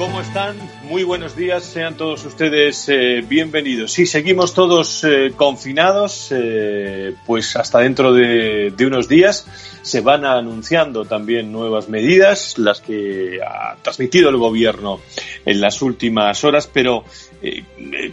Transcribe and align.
¿Cómo 0.00 0.22
están? 0.22 0.56
Muy 0.88 1.04
buenos 1.04 1.36
días, 1.36 1.62
sean 1.62 1.94
todos 1.94 2.24
ustedes 2.24 2.88
eh, 2.88 3.22
bienvenidos. 3.22 3.92
Sí, 3.92 4.06
seguimos 4.06 4.54
todos 4.54 5.04
eh, 5.04 5.34
confinados, 5.36 6.28
eh, 6.30 7.14
pues 7.26 7.54
hasta 7.54 7.80
dentro 7.80 8.14
de, 8.14 8.72
de, 8.74 8.86
unos 8.86 9.08
días 9.08 9.46
se 9.82 10.00
van 10.00 10.24
anunciando 10.24 11.04
también 11.04 11.52
nuevas 11.52 11.90
medidas, 11.90 12.56
las 12.56 12.80
que 12.80 13.40
ha 13.46 13.76
transmitido 13.82 14.30
el 14.30 14.38
gobierno 14.38 15.00
en 15.44 15.60
las 15.60 15.82
últimas 15.82 16.44
horas, 16.44 16.66
pero 16.66 17.04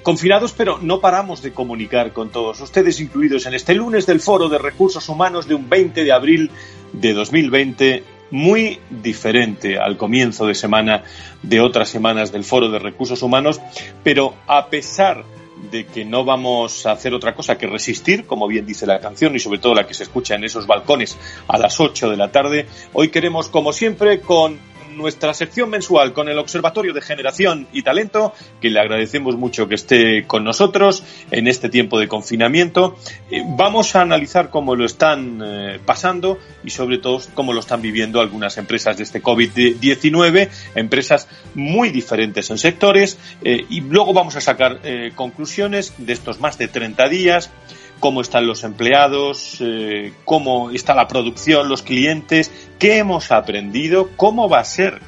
confinados, 0.04 0.52
pero 0.52 0.80
no 0.82 1.00
paramos 1.00 1.42
de 1.42 1.54
comunicar 1.54 2.12
con 2.12 2.32
todos 2.32 2.60
ustedes, 2.60 3.00
incluidos 3.00 3.46
en 3.46 3.54
este 3.54 3.74
lunes 3.74 4.06
del 4.06 4.20
Foro 4.20 4.50
de 4.50 4.58
Recursos 4.58 5.08
Humanos 5.08 5.48
de 5.48 5.56
un 5.56 5.70
20 5.70 6.04
de 6.04 6.12
abril 6.12 6.52
de 6.92 7.14
2020 7.14 8.17
muy 8.32 8.80
diferente 8.90 9.80
al 9.80 9.98
comienzo 9.98 10.46
de 10.46 10.56
semana 10.56 11.04
de 11.44 11.62
otras 11.62 11.90
semanas 11.90 12.32
del 12.32 12.44
Foro 12.44 12.70
de 12.70 12.80
Recursos 12.80 13.22
Humanos, 13.22 13.62
pero 14.04 14.34
a 14.48 14.68
pesar 14.68 15.24
de 15.72 15.86
que 15.86 16.06
no 16.06 16.24
vamos 16.24 16.86
a 16.86 16.92
hacer 16.92 17.14
otra 17.14 17.34
cosa 17.34 17.58
que 17.58 17.68
resistir, 17.68 18.26
como 18.26 18.48
bien 18.48 18.66
dice 18.66 18.86
la 18.86 19.00
canción 19.00 19.36
y 19.36 19.40
sobre 19.40 19.60
todo 19.60 19.74
la 19.74 19.88
que 19.88 19.94
se 19.94 20.04
escucha 20.04 20.36
en 20.36 20.44
esos 20.44 20.68
balcones 20.68 21.18
a 21.48 21.58
las 21.58 21.80
8 21.80 22.12
de 22.12 22.18
la 22.18 22.32
tarde, 22.32 22.68
hoy 22.94 23.10
queremos, 23.10 23.50
como 23.50 23.74
siempre, 23.74 24.22
con 24.22 24.60
nuestra 24.98 25.34
sección 25.34 25.70
mensual 25.70 26.12
con 26.12 26.28
el 26.28 26.38
Observatorio 26.38 26.94
de 26.94 27.02
Generación 27.02 27.68
y 27.72 27.84
Talento, 27.84 28.34
que 28.60 28.70
le 28.70 28.80
agradecemos 28.80 29.38
mucho 29.38 29.68
que 29.68 29.76
esté 29.76 30.26
con 30.26 30.44
nosotros 30.44 31.04
en 31.32 31.48
este 31.48 31.70
tiempo 31.70 32.00
de 32.00 32.08
confinamiento. 32.08 32.98
Eh, 33.32 33.44
vamos 33.46 33.96
a 33.96 34.02
analizar 34.02 34.50
cómo 34.50 34.76
lo 34.76 34.86
están 34.86 35.42
eh, 35.46 35.80
pasando 35.86 36.40
y 36.64 36.72
sobre 36.72 36.98
todo 36.98 37.22
cómo 37.34 37.54
lo 37.54 37.60
están 37.60 37.82
viviendo 37.82 38.20
algunas 38.20 38.58
empresas 38.58 38.98
de 38.98 39.04
este 39.04 39.22
COVID-19, 39.22 40.50
empresas 40.76 41.28
muy 41.54 41.90
diferentes 41.90 42.50
en 42.50 42.58
sectores 42.58 43.18
eh, 43.44 43.66
y 43.70 43.82
luego 43.82 44.14
vamos 44.14 44.36
a 44.36 44.42
sacar 44.42 44.82
conclusiones 45.16 45.94
de 45.98 46.14
estos 46.14 46.40
más 46.40 46.58
de 46.58 46.68
30 46.68 47.10
días 47.10 47.52
cómo 48.00 48.22
están 48.22 48.48
los 48.48 48.64
empleados, 48.64 49.58
eh, 49.60 50.14
cómo 50.26 50.72
está 50.72 50.96
la 50.96 51.08
producción, 51.08 51.70
los 51.70 51.84
clientes, 51.84 52.52
qué 52.80 52.98
hemos 52.98 53.32
aprendido, 53.32 54.10
cómo 54.16 54.50
va 54.50 54.60
a 54.60 54.64
ser. 54.64 55.00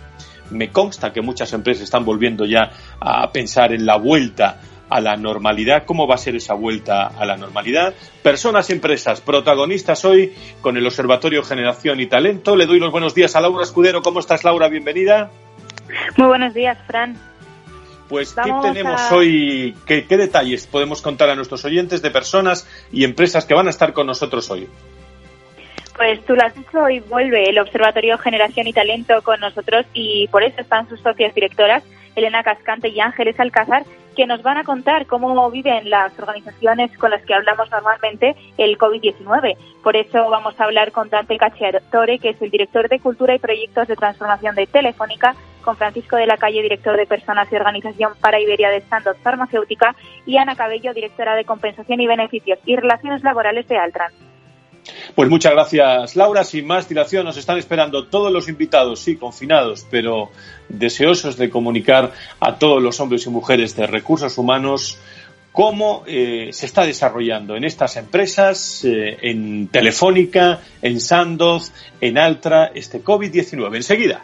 Me 0.49 0.69
consta 0.69 1.13
que 1.13 1.21
muchas 1.21 1.53
empresas 1.53 1.83
están 1.83 2.05
volviendo 2.05 2.45
ya 2.45 2.71
a 2.99 3.31
pensar 3.31 3.71
en 3.73 3.85
la 3.85 3.97
vuelta 3.97 4.59
a 4.89 4.99
la 4.99 5.15
normalidad, 5.15 5.83
cómo 5.85 6.07
va 6.07 6.15
a 6.15 6.17
ser 6.17 6.35
esa 6.35 6.55
vuelta 6.55 7.07
a 7.07 7.25
la 7.25 7.37
normalidad. 7.37 7.93
Personas 8.23 8.69
y 8.69 8.73
empresas, 8.73 9.21
protagonistas 9.21 10.03
hoy 10.05 10.33
con 10.61 10.75
el 10.77 10.85
Observatorio 10.85 11.43
Generación 11.43 11.99
y 11.99 12.07
Talento. 12.07 12.55
Le 12.55 12.65
doy 12.65 12.79
los 12.79 12.91
buenos 12.91 13.13
días 13.13 13.35
a 13.35 13.41
Laura 13.41 13.63
Escudero. 13.63 14.01
¿Cómo 14.01 14.19
estás, 14.19 14.43
Laura? 14.43 14.67
Bienvenida. 14.67 15.29
Muy 16.17 16.27
buenos 16.27 16.53
días, 16.53 16.77
Fran. 16.87 17.15
Pues, 18.09 18.33
¿qué 18.33 18.51
tenemos 18.63 19.11
hoy? 19.11 19.75
¿Qué, 19.85 20.03
detalles 20.09 20.65
podemos 20.65 20.99
contar 20.99 21.29
a 21.29 21.35
nuestros 21.35 21.63
oyentes 21.63 22.01
de 22.01 22.09
personas 22.09 22.67
y 22.91 23.03
empresas 23.03 23.45
que 23.45 23.53
van 23.53 23.67
a 23.67 23.69
estar 23.69 23.93
con 23.93 24.07
nosotros 24.07 24.49
hoy? 24.49 24.67
Pues 25.95 26.25
tú 26.25 26.33
lo 26.33 26.43
has 26.43 26.55
dicho, 26.55 26.79
hoy 26.79 27.01
vuelve 27.01 27.49
el 27.49 27.59
Observatorio 27.59 28.17
Generación 28.17 28.65
y 28.65 28.73
Talento 28.73 29.21
con 29.21 29.39
nosotros 29.39 29.85
y 29.93 30.27
por 30.29 30.43
eso 30.43 30.59
están 30.61 30.89
sus 30.89 30.99
socias 31.01 31.35
directoras, 31.35 31.83
Elena 32.15 32.41
Cascante 32.41 32.87
y 32.87 32.99
Ángeles 32.99 33.39
Alcázar, 33.39 33.83
que 34.15 34.25
nos 34.25 34.41
van 34.41 34.57
a 34.57 34.63
contar 34.63 35.05
cómo 35.05 35.51
viven 35.51 35.89
las 35.89 36.17
organizaciones 36.17 36.97
con 36.97 37.11
las 37.11 37.21
que 37.23 37.33
hablamos 37.33 37.69
normalmente 37.69 38.35
el 38.57 38.77
COVID-19. 38.77 39.55
Por 39.83 39.95
eso 39.95 40.29
vamos 40.29 40.59
a 40.59 40.63
hablar 40.63 40.91
con 40.91 41.09
Dante 41.09 41.37
Cacciatore, 41.37 42.17
que 42.19 42.29
es 42.29 42.41
el 42.41 42.49
director 42.49 42.89
de 42.89 42.99
Cultura 42.99 43.35
y 43.35 43.39
Proyectos 43.39 43.87
de 43.87 43.95
Transformación 43.95 44.55
de 44.55 44.67
Telefónica, 44.67 45.35
con 45.61 45.77
Francisco 45.77 46.15
de 46.15 46.25
la 46.25 46.37
Calle, 46.37 46.61
director 46.61 46.97
de 46.97 47.05
Personas 47.05 47.51
y 47.51 47.55
Organización 47.55 48.13
para 48.19 48.39
Iberia 48.39 48.69
de 48.69 48.77
Standard 48.77 49.17
Farmacéutica, 49.17 49.95
y 50.25 50.37
Ana 50.37 50.55
Cabello, 50.55 50.93
directora 50.93 51.35
de 51.35 51.45
Compensación 51.45 51.99
y 52.01 52.07
Beneficios 52.07 52.59
y 52.65 52.75
Relaciones 52.75 53.23
Laborales 53.23 53.67
de 53.67 53.77
Altran. 53.77 54.11
Pues 55.15 55.29
muchas 55.29 55.51
gracias, 55.51 56.15
Laura. 56.15 56.43
Sin 56.43 56.65
más 56.65 56.87
dilación, 56.87 57.25
nos 57.25 57.37
están 57.37 57.57
esperando 57.57 58.07
todos 58.07 58.31
los 58.31 58.47
invitados, 58.47 59.01
sí, 59.01 59.17
confinados, 59.17 59.85
pero 59.89 60.29
deseosos 60.69 61.37
de 61.37 61.49
comunicar 61.49 62.13
a 62.39 62.57
todos 62.57 62.81
los 62.81 62.99
hombres 62.99 63.25
y 63.25 63.29
mujeres 63.29 63.75
de 63.75 63.87
recursos 63.87 64.37
humanos 64.37 64.99
cómo 65.51 66.03
eh, 66.07 66.49
se 66.51 66.65
está 66.65 66.85
desarrollando 66.85 67.55
en 67.55 67.63
estas 67.63 67.97
empresas, 67.97 68.83
eh, 68.85 69.17
en 69.21 69.67
Telefónica, 69.67 70.61
en 70.81 70.99
Sandoz, 70.99 71.71
en 71.99 72.17
Altra, 72.17 72.71
este 72.73 73.03
COVID-19. 73.03 73.75
Enseguida. 73.75 74.23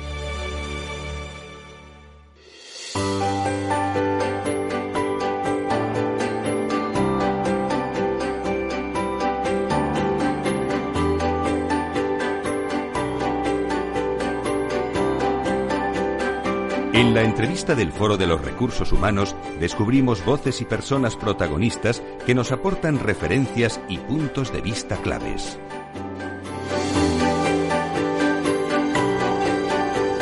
En 16.93 17.13
la 17.13 17.21
entrevista 17.21 17.73
del 17.73 17.93
Foro 17.93 18.17
de 18.17 18.27
los 18.27 18.43
Recursos 18.43 18.91
Humanos 18.91 19.33
descubrimos 19.61 20.25
voces 20.25 20.59
y 20.59 20.65
personas 20.65 21.15
protagonistas 21.15 22.03
que 22.25 22.35
nos 22.35 22.51
aportan 22.51 22.99
referencias 22.99 23.79
y 23.87 23.97
puntos 23.97 24.51
de 24.51 24.59
vista 24.59 24.97
claves. 24.97 25.57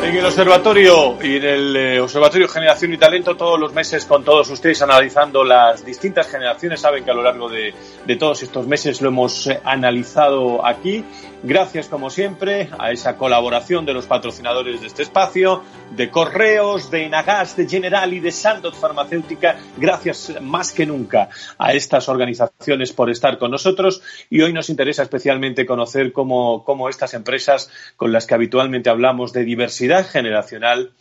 En 0.03 0.15
el 0.15 0.25
observatorio 0.25 1.17
y 1.21 1.37
en 1.37 1.43
el 1.43 1.75
eh, 1.75 2.01
Observatorio 2.01 2.47
Generación 2.47 2.93
y 2.93 2.97
Talento 2.97 3.35
todos 3.35 3.59
los 3.59 3.73
meses 3.73 4.05
con 4.05 4.23
todos 4.23 4.49
ustedes 4.49 4.81
analizando 4.81 5.43
las 5.43 5.83
distintas 5.85 6.27
generaciones. 6.27 6.81
Saben 6.81 7.03
que 7.03 7.11
a 7.11 7.13
lo 7.13 7.21
largo 7.21 7.49
de, 7.49 7.73
de 8.05 8.15
todos 8.15 8.41
estos 8.41 8.65
meses 8.65 9.01
lo 9.01 9.09
hemos 9.09 9.47
eh, 9.47 9.59
analizado 9.63 10.65
aquí. 10.65 11.03
Gracias, 11.41 11.87
como 11.87 12.09
siempre, 12.09 12.67
a 12.77 12.91
esa 12.91 13.15
colaboración 13.15 13.85
de 13.85 13.93
los 13.93 14.07
patrocinadores 14.07 14.81
de 14.81 14.87
este 14.87 15.03
espacio, 15.03 15.63
de 15.95 16.09
Correos, 16.09 16.91
de 16.91 17.03
Inagas, 17.03 17.55
de 17.55 17.65
General 17.65 18.13
y 18.13 18.19
de 18.19 18.31
Sandoz 18.31 18.77
Farmacéutica. 18.77 19.57
Gracias 19.77 20.33
más 20.41 20.73
que 20.73 20.85
nunca 20.85 21.29
a 21.57 21.71
estas 21.71 22.09
organizaciones 22.09 22.91
por 22.91 23.09
estar 23.09 23.37
con 23.37 23.51
nosotros. 23.51 24.01
Y 24.29 24.41
hoy 24.41 24.51
nos 24.51 24.69
interesa 24.69 25.03
especialmente 25.03 25.65
conocer 25.65 26.11
cómo, 26.11 26.65
cómo 26.65 26.89
estas 26.89 27.13
empresas 27.13 27.71
con 27.95 28.11
las 28.11 28.27
que 28.27 28.35
habitualmente 28.35 28.89
hablamos 28.89 29.31
de 29.31 29.45
diversidad 29.45 30.05
generacional 30.05 30.91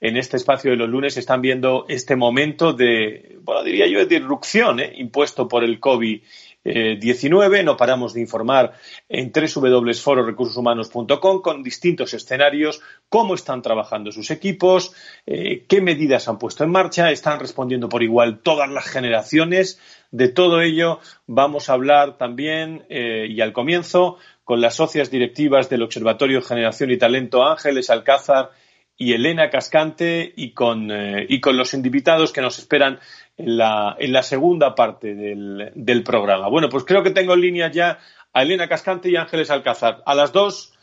en 0.00 0.16
este 0.16 0.36
espacio 0.36 0.70
de 0.70 0.76
los 0.76 0.88
lunes 0.88 1.16
están 1.16 1.40
viendo 1.40 1.86
este 1.88 2.16
momento 2.16 2.74
de, 2.74 3.38
bueno, 3.42 3.62
diría 3.64 3.86
yo, 3.86 4.00
de 4.00 4.20
disrupción 4.20 4.80
¿eh? 4.80 4.92
impuesto 4.96 5.48
por 5.48 5.64
el 5.64 5.80
COVID. 5.80 6.20
19. 6.66 7.62
No 7.62 7.76
paramos 7.76 8.14
de 8.14 8.20
informar 8.20 8.72
en 9.08 9.32
www.fororecursoshumanos.com 9.32 11.42
con 11.42 11.62
distintos 11.62 12.14
escenarios, 12.14 12.80
cómo 13.08 13.34
están 13.34 13.62
trabajando 13.62 14.12
sus 14.12 14.30
equipos, 14.30 14.92
eh, 15.26 15.64
qué 15.68 15.80
medidas 15.80 16.28
han 16.28 16.38
puesto 16.38 16.64
en 16.64 16.70
marcha, 16.70 17.10
están 17.10 17.40
respondiendo 17.40 17.88
por 17.88 18.02
igual 18.02 18.40
todas 18.40 18.70
las 18.70 18.86
generaciones. 18.86 19.80
De 20.10 20.28
todo 20.28 20.60
ello 20.60 21.00
vamos 21.26 21.68
a 21.68 21.74
hablar 21.74 22.18
también, 22.18 22.84
eh, 22.88 23.26
y 23.28 23.40
al 23.40 23.52
comienzo, 23.52 24.18
con 24.44 24.60
las 24.60 24.74
socias 24.74 25.10
directivas 25.10 25.68
del 25.68 25.82
Observatorio 25.82 26.42
Generación 26.42 26.90
y 26.90 26.98
Talento 26.98 27.44
Ángeles 27.44 27.90
Alcázar 27.90 28.50
y 28.96 29.12
Elena 29.12 29.50
Cascante 29.50 30.32
y 30.36 30.52
con, 30.52 30.90
eh, 30.90 31.26
y 31.28 31.40
con 31.40 31.56
los 31.56 31.74
invitados 31.74 32.32
que 32.32 32.40
nos 32.40 32.58
esperan 32.58 32.98
en 33.36 33.56
la, 33.56 33.96
en 33.98 34.12
la 34.12 34.22
segunda 34.22 34.74
parte 34.74 35.14
del, 35.14 35.72
del, 35.74 36.02
programa. 36.02 36.48
Bueno, 36.48 36.68
pues 36.68 36.84
creo 36.84 37.02
que 37.02 37.10
tengo 37.10 37.34
en 37.34 37.40
línea 37.40 37.70
ya 37.70 37.98
a 38.32 38.42
Elena 38.42 38.68
Cascante 38.68 39.10
y 39.10 39.16
Ángeles 39.16 39.50
Alcázar. 39.50 40.02
A 40.06 40.14
las 40.14 40.32
dos, 40.32 40.74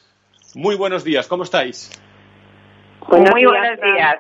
muy 0.56 0.76
buenos 0.76 1.04
días, 1.04 1.28
¿cómo 1.28 1.44
estáis? 1.44 1.92
muy 3.08 3.46
buenos 3.46 3.80
días. 3.82 4.16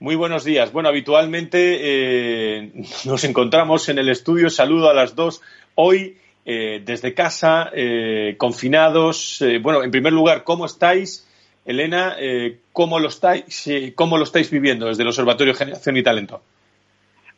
Muy 0.00 0.16
buenos 0.16 0.44
días. 0.44 0.72
Bueno, 0.72 0.88
habitualmente 0.88 1.78
eh, 1.80 2.72
nos 3.04 3.24
encontramos 3.24 3.88
en 3.88 3.98
el 3.98 4.08
estudio. 4.08 4.50
Saludo 4.50 4.90
a 4.90 4.94
las 4.94 5.14
dos. 5.14 5.40
Hoy, 5.74 6.18
eh, 6.44 6.82
desde 6.84 7.14
casa, 7.14 7.70
eh, 7.72 8.34
confinados. 8.36 9.40
Eh, 9.42 9.58
bueno, 9.58 9.82
en 9.82 9.90
primer 9.90 10.12
lugar, 10.12 10.44
¿cómo 10.44 10.66
estáis? 10.66 11.26
Elena, 11.64 12.16
eh, 12.18 12.58
¿cómo, 12.72 12.98
lo 12.98 13.08
estáis, 13.08 13.66
eh, 13.68 13.94
¿cómo 13.94 14.18
lo 14.18 14.24
estáis 14.24 14.50
viviendo 14.50 14.86
desde 14.86 15.02
el 15.02 15.08
Observatorio 15.08 15.54
Generación 15.54 15.96
y 15.96 16.02
Talento? 16.02 16.42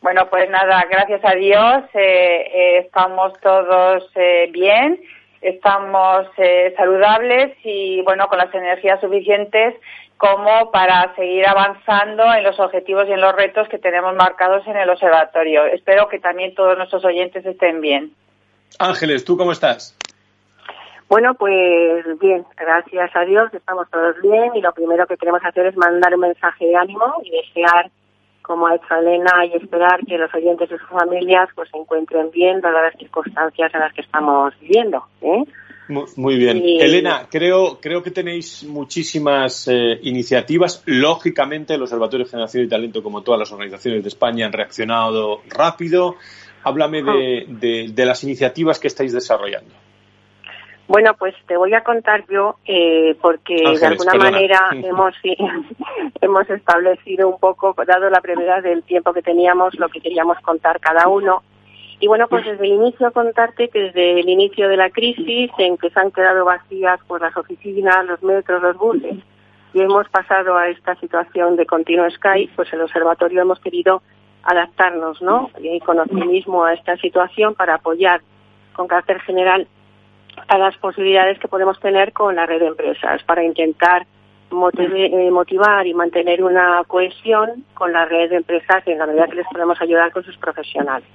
Bueno, 0.06 0.28
pues 0.30 0.48
nada, 0.48 0.86
gracias 0.88 1.20
a 1.24 1.34
Dios 1.34 1.82
eh, 1.92 2.78
estamos 2.78 3.32
todos 3.40 4.08
bien, 4.52 5.00
estamos 5.40 6.28
saludables 6.76 7.56
y 7.64 8.02
bueno, 8.02 8.28
con 8.28 8.38
las 8.38 8.54
energías 8.54 9.00
suficientes 9.00 9.74
como 10.16 10.70
para 10.70 11.12
seguir 11.16 11.44
avanzando 11.44 12.22
en 12.34 12.44
los 12.44 12.60
objetivos 12.60 13.08
y 13.08 13.14
en 13.14 13.20
los 13.20 13.34
retos 13.34 13.68
que 13.68 13.78
tenemos 13.78 14.14
marcados 14.14 14.64
en 14.68 14.76
el 14.76 14.88
observatorio. 14.90 15.64
Espero 15.64 16.08
que 16.08 16.20
también 16.20 16.54
todos 16.54 16.78
nuestros 16.78 17.04
oyentes 17.04 17.44
estén 17.44 17.80
bien. 17.80 18.12
Ángeles, 18.78 19.24
¿tú 19.24 19.36
cómo 19.36 19.50
estás? 19.50 19.98
Bueno, 21.08 21.34
pues 21.34 22.04
bien, 22.20 22.46
gracias 22.56 23.10
a 23.12 23.24
Dios 23.24 23.52
estamos 23.52 23.90
todos 23.90 24.14
bien 24.22 24.54
y 24.54 24.60
lo 24.60 24.72
primero 24.72 25.04
que 25.08 25.16
queremos 25.16 25.44
hacer 25.44 25.66
es 25.66 25.76
mandar 25.76 26.14
un 26.14 26.20
mensaje 26.20 26.64
de 26.64 26.76
ánimo 26.76 27.12
y 27.24 27.30
desear, 27.30 27.90
como 28.46 28.68
ha 28.68 28.76
hecho 28.76 28.94
Elena, 28.94 29.44
y 29.44 29.56
esperar 29.56 30.00
que 30.06 30.16
los 30.16 30.32
oyentes 30.32 30.70
y 30.70 30.78
sus 30.78 30.88
familias 30.88 31.48
pues 31.54 31.68
se 31.70 31.76
encuentren 31.76 32.30
bien 32.30 32.60
dadas 32.60 32.92
las 32.92 32.96
circunstancias 32.96 33.74
en 33.74 33.80
las 33.80 33.92
que 33.92 34.02
estamos 34.02 34.54
viviendo. 34.60 35.04
¿eh? 35.20 35.42
Muy 35.88 36.36
bien. 36.36 36.58
Y... 36.64 36.80
Elena, 36.80 37.26
creo, 37.28 37.78
creo 37.80 38.02
que 38.02 38.12
tenéis 38.12 38.62
muchísimas 38.64 39.66
eh, 39.68 39.98
iniciativas. 40.02 40.82
Lógicamente, 40.86 41.74
el 41.74 41.82
Observatorio 41.82 42.24
de 42.24 42.30
Generación 42.30 42.64
y 42.64 42.68
Talento, 42.68 43.02
como 43.02 43.22
todas 43.22 43.40
las 43.40 43.52
organizaciones 43.52 44.02
de 44.02 44.08
España, 44.08 44.46
han 44.46 44.52
reaccionado 44.52 45.42
rápido. 45.48 46.14
Háblame 46.62 47.02
de, 47.02 47.46
de, 47.48 47.88
de 47.92 48.06
las 48.06 48.22
iniciativas 48.22 48.78
que 48.78 48.88
estáis 48.88 49.12
desarrollando. 49.12 49.74
Bueno, 50.88 51.14
pues 51.18 51.34
te 51.48 51.56
voy 51.56 51.74
a 51.74 51.82
contar 51.82 52.24
yo, 52.28 52.56
eh, 52.64 53.16
porque 53.20 53.54
Ángeles, 53.54 53.80
de 53.80 53.86
alguna 53.86 54.12
perdona. 54.12 54.30
manera 54.30 54.60
hemos, 54.72 55.14
hemos 56.20 56.50
establecido 56.50 57.28
un 57.28 57.40
poco, 57.40 57.74
dado 57.86 58.08
la 58.08 58.20
brevedad 58.20 58.62
del 58.62 58.82
tiempo 58.84 59.12
que 59.12 59.22
teníamos, 59.22 59.74
lo 59.78 59.88
que 59.88 60.00
queríamos 60.00 60.38
contar 60.40 60.78
cada 60.80 61.08
uno. 61.08 61.42
Y 61.98 62.08
bueno, 62.08 62.28
pues 62.28 62.44
desde 62.44 62.64
el 62.64 62.72
inicio 62.72 63.10
contarte 63.10 63.68
que 63.68 63.80
desde 63.80 64.20
el 64.20 64.28
inicio 64.28 64.68
de 64.68 64.76
la 64.76 64.90
crisis, 64.90 65.50
en 65.58 65.78
que 65.78 65.90
se 65.90 65.98
han 65.98 66.10
quedado 66.10 66.44
vacías 66.44 67.00
pues 67.06 67.22
las 67.22 67.36
oficinas, 67.36 68.04
los 68.04 68.22
metros, 68.22 68.62
los 68.62 68.76
buses, 68.76 69.16
y 69.72 69.80
hemos 69.80 70.08
pasado 70.10 70.56
a 70.56 70.68
esta 70.68 70.94
situación 70.96 71.56
de 71.56 71.66
continuo 71.66 72.08
Skype, 72.10 72.52
pues 72.54 72.72
el 72.72 72.82
observatorio 72.82 73.42
hemos 73.42 73.60
querido 73.60 74.02
adaptarnos, 74.42 75.20
¿no? 75.22 75.50
Y 75.60 75.80
con 75.80 75.98
optimismo 75.98 76.64
a 76.64 76.74
esta 76.74 76.96
situación 76.98 77.54
para 77.54 77.74
apoyar 77.74 78.20
con 78.74 78.86
carácter 78.86 79.20
general 79.22 79.66
a 80.48 80.58
las 80.58 80.76
posibilidades 80.78 81.38
que 81.38 81.48
podemos 81.48 81.78
tener 81.80 82.12
con 82.12 82.36
la 82.36 82.46
red 82.46 82.60
de 82.60 82.66
empresas 82.68 83.22
para 83.24 83.44
intentar 83.44 84.06
eh, 84.78 85.30
motivar 85.30 85.86
y 85.86 85.94
mantener 85.94 86.42
una 86.42 86.82
cohesión 86.86 87.64
con 87.74 87.92
la 87.92 88.04
red 88.04 88.30
de 88.30 88.36
empresas 88.36 88.86
en 88.86 88.98
la 88.98 89.06
medida 89.06 89.26
que 89.26 89.36
les 89.36 89.46
podemos 89.48 89.80
ayudar 89.80 90.12
con 90.12 90.22
sus 90.22 90.36
profesionales. 90.36 91.08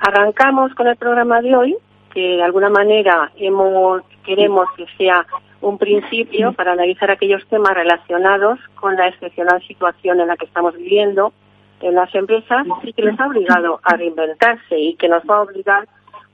Arrancamos 0.00 0.74
con 0.74 0.86
el 0.86 0.96
programa 0.96 1.42
de 1.42 1.54
hoy, 1.54 1.76
que 2.12 2.20
de 2.20 2.42
alguna 2.42 2.70
manera 2.70 3.30
hemos, 3.36 4.02
queremos 4.24 4.66
que 4.76 4.86
sea 4.96 5.26
un 5.60 5.76
principio 5.76 6.52
para 6.52 6.72
analizar 6.72 7.10
aquellos 7.10 7.46
temas 7.48 7.74
relacionados 7.74 8.58
con 8.76 8.96
la 8.96 9.08
excepcional 9.08 9.60
situación 9.66 10.20
en 10.20 10.28
la 10.28 10.36
que 10.36 10.46
estamos 10.46 10.74
viviendo 10.76 11.32
en 11.80 11.94
las 11.94 12.12
empresas 12.14 12.66
y 12.82 12.92
que 12.92 13.02
les 13.02 13.18
ha 13.20 13.26
obligado 13.26 13.80
a 13.82 13.96
reinventarse 13.96 14.78
y 14.78 14.94
que 14.94 15.08
nos 15.08 15.22
va 15.24 15.36
a 15.36 15.42
obligar 15.42 15.88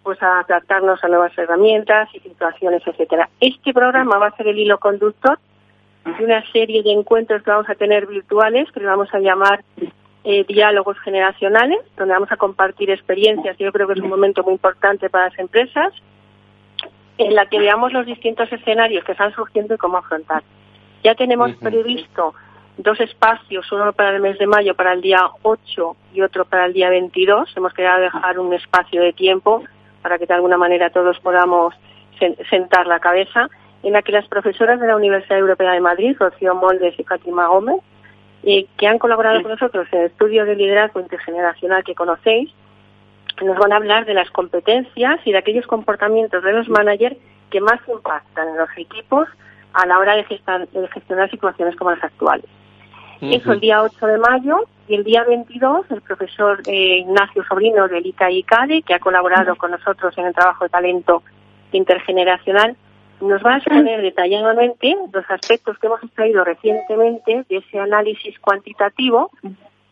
pues 0.05 0.23
a 0.23 0.41
adaptarnos 0.41 1.03
a 1.03 1.09
nuevas 1.09 1.37
herramientas 1.37 2.09
y 2.15 2.21
situaciones, 2.21 2.83
etcétera. 2.87 3.29
Este 3.41 3.73
programa 3.73 4.19
va 4.19 4.27
a 4.29 4.37
ser 4.37 4.47
el 4.47 4.59
hilo 4.59 4.79
conductor 4.79 5.39
de 6.05 6.25
una 6.25 6.45
serie 6.53 6.83
de 6.83 6.93
encuentros 6.93 7.43
que 7.43 7.51
vamos 7.51 7.69
a 7.69 7.75
tener 7.75 8.07
virtuales, 8.07 8.71
que 8.71 8.85
vamos 8.85 9.09
a 9.13 9.19
llamar 9.19 9.65
eh, 10.25 10.45
diálogos 10.47 10.99
generacionales, 11.01 11.81
donde 11.97 12.15
vamos 12.15 12.31
a 12.31 12.37
compartir 12.37 12.91
experiencias. 12.91 13.57
Yo 13.59 13.73
creo 13.73 13.87
que 13.87 13.95
es 13.95 14.01
un 14.01 14.11
momento 14.11 14.43
muy 14.43 14.53
importante 14.53 15.09
para 15.09 15.31
las 15.31 15.39
empresas, 15.39 15.93
en 17.17 17.35
la 17.35 17.47
que 17.47 17.59
veamos 17.59 17.93
los 17.93 18.07
distintos 18.07 18.53
escenarios 18.53 19.05
que 19.05 19.13
están 19.13 19.33
surgiendo 19.35 19.75
y 19.75 19.79
cómo 19.79 19.97
afrontar. 19.97 20.43
Ya 21.03 21.15
tenemos 21.15 21.55
previsto 21.57 22.35
dos 22.77 22.99
espacios, 23.01 23.71
uno 23.73 23.93
para 23.93 24.17
el 24.17 24.21
mes 24.21 24.39
de 24.39 24.47
mayo, 24.47 24.75
para 24.75 24.93
el 24.93 25.01
día 25.01 25.21
8 25.43 25.97
y 26.13 26.23
otro 26.23 26.45
para 26.45 26.67
el 26.67 26.73
día 26.73 26.91
22. 26.91 27.53
Hemos 27.57 27.73
querido 27.73 27.99
dejar 28.01 28.39
un 28.39 28.53
espacio 28.53 29.01
de 29.01 29.13
tiempo 29.13 29.63
para 30.05 30.19
que 30.19 30.27
de 30.27 30.35
alguna 30.35 30.59
manera 30.59 30.91
todos 30.91 31.19
podamos 31.21 31.75
sentar 32.51 32.87
la 32.87 33.01
cabeza, 33.01 33.49
en 33.83 33.95
la 33.95 34.03
que 34.03 34.13
las 34.13 34.29
profesoras 34.29 34.79
de 34.79 34.87
la 34.87 34.97
Universidad 34.97 35.39
Europea 35.39 35.73
de 35.73 35.81
Madrid, 35.81 36.15
Rocío 36.21 36.55
Moldes 36.55 36.95
y 36.99 37.05
Fátima 37.05 37.47
Gómez, 37.47 37.81
eh, 38.43 38.67
que 38.77 38.87
han 38.87 38.99
colaborado 38.99 39.41
con 39.41 39.53
nosotros 39.53 39.89
en 39.93 40.01
el 40.01 40.07
estudio 40.09 40.45
de 40.45 40.57
liderazgo 40.57 41.01
intergeneracional 41.01 41.83
que 41.85 41.95
conocéis, 41.95 42.51
nos 43.43 43.57
van 43.57 43.73
a 43.73 43.77
hablar 43.77 44.05
de 44.05 44.13
las 44.13 44.31
competencias 44.31 45.21
y 45.25 45.33
de 45.33 45.39
aquellos 45.39 45.67
comportamientos 45.67 46.45
de 46.45 46.53
los 46.53 46.69
managers 46.69 47.17
que 47.49 47.63
más 47.63 47.81
impactan 47.89 48.49
en 48.49 48.59
los 48.59 48.69
equipos 48.77 49.27
a 49.73 49.87
la 49.87 49.99
hora 49.99 50.17
de 50.17 50.25
gestionar, 50.25 50.69
de 50.69 50.89
gestionar 50.89 51.31
situaciones 51.31 51.77
como 51.77 51.93
las 51.93 52.05
actuales. 52.05 52.45
Uh 53.23 53.25
-huh. 53.25 53.37
Eso 53.41 53.53
el 53.53 53.61
día 53.61 53.83
8 53.83 54.07
de 54.07 54.19
mayo 54.19 54.65
y 54.87 54.95
el 54.97 55.05
día 55.05 55.25
22 55.25 55.91
el 55.91 56.03
profesor 56.03 56.61
eh, 56.67 56.99
Ignacio 56.99 57.45
Sobrino 57.45 57.89
del 57.89 58.07
ICA 58.07 58.31
y 58.31 58.43
CADE, 58.43 58.83
que 58.83 58.95
ha 58.95 58.99
colaborado 58.99 59.57
con 59.57 59.71
nosotros 59.71 60.17
en 60.19 60.27
el 60.27 60.35
trabajo 60.35 60.65
de 60.65 60.71
talento 60.71 61.23
intergeneracional, 61.73 62.77
nos 63.21 63.43
va 63.43 63.55
a 63.55 63.57
exponer 63.59 64.03
detalladamente 64.03 64.95
los 65.13 65.25
aspectos 65.31 65.79
que 65.79 65.87
hemos 65.87 66.03
extraído 66.03 66.45
recientemente 66.45 67.45
de 67.49 67.57
ese 67.57 67.79
análisis 67.79 68.39
cuantitativo. 68.41 69.31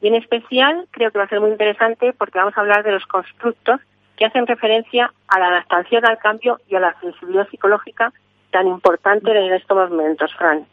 Y 0.00 0.08
en 0.08 0.14
especial 0.16 0.86
creo 0.90 1.10
que 1.10 1.18
va 1.18 1.24
a 1.24 1.28
ser 1.28 1.40
muy 1.40 1.50
interesante 1.50 2.12
porque 2.12 2.38
vamos 2.38 2.56
a 2.56 2.60
hablar 2.60 2.82
de 2.82 2.92
los 2.92 3.06
constructos 3.06 3.80
que 4.16 4.26
hacen 4.26 4.46
referencia 4.46 5.12
a 5.28 5.38
la 5.38 5.46
adaptación 5.46 6.04
al 6.04 6.18
cambio 6.18 6.60
y 6.68 6.74
a 6.74 6.80
la 6.80 7.00
sensibilidad 7.00 7.48
psicológica 7.48 8.12
tan 8.50 8.66
importante 8.66 9.30
en 9.30 9.54
estos 9.54 9.90
momentos, 9.90 10.34
Fran. 10.34 10.66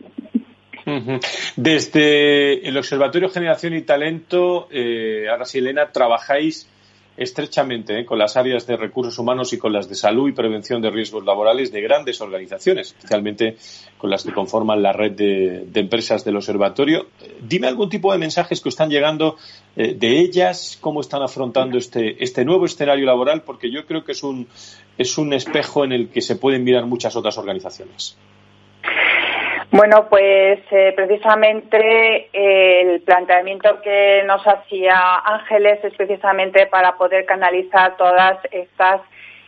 Desde 1.56 2.68
el 2.68 2.78
Observatorio 2.78 3.30
Generación 3.30 3.76
y 3.76 3.82
Talento, 3.82 4.68
eh, 4.72 5.28
ahora 5.30 5.46
sí, 5.46 5.60
Elena, 5.60 5.92
trabajáis 5.92 6.68
estrechamente 7.20 8.00
eh, 8.00 8.06
con 8.06 8.18
las 8.18 8.38
áreas 8.38 8.66
de 8.66 8.78
recursos 8.78 9.20
humanos 9.20 9.52
y 9.52 9.58
con 9.58 9.74
las 9.74 9.90
de 9.90 9.96
salud 9.96 10.30
y 10.30 10.32
prevención 10.32 10.82
de 10.82 10.90
riesgos 10.90 11.26
laborales 11.26 11.70
de 11.70 11.82
grandes 11.82 12.22
organizaciones, 12.22 12.96
especialmente 12.98 13.58
con 13.98 14.10
las 14.10 14.24
que 14.24 14.32
conforman 14.32 14.82
la 14.82 14.94
red 14.94 15.12
de, 15.12 15.66
de 15.68 15.80
empresas 15.82 16.24
del 16.24 16.38
observatorio. 16.38 17.08
Dime 17.42 17.68
algún 17.68 17.90
tipo 17.90 18.14
de 18.14 18.20
mensajes 18.20 18.62
que 18.62 18.70
están 18.70 18.90
llegando 18.90 19.36
eh, 19.76 19.96
de 19.96 20.20
ellas, 20.20 20.78
cómo 20.80 21.02
están 21.02 21.22
afrontando 21.22 21.78
este, 21.78 22.24
este 22.24 22.46
nuevo 22.46 22.66
escenario 22.66 23.06
laboral, 23.06 23.44
porque 23.44 23.70
yo 23.70 23.86
creo 23.86 24.06
que 24.06 24.14
es 24.14 24.24
un, 24.24 24.48
es 24.98 25.18
un 25.18 25.34
espejo 25.34 25.84
en 25.84 25.92
el 25.92 26.08
que 26.08 26.22
se 26.22 26.38
pueden 26.38 26.64
mirar 26.64 26.86
muchas 26.86 27.18
otras 27.18 27.38
organizaciones. 27.38 28.18
Bueno, 29.72 30.08
pues 30.10 30.60
eh, 30.72 30.94
precisamente 30.96 32.30
eh, 32.34 32.82
el 32.82 33.02
planteamiento 33.02 33.80
que 33.82 34.24
nos 34.26 34.42
hacía 34.48 35.18
Ángeles 35.24 35.84
es 35.84 35.94
precisamente 35.94 36.66
para 36.66 36.98
poder 36.98 37.26
canalizar 37.28 37.96
todas 37.96 38.40
estas 38.50 39.02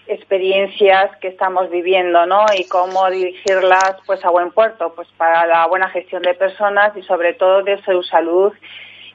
experiencias 0.06 1.16
que 1.22 1.30
estamos 1.30 1.72
viviendo, 1.72 2.28
¿no? 2.28 2.46
Y 2.56 2.68
cómo 2.68 3.10
dirigirlas, 3.10 3.96
pues, 4.06 4.24
a 4.24 4.30
buen 4.30 4.52
puerto, 4.52 4.94
pues, 4.94 5.08
para 5.18 5.48
la 5.48 5.66
buena 5.66 5.90
gestión 5.90 6.22
de 6.22 6.36
personas 6.36 6.96
y 6.96 7.02
sobre 7.02 7.34
todo 7.34 7.64
de 7.64 7.82
su 7.82 8.04
salud 8.04 8.54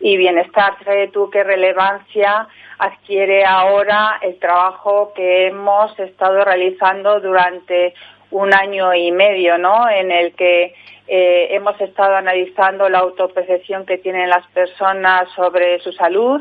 y 0.00 0.16
bienestar. 0.16 0.76
Fíjate 0.78 1.08
tú 1.08 1.30
qué 1.30 1.44
relevancia 1.44 2.48
adquiere 2.78 3.44
ahora 3.44 4.18
el 4.22 4.38
trabajo 4.38 5.12
que 5.14 5.46
hemos 5.48 5.98
estado 5.98 6.44
realizando 6.44 7.20
durante 7.20 7.94
un 8.36 8.54
año 8.54 8.94
y 8.94 9.10
medio, 9.12 9.58
¿no? 9.58 9.88
En 9.88 10.10
el 10.10 10.34
que 10.34 10.74
eh, 11.08 11.48
hemos 11.50 11.80
estado 11.80 12.16
analizando 12.16 12.88
la 12.88 12.98
autopercepción 12.98 13.86
que 13.86 13.98
tienen 13.98 14.28
las 14.28 14.46
personas 14.48 15.28
sobre 15.34 15.78
su 15.80 15.92
salud 15.92 16.40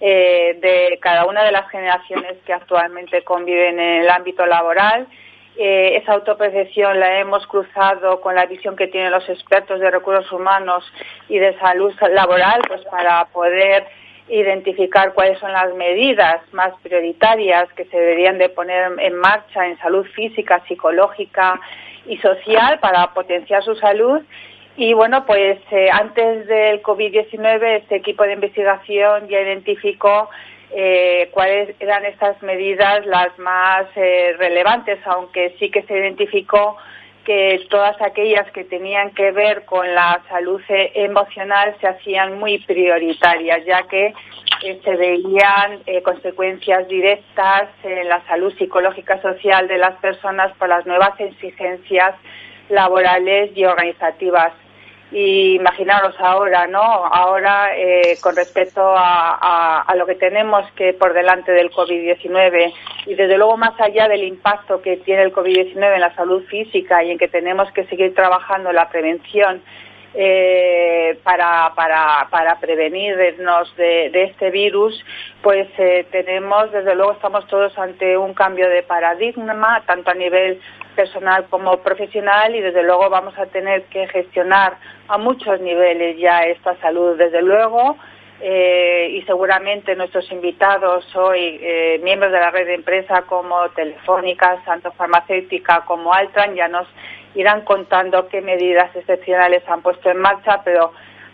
eh, 0.00 0.58
de 0.60 0.98
cada 1.00 1.26
una 1.26 1.44
de 1.44 1.52
las 1.52 1.68
generaciones 1.70 2.36
que 2.44 2.52
actualmente 2.52 3.22
conviven 3.24 3.80
en 3.80 4.02
el 4.02 4.10
ámbito 4.10 4.46
laboral. 4.46 5.06
Eh, 5.56 5.96
esa 5.96 6.12
autopercepción 6.14 6.98
la 6.98 7.20
hemos 7.20 7.46
cruzado 7.46 8.20
con 8.20 8.34
la 8.34 8.46
visión 8.46 8.74
que 8.76 8.88
tienen 8.88 9.10
los 9.10 9.28
expertos 9.28 9.80
de 9.80 9.90
recursos 9.90 10.30
humanos 10.32 10.84
y 11.28 11.38
de 11.38 11.58
salud 11.58 11.92
laboral, 12.10 12.62
pues 12.68 12.82
para 12.86 13.24
poder 13.26 13.86
identificar 14.32 15.12
cuáles 15.12 15.38
son 15.38 15.52
las 15.52 15.74
medidas 15.74 16.40
más 16.52 16.72
prioritarias 16.82 17.70
que 17.74 17.84
se 17.84 17.96
deberían 17.96 18.38
de 18.38 18.48
poner 18.48 18.92
en 18.98 19.14
marcha 19.16 19.66
en 19.66 19.78
salud 19.78 20.06
física, 20.14 20.62
psicológica 20.66 21.60
y 22.06 22.16
social 22.16 22.78
para 22.80 23.12
potenciar 23.12 23.62
su 23.62 23.74
salud. 23.76 24.22
Y 24.76 24.94
bueno, 24.94 25.26
pues 25.26 25.58
eh, 25.70 25.90
antes 25.92 26.46
del 26.46 26.82
COVID-19 26.82 27.82
este 27.82 27.96
equipo 27.96 28.24
de 28.24 28.32
investigación 28.32 29.28
ya 29.28 29.40
identificó 29.40 30.30
eh, 30.74 31.28
cuáles 31.32 31.74
eran 31.78 32.06
estas 32.06 32.42
medidas 32.42 33.04
las 33.04 33.38
más 33.38 33.84
eh, 33.96 34.34
relevantes, 34.38 34.98
aunque 35.04 35.54
sí 35.58 35.70
que 35.70 35.82
se 35.82 35.92
identificó 35.92 36.78
que 37.24 37.66
todas 37.70 38.00
aquellas 38.02 38.50
que 38.52 38.64
tenían 38.64 39.10
que 39.10 39.30
ver 39.32 39.64
con 39.64 39.94
la 39.94 40.22
salud 40.28 40.60
emocional 40.68 41.76
se 41.80 41.88
hacían 41.88 42.38
muy 42.38 42.58
prioritarias, 42.58 43.64
ya 43.64 43.82
que 43.84 44.12
eh, 44.64 44.80
se 44.84 44.96
veían 44.96 45.80
eh, 45.86 46.02
consecuencias 46.02 46.86
directas 46.88 47.68
en 47.82 48.08
la 48.08 48.24
salud 48.26 48.52
psicológica 48.56 49.20
social 49.20 49.66
de 49.66 49.78
las 49.78 49.96
personas 50.00 50.56
por 50.56 50.68
las 50.68 50.86
nuevas 50.86 51.18
exigencias 51.18 52.14
laborales 52.68 53.50
y 53.56 53.64
organizativas. 53.64 54.52
Y 55.12 55.56
imaginaros 55.56 56.14
ahora, 56.18 56.66
¿no? 56.66 56.80
Ahora, 56.80 57.76
eh, 57.76 58.16
con 58.22 58.34
respecto 58.34 58.80
a, 58.82 59.82
a, 59.82 59.94
lo 59.96 60.06
que 60.06 60.14
tenemos 60.14 60.64
que 60.72 60.94
por 60.94 61.12
delante 61.12 61.52
del 61.52 61.70
COVID-19 61.70 62.72
y 63.06 63.14
desde 63.14 63.36
luego 63.36 63.58
más 63.58 63.78
allá 63.78 64.08
del 64.08 64.24
impacto 64.24 64.80
que 64.80 64.96
tiene 64.96 65.22
el 65.22 65.32
COVID-19 65.32 65.94
en 65.94 66.00
la 66.00 66.14
salud 66.14 66.42
física 66.44 67.04
y 67.04 67.10
en 67.10 67.18
que 67.18 67.28
tenemos 67.28 67.70
que 67.72 67.84
seguir 67.84 68.14
trabajando 68.14 68.72
la 68.72 68.88
prevención 68.88 69.62
eh, 70.14 71.18
para, 71.24 71.72
para, 71.74 72.28
para 72.30 72.60
prevenirnos 72.60 73.74
de, 73.76 74.10
este 74.24 74.50
virus, 74.50 75.02
pues 75.42 75.68
eh, 75.78 76.06
tenemos, 76.10 76.70
desde 76.70 76.94
luego, 76.94 77.12
estamos 77.12 77.46
todos 77.46 77.76
ante 77.78 78.18
un 78.18 78.34
cambio 78.34 78.68
de 78.68 78.82
paradigma, 78.82 79.82
tanto 79.86 80.10
a 80.10 80.14
nivel 80.14 80.60
personal 80.94 81.46
como 81.48 81.78
profesional, 81.78 82.54
y 82.54 82.60
desde 82.60 82.82
luego 82.82 83.08
vamos 83.08 83.38
a 83.38 83.46
tener 83.46 83.84
que 83.84 84.06
gestionar 84.08 84.76
a 85.08 85.16
muchos 85.16 85.60
niveles 85.60 86.18
ya 86.18 86.42
esta 86.42 86.76
salud. 86.82 87.16
Desde 87.16 87.40
luego, 87.40 87.96
eh, 88.42 89.08
y 89.12 89.22
seguramente 89.22 89.96
nuestros 89.96 90.30
invitados 90.30 91.06
hoy, 91.16 91.58
miembros 92.02 92.32
de 92.32 92.38
la 92.38 92.50
red 92.50 92.66
de 92.66 92.74
empresa 92.74 93.22
como 93.22 93.66
Telefónica, 93.70 94.62
Santo 94.66 94.92
Farmacéutica, 94.92 95.84
como 95.86 96.12
Altran, 96.12 96.54
ya 96.54 96.68
nos 96.68 96.86
irán 97.34 97.62
contando 97.62 98.28
qué 98.28 98.40
medidas 98.40 98.94
excepcionales 98.94 99.62
han 99.68 99.82
puesto 99.82 100.10
en 100.10 100.18
marcha, 100.18 100.62
pero 100.64 100.92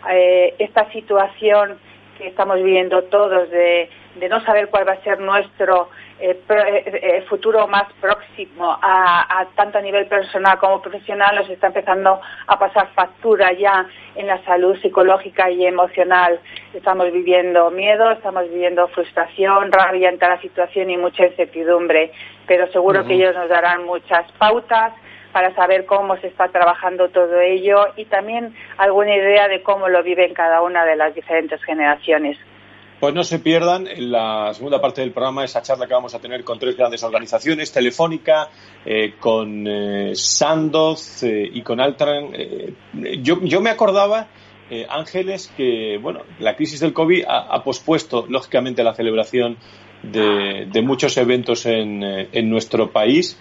eh, 0.09 0.55
esta 0.59 0.89
situación 0.91 1.79
que 2.17 2.27
estamos 2.27 2.57
viviendo 2.57 3.03
todos 3.05 3.49
de, 3.49 3.89
de 4.15 4.29
no 4.29 4.43
saber 4.43 4.69
cuál 4.69 4.87
va 4.87 4.93
a 4.93 5.03
ser 5.03 5.19
nuestro 5.19 5.89
eh, 6.21 6.37
eh, 6.49 6.99
eh, 7.01 7.21
futuro 7.29 7.65
más 7.67 7.85
próximo 8.01 8.77
a, 8.81 9.47
tanto 9.55 9.77
a 9.77 9.81
nivel 9.81 10.05
personal 10.07 10.59
como 10.59 10.81
profesional 10.81 11.33
nos 11.33 11.49
está 11.49 11.67
empezando 11.67 12.19
a 12.45 12.59
pasar 12.59 12.89
factura 12.93 13.53
ya 13.53 13.87
en 14.15 14.27
la 14.27 14.43
salud 14.43 14.77
psicológica 14.81 15.49
y 15.49 15.65
emocional. 15.65 16.41
Estamos 16.73 17.09
viviendo 17.13 17.71
miedo, 17.71 18.11
estamos 18.11 18.49
viviendo 18.49 18.89
frustración, 18.89 19.71
rabia 19.71 20.09
ante 20.09 20.27
la 20.27 20.41
situación 20.41 20.89
y 20.89 20.97
mucha 20.97 21.25
incertidumbre, 21.25 22.11
pero 22.45 22.69
seguro 22.73 23.05
que 23.05 23.13
ellos 23.13 23.33
nos 23.33 23.47
darán 23.47 23.85
muchas 23.85 24.29
pautas 24.33 24.91
para 25.31 25.53
saber 25.55 25.85
cómo 25.85 26.17
se 26.17 26.27
está 26.27 26.47
trabajando 26.49 27.09
todo 27.09 27.39
ello 27.39 27.87
y 27.95 28.05
también 28.05 28.55
alguna 28.77 29.15
idea 29.15 29.47
de 29.47 29.61
cómo 29.61 29.87
lo 29.87 30.03
viven 30.03 30.33
cada 30.33 30.61
una 30.61 30.85
de 30.85 30.95
las 30.95 31.13
diferentes 31.13 31.63
generaciones. 31.63 32.37
Pues 32.99 33.13
no 33.13 33.23
se 33.23 33.39
pierdan 33.39 33.87
en 33.87 34.11
la 34.11 34.53
segunda 34.53 34.81
parte 34.81 34.99
del 34.99 35.11
programa 35.11 35.45
esa 35.45 35.61
charla 35.61 35.87
que 35.87 35.93
vamos 35.93 36.13
a 36.15 36.19
tener 36.19 36.43
con 36.43 36.59
tres 36.59 36.75
grandes 36.75 37.01
organizaciones, 37.01 37.71
Telefónica, 37.71 38.49
eh, 38.85 39.13
con 39.17 39.65
eh, 39.65 40.11
Sandoz 40.15 41.23
eh, 41.23 41.49
y 41.53 41.61
con 41.61 41.79
Altran. 41.79 42.31
Yo, 43.21 43.39
yo, 43.41 43.61
me 43.61 43.69
acordaba, 43.69 44.27
Ángeles, 44.89 45.51
que 45.55 45.97
bueno, 46.01 46.23
la 46.39 46.57
crisis 46.57 46.81
del 46.81 46.91
COVID 46.91 47.23
ha, 47.25 47.63
pospuesto, 47.63 48.25
lógicamente, 48.27 48.83
la 48.83 48.93
celebración 48.93 49.57
de, 50.03 50.67
de 50.69 50.81
muchos 50.81 51.15
eventos 51.15 51.65
en, 51.65 52.03
en 52.03 52.49
nuestro 52.49 52.91
país. 52.91 53.39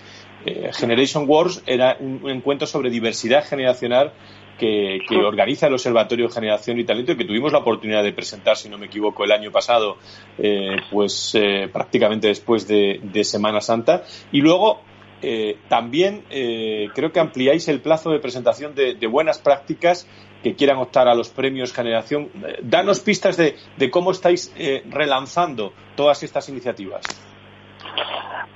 Generation 0.73 1.25
Wars 1.27 1.63
era 1.67 1.97
un 2.01 2.29
encuentro 2.29 2.67
sobre 2.67 2.91
diversidad 2.91 3.45
generacional 3.45 4.13
que, 4.59 5.17
organiza 5.25 5.69
el 5.69 5.75
Observatorio 5.75 6.29
Generación 6.29 6.79
y 6.79 6.85
Talento 6.85 7.13
y 7.13 7.17
que 7.17 7.25
tuvimos 7.25 7.53
la 7.53 7.59
oportunidad 7.59 8.03
de 8.03 8.13
presentar, 8.13 8.57
si 8.57 8.69
no 8.69 8.77
me 8.77 8.87
equivoco, 8.87 9.25
el 9.25 9.33
año 9.33 9.51
pasado, 9.51 9.97
eh, 10.37 10.77
pues 10.91 11.35
eh, 11.35 11.69
prácticamente 11.73 12.27
después 12.27 12.67
de, 12.67 12.99
Semana 13.23 13.61
Santa. 13.61 14.05
Y 14.33 14.41
luego 14.41 14.81
eh, 15.23 15.59
también 15.69 16.25
creo 16.29 17.13
que 17.13 17.21
ampliáis 17.21 17.69
el 17.69 17.81
plazo 17.81 18.11
de 18.11 18.19
presentación 18.19 18.75
de, 18.75 19.07
buenas 19.07 19.39
prácticas 19.39 20.07
que 20.43 20.55
quieran 20.55 20.79
optar 20.79 21.09
a 21.09 21.15
los 21.15 21.31
premios 21.31 21.73
Generación. 21.73 22.31
danos 22.63 23.01
pistas 23.01 23.37
de 23.37 23.91
cómo 23.91 24.13
estáis 24.13 24.53
relanzando 24.89 25.73
todas 25.97 26.23
estas 26.23 26.49
iniciativas. 26.49 27.03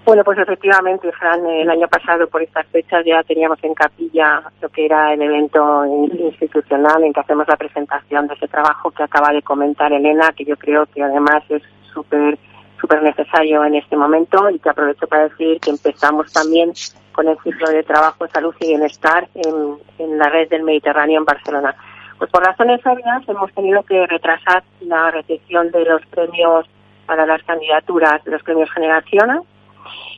Bueno, 0.04 0.25
pues 0.25 0.37
efectivamente, 0.38 1.12
Fran, 1.12 1.47
el 1.47 1.71
año 1.71 1.87
pasado 1.87 2.26
por 2.26 2.42
estas 2.42 2.66
fechas 2.66 3.04
ya 3.06 3.23
teníamos 3.23 3.62
en 3.62 3.73
capilla 3.73 4.42
lo 4.61 4.68
que 4.68 4.87
era 4.87 5.14
el 5.14 5.23
evento 5.23 5.85
institucional 5.87 7.04
en 7.04 7.12
que 7.12 7.21
hacemos 7.21 7.47
la 7.47 7.56
presentación 7.56 8.26
de 8.26 8.35
ese 8.35 8.49
trabajo 8.49 8.90
que 8.90 9.04
acaba 9.04 9.32
de 9.32 9.42
comentar 9.42 9.92
Elena, 9.92 10.32
que 10.37 10.44
yo 10.44 10.56
creo 10.56 10.87
que 10.87 11.02
además 11.02 11.44
es 11.49 11.62
súper 11.94 12.37
súper 12.80 13.00
necesario 13.00 13.64
en 13.64 13.76
este 13.76 13.97
momento 13.97 14.50
y 14.50 14.59
que 14.59 14.68
aprovecho 14.68 15.06
para 15.06 15.28
decir 15.28 15.61
que 15.61 15.71
empezamos 15.71 16.32
también 16.32 16.73
con 17.12 17.28
el 17.28 17.38
ciclo 17.44 17.71
de 17.71 17.85
trabajo, 17.85 18.26
salud 18.26 18.54
y 18.59 18.66
bienestar 18.66 19.28
en, 19.35 20.18
la 20.18 20.28
red 20.28 20.49
del 20.49 20.64
Mediterráneo 20.64 21.21
en 21.21 21.25
Barcelona. 21.25 21.76
Pues 22.18 22.28
por 22.30 22.44
razones 22.44 22.85
obvias 22.85 23.28
hemos 23.28 23.52
tenido 23.52 23.85
que 23.85 24.04
retrasar 24.09 24.64
la 24.80 25.12
recepción 25.12 25.71
de 25.71 25.85
los 25.85 26.04
premios 26.06 26.66
para 27.06 27.25
las 27.25 27.42
candidaturas 27.44 28.25
de 28.25 28.32
los 28.32 28.42
premios 28.42 28.71
Generación 28.73 29.42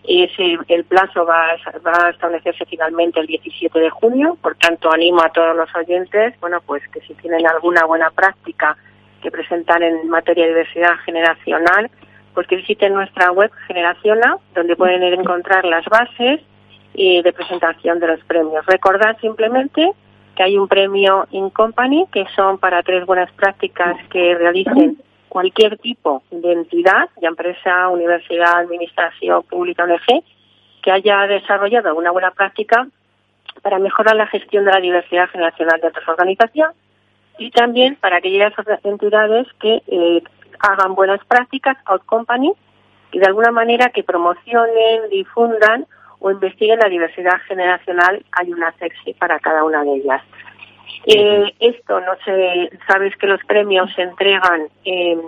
ese, 0.06 0.58
el 0.68 0.84
plazo 0.84 1.24
va 1.24 1.52
a, 1.52 1.78
va 1.78 2.06
a 2.06 2.10
establecerse 2.10 2.64
finalmente 2.66 3.20
el 3.20 3.26
17 3.26 3.78
de 3.78 3.90
junio, 3.90 4.36
por 4.40 4.54
tanto 4.56 4.92
animo 4.92 5.22
a 5.22 5.30
todos 5.30 5.56
los 5.56 5.74
oyentes, 5.74 6.38
bueno, 6.40 6.60
pues 6.66 6.82
que 6.88 7.00
si 7.00 7.14
tienen 7.14 7.46
alguna 7.46 7.84
buena 7.86 8.10
práctica 8.10 8.76
que 9.22 9.30
presentar 9.30 9.82
en 9.82 10.08
materia 10.08 10.44
de 10.44 10.50
diversidad 10.50 10.96
generacional, 11.04 11.90
pues 12.34 12.46
que 12.46 12.56
visiten 12.56 12.92
nuestra 12.92 13.30
web 13.30 13.50
Generaciona, 13.66 14.36
donde 14.54 14.76
pueden 14.76 15.02
encontrar 15.02 15.64
las 15.64 15.84
bases 15.86 16.40
y 16.92 17.22
de 17.22 17.32
presentación 17.32 17.98
de 18.00 18.08
los 18.08 18.20
premios. 18.24 18.66
Recordad 18.66 19.16
simplemente 19.20 19.92
que 20.36 20.42
hay 20.42 20.58
un 20.58 20.68
premio 20.68 21.26
In 21.30 21.50
Company, 21.50 22.06
que 22.12 22.26
son 22.34 22.58
para 22.58 22.82
tres 22.82 23.06
buenas 23.06 23.30
prácticas 23.32 23.96
que 24.10 24.34
realicen 24.34 24.98
cualquier 25.34 25.78
tipo 25.78 26.22
de 26.30 26.52
entidad, 26.52 27.08
ya 27.20 27.26
empresa, 27.26 27.88
universidad, 27.88 28.56
administración 28.56 29.42
pública, 29.42 29.82
ONG, 29.82 30.22
que 30.80 30.92
haya 30.92 31.26
desarrollado 31.26 31.92
una 31.96 32.12
buena 32.12 32.30
práctica 32.30 32.86
para 33.60 33.80
mejorar 33.80 34.14
la 34.14 34.28
gestión 34.28 34.64
de 34.64 34.70
la 34.70 34.78
diversidad 34.78 35.28
generacional 35.30 35.80
de 35.80 35.88
otras 35.88 36.08
organizaciones 36.08 36.76
y 37.36 37.50
también 37.50 37.96
para 37.96 38.18
aquellas 38.18 38.52
entidades 38.84 39.48
que 39.58 39.82
eh, 39.88 40.22
hagan 40.60 40.94
buenas 40.94 41.18
prácticas, 41.24 41.78
out 41.86 42.06
company, 42.06 42.52
y 43.10 43.18
de 43.18 43.26
alguna 43.26 43.50
manera 43.50 43.88
que 43.88 44.04
promocionen, 44.04 45.10
difundan 45.10 45.84
o 46.20 46.30
investiguen 46.30 46.78
la 46.78 46.88
diversidad 46.88 47.40
generacional, 47.48 48.24
hay 48.30 48.52
una 48.52 48.70
sexy 48.78 49.14
para 49.14 49.40
cada 49.40 49.64
una 49.64 49.82
de 49.82 49.96
ellas. 49.96 50.22
Eh, 51.06 51.52
esto 51.60 52.00
no 52.00 52.12
se, 52.24 52.70
sabes 52.86 53.14
que 53.16 53.26
los 53.26 53.40
premios 53.44 53.92
se 53.94 54.02
entregan 54.02 54.68
en, 54.84 55.20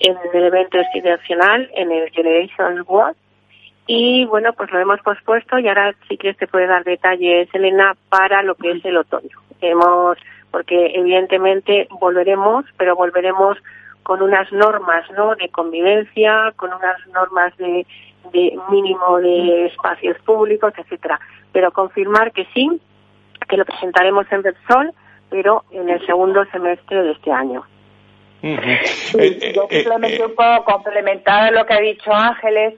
el 0.00 0.44
evento 0.44 0.78
institucional, 0.78 1.68
en 1.74 1.90
el 1.90 2.10
Generation 2.10 2.84
World, 2.86 3.16
y 3.88 4.24
bueno, 4.26 4.52
pues 4.52 4.70
lo 4.72 4.80
hemos 4.80 5.00
pospuesto 5.00 5.58
y 5.58 5.68
ahora 5.68 5.94
sí 6.08 6.16
que 6.16 6.34
te 6.34 6.48
puede 6.48 6.66
dar 6.66 6.84
detalles, 6.84 7.48
Elena, 7.52 7.96
para 8.08 8.42
lo 8.42 8.54
que 8.56 8.72
es 8.72 8.84
el 8.84 8.96
otoño. 8.96 9.38
Hemos, 9.60 10.18
porque 10.50 10.92
evidentemente 10.94 11.86
volveremos, 12.00 12.64
pero 12.76 12.96
volveremos 12.96 13.58
con 14.02 14.22
unas 14.22 14.52
normas, 14.52 15.08
¿no? 15.12 15.34
De 15.36 15.48
convivencia, 15.48 16.52
con 16.56 16.72
unas 16.72 17.04
normas 17.08 17.56
de, 17.56 17.86
de 18.32 18.58
mínimo 18.70 19.18
de 19.18 19.66
espacios 19.66 20.18
públicos, 20.18 20.72
etcétera. 20.76 21.20
Pero 21.52 21.70
confirmar 21.72 22.32
que 22.32 22.46
sí, 22.54 22.68
que 23.48 23.56
lo 23.56 23.64
presentaremos 23.64 24.26
en 24.30 24.42
Repsol, 24.42 24.92
pero 25.30 25.64
en 25.70 25.88
el 25.88 26.04
segundo 26.06 26.44
semestre 26.46 27.02
de 27.02 27.12
este 27.12 27.32
año. 27.32 27.64
Eh, 28.42 29.52
yo 29.54 29.66
eh, 29.70 29.82
simplemente 29.82 30.22
eh, 30.22 30.26
un 30.26 30.34
poco 30.34 30.64
complementar 30.64 31.52
lo 31.52 31.64
que 31.66 31.74
ha 31.74 31.80
dicho 31.80 32.12
Ángeles, 32.12 32.74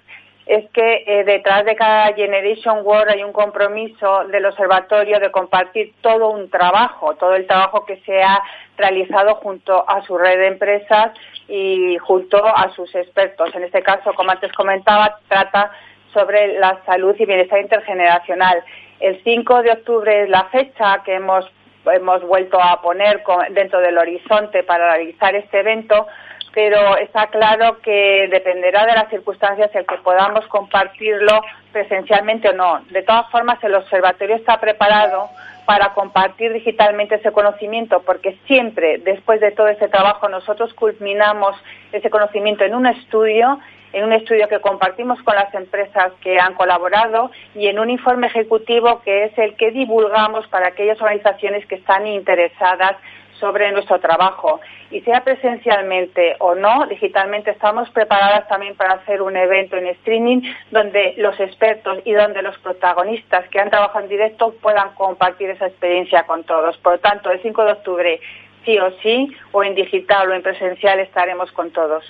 es 0.47 0.65
que 0.71 1.25
detrás 1.27 1.67
de 1.67 1.77
cada 1.77 2.15
Generation 2.15 2.79
World 2.83 3.11
hay 3.11 3.23
un 3.23 3.35
compromiso 3.35 4.25
del 4.29 4.47
observatorio 4.47 5.21
de 5.21 5.31
compartir 5.31 5.93
todo 6.01 6.31
un 6.31 6.49
trabajo, 6.49 7.15
todo 7.17 7.35
el 7.35 7.47
trabajo 7.47 7.85
que 7.85 7.99
se 8.07 8.23
ha 8.23 8.43
realizado 8.79 9.35
junto 9.35 9.85
a 9.87 10.01
su 10.07 10.17
red 10.17 10.39
de 10.39 10.47
empresas 10.47 11.13
y 11.49 11.99
junto 11.99 12.47
a 12.47 12.73
sus 12.75 12.95
expertos. 12.95 13.55
En 13.55 13.65
este 13.65 13.83
caso, 13.83 14.15
como 14.15 14.31
antes 14.31 14.51
comentaba, 14.53 15.19
trata 15.29 15.71
sobre 16.15 16.59
la 16.59 16.81
salud 16.87 17.15
y 17.19 17.27
bienestar 17.27 17.61
intergeneracional. 17.61 18.63
El 19.01 19.23
5 19.23 19.63
de 19.63 19.73
octubre 19.73 20.23
es 20.25 20.29
la 20.29 20.45
fecha 20.45 21.03
que 21.05 21.15
hemos 21.15 21.51
hemos 21.93 22.23
vuelto 22.23 22.61
a 22.63 22.81
poner 22.83 23.23
dentro 23.51 23.81
del 23.81 23.99
horizonte 23.99 24.63
para 24.63 24.95
realizar 24.95 25.35
este 25.35 25.61
evento, 25.61 26.07
pero 26.53 26.97
está 26.97 27.29
claro 27.29 27.79
que 27.81 28.29
dependerá 28.31 28.85
de 28.87 28.95
las 28.95 29.09
circunstancias 29.11 29.71
el 29.75 29.87
que 29.87 29.97
podamos 29.99 30.47
compartirlo 30.49 31.41
presencialmente 31.73 32.49
o 32.49 32.53
no. 32.53 32.81
De 32.91 33.03
todas 33.03 33.31
formas, 33.31 33.63
el 33.63 33.75
observatorio 33.75 34.37
está 34.37 34.59
preparado 34.61 35.29
para 35.67 35.93
compartir 35.93 36.53
digitalmente 36.53 37.17
ese 37.17 37.31
conocimiento, 37.31 38.03
porque 38.03 38.39
siempre, 38.47 38.99
después 38.99 39.41
de 39.41 39.53
todo 39.53 39.69
ese 39.69 39.89
trabajo, 39.89 40.29
nosotros 40.29 40.73
culminamos 40.75 41.55
ese 41.93 42.09
conocimiento 42.09 42.65
en 42.65 42.75
un 42.75 42.87
estudio 42.87 43.59
en 43.93 44.05
un 44.05 44.13
estudio 44.13 44.49
que 44.49 44.61
compartimos 44.61 45.23
con 45.23 45.35
las 45.35 45.53
empresas 45.55 46.13
que 46.21 46.39
han 46.39 46.55
colaborado 46.55 47.31
y 47.55 47.67
en 47.69 47.79
un 47.79 47.91
informe 47.91 48.27
ejecutivo 48.27 49.01
que 49.03 49.25
es 49.25 49.39
el 49.39 49.57
que 49.57 49.71
divulgamos 49.71 50.47
para 50.49 50.69
aquellas 50.69 51.01
organizaciones 51.01 51.67
que 51.67 51.77
están 51.77 52.07
interesadas 52.07 52.97
sobre 53.41 53.71
nuestro 53.73 53.99
trabajo. 54.01 54.61
Y 54.91 55.01
sea 55.03 55.23
presencialmente 55.23 56.37
o 56.41 56.55
no, 56.55 56.87
digitalmente 56.87 57.51
estamos 57.51 57.91
preparadas 57.91 58.49
también 58.49 58.75
para 58.75 58.95
hacer 58.95 59.23
un 59.23 59.37
evento 59.37 59.77
en 59.77 59.87
streaming 59.89 60.43
donde 60.71 61.15
los 61.19 61.39
expertos 61.41 61.99
y 62.05 62.13
donde 62.13 62.43
los 62.43 62.59
protagonistas 62.59 63.49
que 63.49 63.61
han 63.61 63.71
trabajado 63.71 64.05
en 64.05 64.11
directo 64.11 64.55
puedan 64.61 64.95
compartir 64.95 65.51
esa 65.51 65.67
experiencia 65.67 66.25
con 66.25 66.45
todos. 66.45 66.77
Por 66.79 66.95
lo 66.95 66.99
tanto, 67.01 67.31
el 67.31 67.41
5 67.43 67.65
de 67.65 67.73
octubre, 67.73 68.21
sí 68.65 68.79
o 68.79 68.91
sí, 69.03 69.37
o 69.53 69.63
en 69.63 69.75
digital 69.75 70.31
o 70.31 70.35
en 70.35 70.43
presencial, 70.43 70.99
estaremos 71.01 71.53
con 71.53 71.71
todos. 71.71 72.05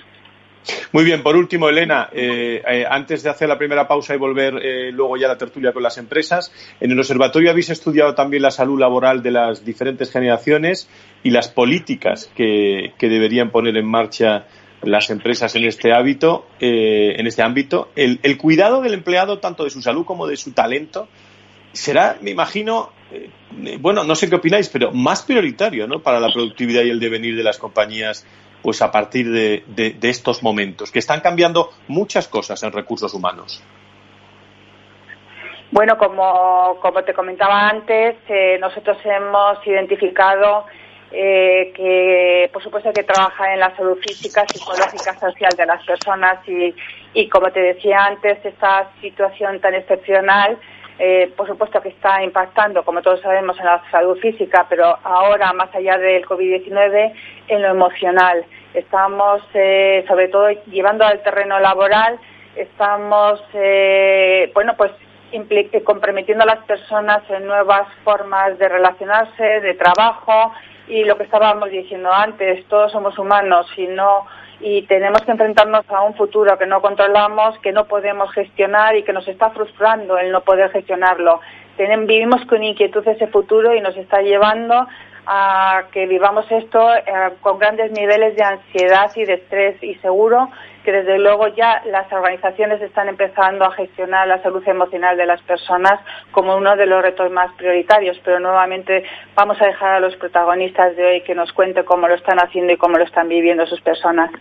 Muy 0.91 1.03
bien, 1.03 1.23
por 1.23 1.35
último, 1.35 1.69
Elena, 1.69 2.09
eh, 2.11 2.61
eh, 2.67 2.85
antes 2.89 3.23
de 3.23 3.29
hacer 3.29 3.47
la 3.47 3.57
primera 3.57 3.87
pausa 3.87 4.13
y 4.13 4.17
volver 4.17 4.55
eh, 4.55 4.91
luego 4.91 5.17
ya 5.17 5.27
a 5.27 5.29
la 5.29 5.37
tertulia 5.37 5.71
con 5.71 5.83
las 5.83 5.97
empresas, 5.97 6.51
en 6.79 6.91
el 6.91 6.99
observatorio 6.99 7.51
habéis 7.51 7.69
estudiado 7.69 8.15
también 8.15 8.43
la 8.43 8.51
salud 8.51 8.79
laboral 8.79 9.21
de 9.21 9.31
las 9.31 9.63
diferentes 9.63 10.11
generaciones 10.11 10.89
y 11.23 11.29
las 11.29 11.49
políticas 11.49 12.31
que, 12.35 12.93
deberían 12.99 13.51
poner 13.51 13.75
en 13.77 13.85
marcha 13.85 14.45
las 14.83 15.09
empresas 15.09 15.55
en 15.55 15.65
este 15.65 15.91
hábito, 15.91 16.45
en 16.59 17.25
este 17.25 17.41
ámbito. 17.41 17.89
El, 17.95 18.19
el, 18.23 18.37
cuidado 18.37 18.81
del 18.81 18.93
empleado, 18.93 19.39
tanto 19.39 19.63
de 19.63 19.71
su 19.71 19.81
salud 19.81 20.05
como 20.05 20.27
de 20.27 20.37
su 20.37 20.51
talento, 20.51 21.09
será, 21.73 22.17
me 22.21 22.31
imagino, 22.31 22.91
bueno, 23.79 24.03
no 24.03 24.15
sé 24.15 24.29
qué 24.29 24.35
opináis, 24.35 24.69
pero 24.69 24.91
más 24.91 25.23
prioritario, 25.23 25.87
¿no? 25.87 25.99
Para 26.01 26.19
la 26.19 26.31
productividad 26.31 26.83
y 26.83 26.91
el 26.91 26.99
devenir 26.99 27.35
de 27.35 27.43
las 27.43 27.57
compañías 27.57 28.25
pues 28.61 28.81
a 28.81 28.91
partir 28.91 29.29
de, 29.31 29.97
estos 30.01 30.43
momentos, 30.43 30.91
que 30.91 30.99
están 30.99 31.21
cambiando 31.21 31.69
muchas 31.87 32.27
cosas 32.27 32.61
en 32.63 32.71
recursos 32.71 33.13
humanos. 33.13 33.63
Bueno, 35.71 35.97
como, 35.97 36.77
como 36.81 37.03
te 37.03 37.13
comentaba 37.13 37.69
antes, 37.69 38.15
eh, 38.27 38.57
nosotros 38.59 38.97
hemos 39.05 39.65
identificado 39.67 40.65
eh, 41.11 41.71
que, 41.75 42.49
por 42.51 42.63
supuesto, 42.63 42.91
que 42.91 43.03
trabaja 43.03 43.53
en 43.53 43.59
la 43.59 43.75
salud 43.75 43.97
física, 43.99 44.45
psicológica, 44.47 45.17
social 45.19 45.51
de 45.55 45.65
las 45.65 45.85
personas 45.85 46.47
y, 46.47 46.73
y 47.13 47.29
como 47.29 47.51
te 47.51 47.61
decía 47.61 48.05
antes, 48.05 48.43
esta 48.43 48.91
situación 48.99 49.59
tan 49.59 49.75
excepcional 49.75 50.57
eh, 51.01 51.31
por 51.37 51.47
supuesto 51.47 51.81
que 51.81 51.89
está 51.89 52.21
impactando, 52.21 52.83
como 52.83 53.01
todos 53.01 53.21
sabemos, 53.21 53.57
en 53.57 53.65
la 53.65 53.81
salud 53.89 54.19
física, 54.19 54.65
pero 54.67 54.97
ahora, 55.03 55.53
más 55.53 55.73
allá 55.73 55.97
del 55.97 56.25
COVID-19, 56.25 57.13
en 57.47 57.61
lo 57.61 57.69
emocional. 57.69 58.43
Estamos, 58.73 59.41
eh, 59.53 60.03
sobre 60.09 60.27
todo, 60.27 60.49
llevando 60.67 61.05
al 61.05 61.23
terreno 61.23 61.57
laboral, 61.59 62.19
estamos, 62.55 63.41
eh, 63.53 64.51
bueno, 64.53 64.75
pues 64.75 64.91
comprometiendo 65.85 66.43
a 66.43 66.47
las 66.47 66.65
personas 66.65 67.21
en 67.29 67.45
nuevas 67.45 67.87
formas 68.03 68.57
de 68.57 68.67
relacionarse, 68.67 69.43
de 69.61 69.75
trabajo 69.75 70.53
y 70.87 71.03
lo 71.03 71.17
que 71.17 71.23
estábamos 71.23 71.69
diciendo 71.69 72.11
antes, 72.11 72.65
todos 72.67 72.91
somos 72.91 73.17
humanos 73.17 73.67
y 73.77 73.85
no 73.87 74.25
y 74.59 74.81
tenemos 74.83 75.21
que 75.21 75.31
enfrentarnos 75.31 75.89
a 75.89 76.01
un 76.01 76.15
futuro 76.15 76.57
que 76.57 76.65
no 76.65 76.81
controlamos, 76.81 77.57
que 77.59 77.71
no 77.71 77.85
podemos 77.85 78.31
gestionar 78.33 78.95
y 78.95 79.03
que 79.03 79.13
nos 79.13 79.27
está 79.27 79.51
frustrando 79.51 80.17
el 80.17 80.31
no 80.31 80.41
poder 80.41 80.69
gestionarlo. 80.71 81.39
vivimos 81.77 82.45
con 82.45 82.63
inquietud 82.63 83.07
ese 83.07 83.27
futuro 83.27 83.73
y 83.73 83.81
nos 83.81 83.95
está 83.95 84.21
llevando 84.21 84.87
a 85.25 85.83
que 85.91 86.07
vivamos 86.07 86.45
esto 86.51 86.93
eh, 86.95 87.03
con 87.41 87.59
grandes 87.59 87.91
niveles 87.91 88.35
de 88.35 88.43
ansiedad 88.43 89.11
y 89.15 89.25
de 89.25 89.33
estrés 89.33 89.81
y 89.83 89.95
seguro 89.95 90.49
que 90.89 90.95
desde 91.03 91.19
luego 91.19 91.47
ya 91.49 91.83
las 91.85 92.11
organizaciones 92.11 92.81
están 92.81 93.09
empezando 93.09 93.63
a 93.63 93.71
gestionar 93.73 94.27
la 94.27 94.41
salud 94.41 94.67
emocional 94.67 95.15
de 95.17 95.27
las 95.27 95.39
personas 95.43 95.99
como 96.31 96.55
uno 96.55 96.75
de 96.75 96.87
los 96.87 97.03
retos 97.03 97.31
más 97.31 97.53
prioritarios, 97.57 98.17
pero 98.25 98.39
nuevamente 98.39 99.03
vamos 99.35 99.61
a 99.61 99.67
dejar 99.67 99.97
a 99.97 99.99
los 99.99 100.15
protagonistas 100.15 100.95
de 100.95 101.05
hoy 101.05 101.21
que 101.21 101.35
nos 101.35 101.53
cuente 101.53 101.85
cómo 101.85 102.07
lo 102.07 102.15
están 102.15 102.39
haciendo 102.39 102.73
y 102.73 102.77
cómo 102.77 102.97
lo 102.97 103.03
están 103.03 103.29
viviendo 103.29 103.67
sus 103.67 103.79
personas. 103.81 104.31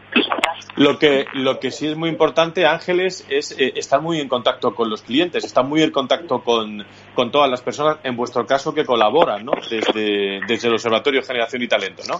Lo 0.76 0.98
que, 0.98 1.26
lo 1.34 1.60
que 1.60 1.70
sí 1.70 1.86
es 1.86 1.96
muy 1.98 2.08
importante, 2.08 2.64
Ángeles, 2.64 3.26
es 3.28 3.54
eh, 3.60 3.74
estar 3.76 4.00
muy 4.00 4.18
en 4.18 4.28
contacto 4.28 4.74
con 4.74 4.88
los 4.88 5.02
clientes, 5.02 5.44
estar 5.44 5.66
muy 5.66 5.82
en 5.82 5.90
contacto 5.90 6.42
con, 6.42 6.82
con 7.14 7.30
todas 7.30 7.50
las 7.50 7.60
personas, 7.60 7.98
en 8.04 8.16
vuestro 8.16 8.46
caso, 8.46 8.72
que 8.72 8.86
colaboran 8.86 9.44
¿no? 9.44 9.52
desde, 9.68 10.40
desde 10.48 10.68
el 10.68 10.74
Observatorio 10.74 11.20
Generación 11.22 11.60
y 11.60 11.68
Talento, 11.68 12.04
¿no? 12.08 12.16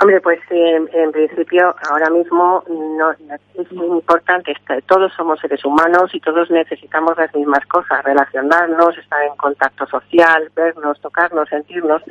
Hombre, 0.00 0.20
pues 0.20 0.40
en 0.50 1.12
principio 1.12 1.74
ahora 1.88 2.10
mismo 2.10 2.62
no, 2.68 3.12
es 3.12 3.72
muy 3.72 3.86
importante, 3.86 4.54
todos 4.86 5.12
somos 5.14 5.40
seres 5.40 5.64
humanos 5.64 6.12
y 6.12 6.20
todos 6.20 6.50
necesitamos 6.50 7.16
las 7.16 7.34
mismas 7.34 7.64
cosas, 7.66 8.04
relacionarnos, 8.04 8.98
estar 8.98 9.22
en 9.22 9.36
contacto 9.36 9.86
social, 9.86 10.50
vernos, 10.54 11.00
tocarnos, 11.00 11.48
sentirnos. 11.48 12.02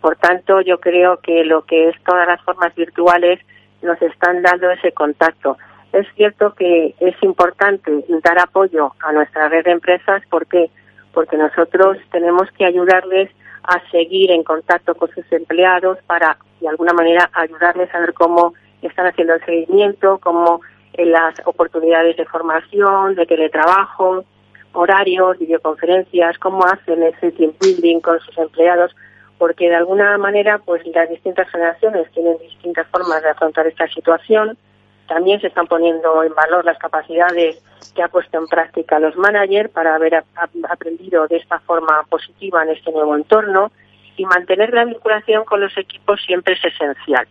Por 0.00 0.16
tanto, 0.16 0.60
yo 0.62 0.78
creo 0.80 1.18
que 1.18 1.44
lo 1.44 1.62
que 1.62 1.90
es 1.90 1.96
todas 2.04 2.26
las 2.26 2.42
formas 2.42 2.74
virtuales 2.74 3.38
nos 3.82 4.00
están 4.02 4.42
dando 4.42 4.70
ese 4.70 4.92
contacto. 4.92 5.56
Es 5.92 6.06
cierto 6.16 6.54
que 6.54 6.94
es 6.98 7.14
importante 7.22 8.04
dar 8.24 8.38
apoyo 8.40 8.94
a 9.00 9.12
nuestra 9.12 9.48
red 9.48 9.64
de 9.64 9.72
empresas 9.72 10.22
porque 10.28 10.70
porque 11.12 11.36
nosotros 11.36 11.98
tenemos 12.10 12.50
que 12.52 12.64
ayudarles 12.64 13.30
a 13.64 13.80
seguir 13.90 14.30
en 14.30 14.42
contacto 14.42 14.94
con 14.94 15.10
sus 15.10 15.30
empleados 15.32 15.98
para, 16.06 16.36
de 16.60 16.68
alguna 16.68 16.92
manera, 16.92 17.30
ayudarles 17.32 17.94
a 17.94 18.00
ver 18.00 18.14
cómo 18.14 18.54
están 18.82 19.06
haciendo 19.06 19.34
el 19.34 19.44
seguimiento, 19.44 20.18
cómo 20.18 20.60
en 20.94 21.12
las 21.12 21.34
oportunidades 21.44 22.16
de 22.16 22.24
formación, 22.26 23.14
de 23.14 23.26
teletrabajo, 23.26 24.24
horarios, 24.72 25.38
videoconferencias, 25.38 26.38
cómo 26.38 26.64
hacen 26.64 27.02
ese 27.02 27.32
team 27.32 27.52
building 27.60 28.00
con 28.00 28.18
sus 28.20 28.36
empleados, 28.38 28.94
porque 29.38 29.68
de 29.68 29.76
alguna 29.76 30.18
manera, 30.18 30.58
pues 30.58 30.86
las 30.94 31.08
distintas 31.08 31.48
generaciones 31.50 32.10
tienen 32.12 32.38
distintas 32.38 32.86
formas 32.88 33.22
de 33.22 33.30
afrontar 33.30 33.66
esta 33.66 33.86
situación 33.88 34.56
también 35.12 35.42
se 35.42 35.48
están 35.48 35.66
poniendo 35.66 36.22
en 36.22 36.34
valor 36.34 36.64
las 36.64 36.78
capacidades 36.78 37.62
que 37.94 38.02
ha 38.02 38.08
puesto 38.08 38.38
en 38.38 38.46
práctica 38.46 38.98
los 38.98 39.14
managers 39.14 39.68
para 39.68 39.94
haber 39.94 40.24
aprendido 40.70 41.28
de 41.28 41.36
esta 41.36 41.58
forma 41.60 42.02
positiva 42.08 42.62
en 42.62 42.70
este 42.70 42.90
nuevo 42.92 43.14
entorno 43.14 43.70
y 44.16 44.24
mantener 44.24 44.72
la 44.72 44.86
vinculación 44.86 45.44
con 45.44 45.60
los 45.60 45.76
equipos 45.76 46.18
siempre 46.24 46.54
es 46.54 46.64
esencial. 46.64 47.26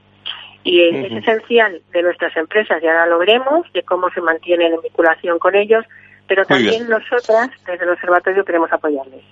Y 0.63 0.79
es 0.79 1.11
esencial 1.11 1.81
de 1.91 2.03
nuestras 2.03 2.37
empresas, 2.37 2.83
y 2.83 2.87
ahora 2.87 3.07
lo 3.07 3.17
veremos, 3.17 3.65
de 3.73 3.81
cómo 3.81 4.11
se 4.11 4.21
mantiene 4.21 4.69
la 4.69 4.77
vinculación 4.79 5.39
con 5.39 5.55
ellos, 5.55 5.83
pero 6.27 6.45
también 6.45 6.87
nosotras, 6.87 7.49
desde 7.65 7.83
el 7.83 7.89
observatorio, 7.89 8.45
queremos 8.45 8.71
apoyarles. 8.71 9.23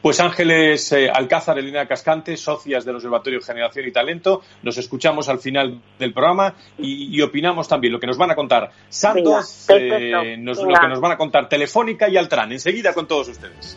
Pues 0.00 0.20
Ángeles 0.20 0.92
eh, 0.92 1.10
Alcázar, 1.12 1.58
Elena 1.58 1.86
Cascante, 1.86 2.36
socias 2.36 2.84
del 2.84 2.96
Observatorio 2.96 3.40
Generación 3.40 3.86
y 3.86 3.92
Talento. 3.92 4.42
Nos 4.62 4.78
escuchamos 4.78 5.28
al 5.28 5.38
final 5.38 5.80
del 5.98 6.12
programa 6.12 6.54
y, 6.78 7.20
opinamos 7.20 7.66
también 7.66 7.92
lo 7.92 8.00
que 8.00 8.06
nos 8.06 8.18
van 8.18 8.30
a 8.30 8.34
contar 8.34 8.70
Santos, 8.88 9.66
eh, 9.70 10.36
lo 10.38 10.54
que 10.54 10.88
nos 10.88 11.00
van 11.00 11.12
a 11.12 11.16
contar 11.16 11.48
Telefónica 11.48 12.08
y 12.08 12.16
Altran. 12.16 12.52
Enseguida 12.52 12.92
con 12.92 13.06
todos 13.06 13.28
ustedes. 13.28 13.76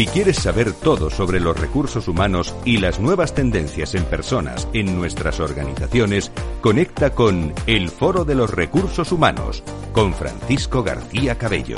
Si 0.00 0.06
quieres 0.06 0.38
saber 0.38 0.72
todo 0.72 1.10
sobre 1.10 1.40
los 1.40 1.60
recursos 1.60 2.08
humanos 2.08 2.54
y 2.64 2.78
las 2.78 3.00
nuevas 3.00 3.34
tendencias 3.34 3.94
en 3.94 4.04
personas 4.04 4.66
en 4.72 4.96
nuestras 4.96 5.40
organizaciones, 5.40 6.32
conecta 6.62 7.10
con 7.10 7.52
El 7.66 7.90
Foro 7.90 8.24
de 8.24 8.34
los 8.34 8.48
Recursos 8.48 9.12
Humanos 9.12 9.62
con 9.92 10.14
Francisco 10.14 10.82
García 10.82 11.36
Cabello. 11.36 11.76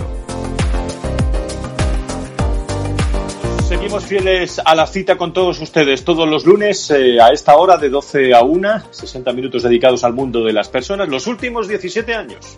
Seguimos 3.67 4.05
fieles 4.05 4.61
a 4.65 4.77
la 4.77 4.87
cita 4.87 5.19
con 5.19 5.33
todos 5.33 5.61
ustedes 5.61 6.05
todos 6.05 6.29
los 6.29 6.47
lunes 6.47 6.93
eh, 6.93 7.21
a 7.21 7.31
esta 7.31 7.57
hora 7.57 7.77
de 7.77 7.89
12 7.89 8.35
a 8.35 8.43
1, 8.45 8.83
60 8.93 9.33
minutos 9.33 9.65
dedicados 9.65 10.05
al 10.05 10.13
mundo 10.13 10.45
de 10.45 10.53
las 10.53 10.69
personas, 10.69 11.09
los 11.09 11.27
últimos 11.27 11.67
17 11.67 12.15
años. 12.15 12.57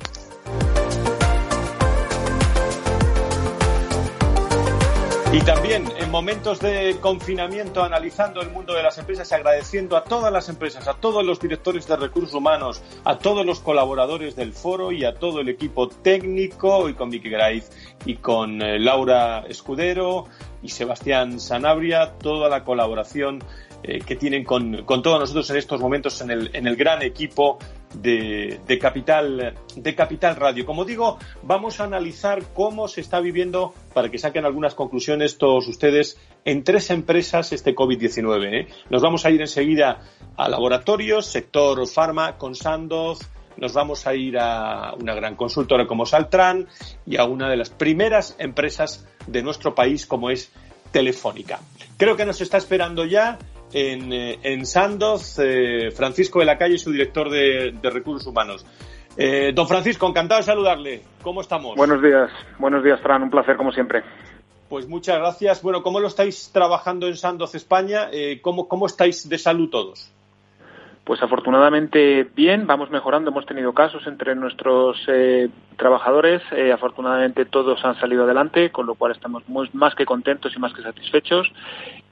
Y 5.35 5.40
también 5.40 5.85
en 5.99 6.12
momentos 6.12 6.61
de 6.61 6.97
confinamiento, 7.01 7.83
analizando 7.83 8.40
el 8.40 8.51
mundo 8.51 8.73
de 8.73 8.85
las 8.85 8.99
empresas, 8.99 9.33
agradeciendo 9.33 9.97
a 9.97 10.05
todas 10.05 10.33
las 10.33 10.49
empresas, 10.49 10.87
a 10.87 10.94
todos 10.94 11.27
los 11.27 11.40
directores 11.40 11.88
de 11.88 11.97
recursos 11.97 12.35
humanos, 12.35 12.81
a 13.03 13.18
todos 13.18 13.44
los 13.44 13.59
colaboradores 13.59 14.37
del 14.37 14.53
foro 14.53 14.92
y 14.92 15.05
a 15.05 15.14
todo 15.14 15.40
el 15.40 15.49
equipo 15.49 15.88
técnico, 15.88 16.88
y 16.88 16.94
con 16.94 17.11
Vicky 17.11 17.31
Graiz 17.31 17.68
y 18.07 18.14
con 18.14 18.62
eh, 18.62 18.79
Laura 18.79 19.40
Escudero 19.49 20.27
y 20.62 20.68
Sebastián 20.68 21.40
Sanabria, 21.40 22.12
toda 22.12 22.49
la 22.49 22.62
colaboración 22.62 23.42
eh, 23.83 24.03
que 24.07 24.14
tienen 24.14 24.44
con, 24.44 24.87
todos 24.87 25.18
nosotros 25.18 25.51
en 25.51 25.57
estos 25.57 25.81
momentos 25.81 26.20
en 26.20 26.31
el, 26.31 26.51
en 26.53 26.68
el 26.68 26.77
gran 26.77 27.03
equipo 27.03 27.59
de, 27.94 28.78
Capital, 28.80 29.54
de 29.76 29.94
Capital 29.94 30.37
Radio. 30.37 30.66
Como 30.66 30.85
digo, 30.85 31.18
vamos 31.42 31.80
a 31.80 31.85
analizar 31.85 32.42
cómo 32.52 32.88
se 32.88 33.00
está 33.00 33.20
viviendo, 33.20 33.74
para 33.92 34.11
que 34.11 34.18
saquen 34.18 34.44
algunas 34.44 34.74
conclusiones 34.74 35.38
todos 35.38 35.68
ustedes, 35.68 36.18
en 36.44 36.64
tres 36.64 36.90
empresas 36.90 37.52
este 37.52 37.74
COVID-19. 37.74 38.54
¿eh? 38.54 38.68
Nos 38.90 39.02
vamos 39.02 39.24
a 39.24 39.30
ir 39.30 39.40
enseguida 39.40 40.02
a 40.37 40.48
laboratorios, 40.48 41.26
sector 41.26 41.87
farma, 41.88 42.37
con 42.37 42.54
Sandoz, 42.54 43.20
nos 43.57 43.72
vamos 43.72 44.07
a 44.07 44.14
ir 44.14 44.37
a 44.38 44.94
una 44.94 45.14
gran 45.14 45.37
consultora 45.37 45.87
como 45.87 46.07
Saltran 46.07 46.66
y 47.07 47.16
a 47.16 47.24
una 47.24 47.48
de 47.48 47.57
las 47.57 47.70
primeras 47.70 48.35
empresas 48.38 49.07
de 49.26 49.42
nuestro 49.42 49.74
país 49.74 50.07
como 50.07 50.30
es 50.30 50.50
Telefónica. 50.90 51.61
Creo 51.96 52.16
que 52.16 52.24
nos 52.24 52.40
está 52.40 52.57
esperando 52.57 53.04
ya 53.04 53.38
en, 53.72 54.12
eh, 54.12 54.38
en 54.42 54.66
Sandoz, 54.66 55.38
eh, 55.38 55.90
Francisco 55.90 56.40
de 56.40 56.44
la 56.44 56.59
Calle, 56.59 56.79
su 56.79 56.92
director 56.92 57.31
de, 57.31 57.74
Recursos 57.83 58.27
Humanos. 58.27 58.66
Eh, 59.16 59.53
don 59.55 59.68
Francisco, 59.68 60.09
encantado 60.09 60.40
de 60.40 60.46
saludarle. 60.46 61.03
¿Cómo 61.22 61.40
estamos? 61.40 61.77
Buenos 61.77 62.03
días, 62.03 62.31
buenos 62.59 62.83
días, 62.83 63.00
Fran, 63.00 63.22
un 63.22 63.31
placer 63.31 63.57
como 63.57 63.72
siempre. 63.72 64.03
Pues 64.68 64.88
muchas 64.88 65.18
gracias. 65.18 65.62
Bueno, 65.62 65.83
¿cómo 65.83 66.00
lo 66.00 66.09
estáis 66.09 66.50
trabajando 66.53 67.07
en 67.07 67.16
Sandoz, 67.16 67.55
España? 67.55 68.11
¿cómo, 68.42 68.66
¿Cómo 68.66 68.87
estáis 68.87 69.29
de 69.29 69.38
salud 69.38 69.70
todos? 69.70 70.12
Pues 71.05 71.22
afortunadamente 71.22 72.27
bien, 72.35 72.66
vamos 72.66 72.90
mejorando. 72.90 73.31
Hemos 73.31 73.44
tenido 73.44 73.74
casos 73.74 74.07
entre 74.07 74.35
nuestros 74.35 74.96
eh, 75.07 75.50
trabajadores. 75.77 76.40
Eh, 76.53 76.72
afortunadamente 76.72 77.44
todos 77.44 77.85
han 77.85 78.00
salido 78.00 78.24
adelante, 78.24 78.70
con 78.70 78.87
lo 78.87 78.94
cual 78.94 79.12
estamos 79.12 79.42
más 79.74 79.94
que 79.94 80.07
contentos 80.07 80.55
y 80.57 80.59
más 80.59 80.72
que 80.72 80.81
satisfechos. 80.81 81.53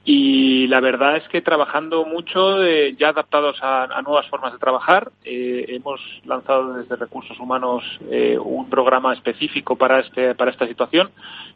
Y 0.05 0.67
la 0.67 0.81
verdad 0.81 1.15
es 1.15 1.27
que 1.29 1.41
trabajando 1.41 2.05
mucho, 2.05 2.61
eh, 2.63 2.95
ya 2.99 3.09
adaptados 3.09 3.57
a, 3.61 4.01
nuevas 4.01 4.27
formas 4.27 4.51
de 4.51 4.59
trabajar, 4.59 5.11
hemos 5.23 6.01
lanzado 6.25 6.73
desde 6.73 6.97
Recursos 6.97 7.39
Humanos 7.39 7.83
un 8.43 8.69
programa 8.69 9.13
específico 9.13 9.77
para, 9.77 10.01
este, 10.01 10.35
para 10.35 10.51
esta 10.51 10.67
situación 10.67 11.09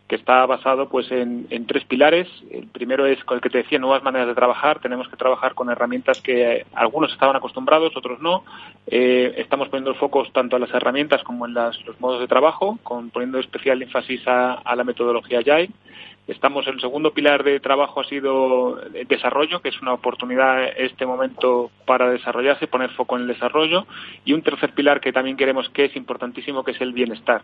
que 0.07 0.15
está 0.15 0.45
basado 0.45 0.87
pues 0.87 1.11
en, 1.11 1.47
tres 1.67 1.83
pilares. 1.83 2.27
El 2.49 2.67
primero 2.67 3.05
es 3.05 3.21
con 3.25 3.35
el 3.35 3.41
que 3.41 3.49
te 3.49 3.59
decía 3.59 3.77
nuevas 3.77 4.03
maneras 4.03 4.27
de 4.27 4.35
trabajar. 4.35 4.79
Tenemos 4.79 5.07
que 5.09 5.17
trabajar 5.17 5.53
con 5.53 5.69
herramientas 5.69 6.21
que 6.21 6.65
algunos 6.73 7.11
estaban 7.11 7.35
acostumbrados, 7.35 7.95
otros 7.95 8.21
no. 8.21 8.45
Eh, 8.87 9.33
estamos 9.37 9.67
poniendo 9.67 9.93
focos 9.95 10.31
tanto 10.31 10.55
a 10.55 10.59
las 10.59 10.73
herramientas 10.73 11.23
como 11.23 11.45
en 11.45 11.53
los 11.53 11.77
modos 11.99 12.21
de 12.21 12.27
trabajo, 12.27 12.79
con, 12.83 13.09
poniendo 13.09 13.39
especial 13.39 13.81
énfasis 13.81 14.25
a, 14.27 14.53
a 14.53 14.75
la 14.75 14.85
metodología 14.85 15.39
Agile. 15.39 15.71
Estamos, 16.27 16.67
el 16.67 16.81
segundo 16.81 17.13
pilar 17.13 17.45
de 17.45 17.61
trabajo 17.61 18.01
ha 18.01 18.03
sido 18.03 18.81
el 18.93 19.07
desarrollo, 19.07 19.61
que 19.61 19.69
es 19.69 19.81
una 19.81 19.93
oportunidad 19.93 20.61
este 20.77 21.05
momento 21.05 21.71
para 21.85 22.09
desarrollarse, 22.09 22.67
poner 22.67 22.89
foco 22.91 23.15
en 23.15 23.21
el 23.21 23.29
desarrollo. 23.29 23.87
Y 24.25 24.33
un 24.33 24.41
tercer 24.41 24.73
pilar 24.73 24.99
que 24.99 25.13
también 25.13 25.37
queremos 25.37 25.69
que 25.69 25.85
es 25.85 25.95
importantísimo, 25.95 26.65
que 26.65 26.71
es 26.71 26.81
el 26.81 26.91
bienestar. 26.91 27.43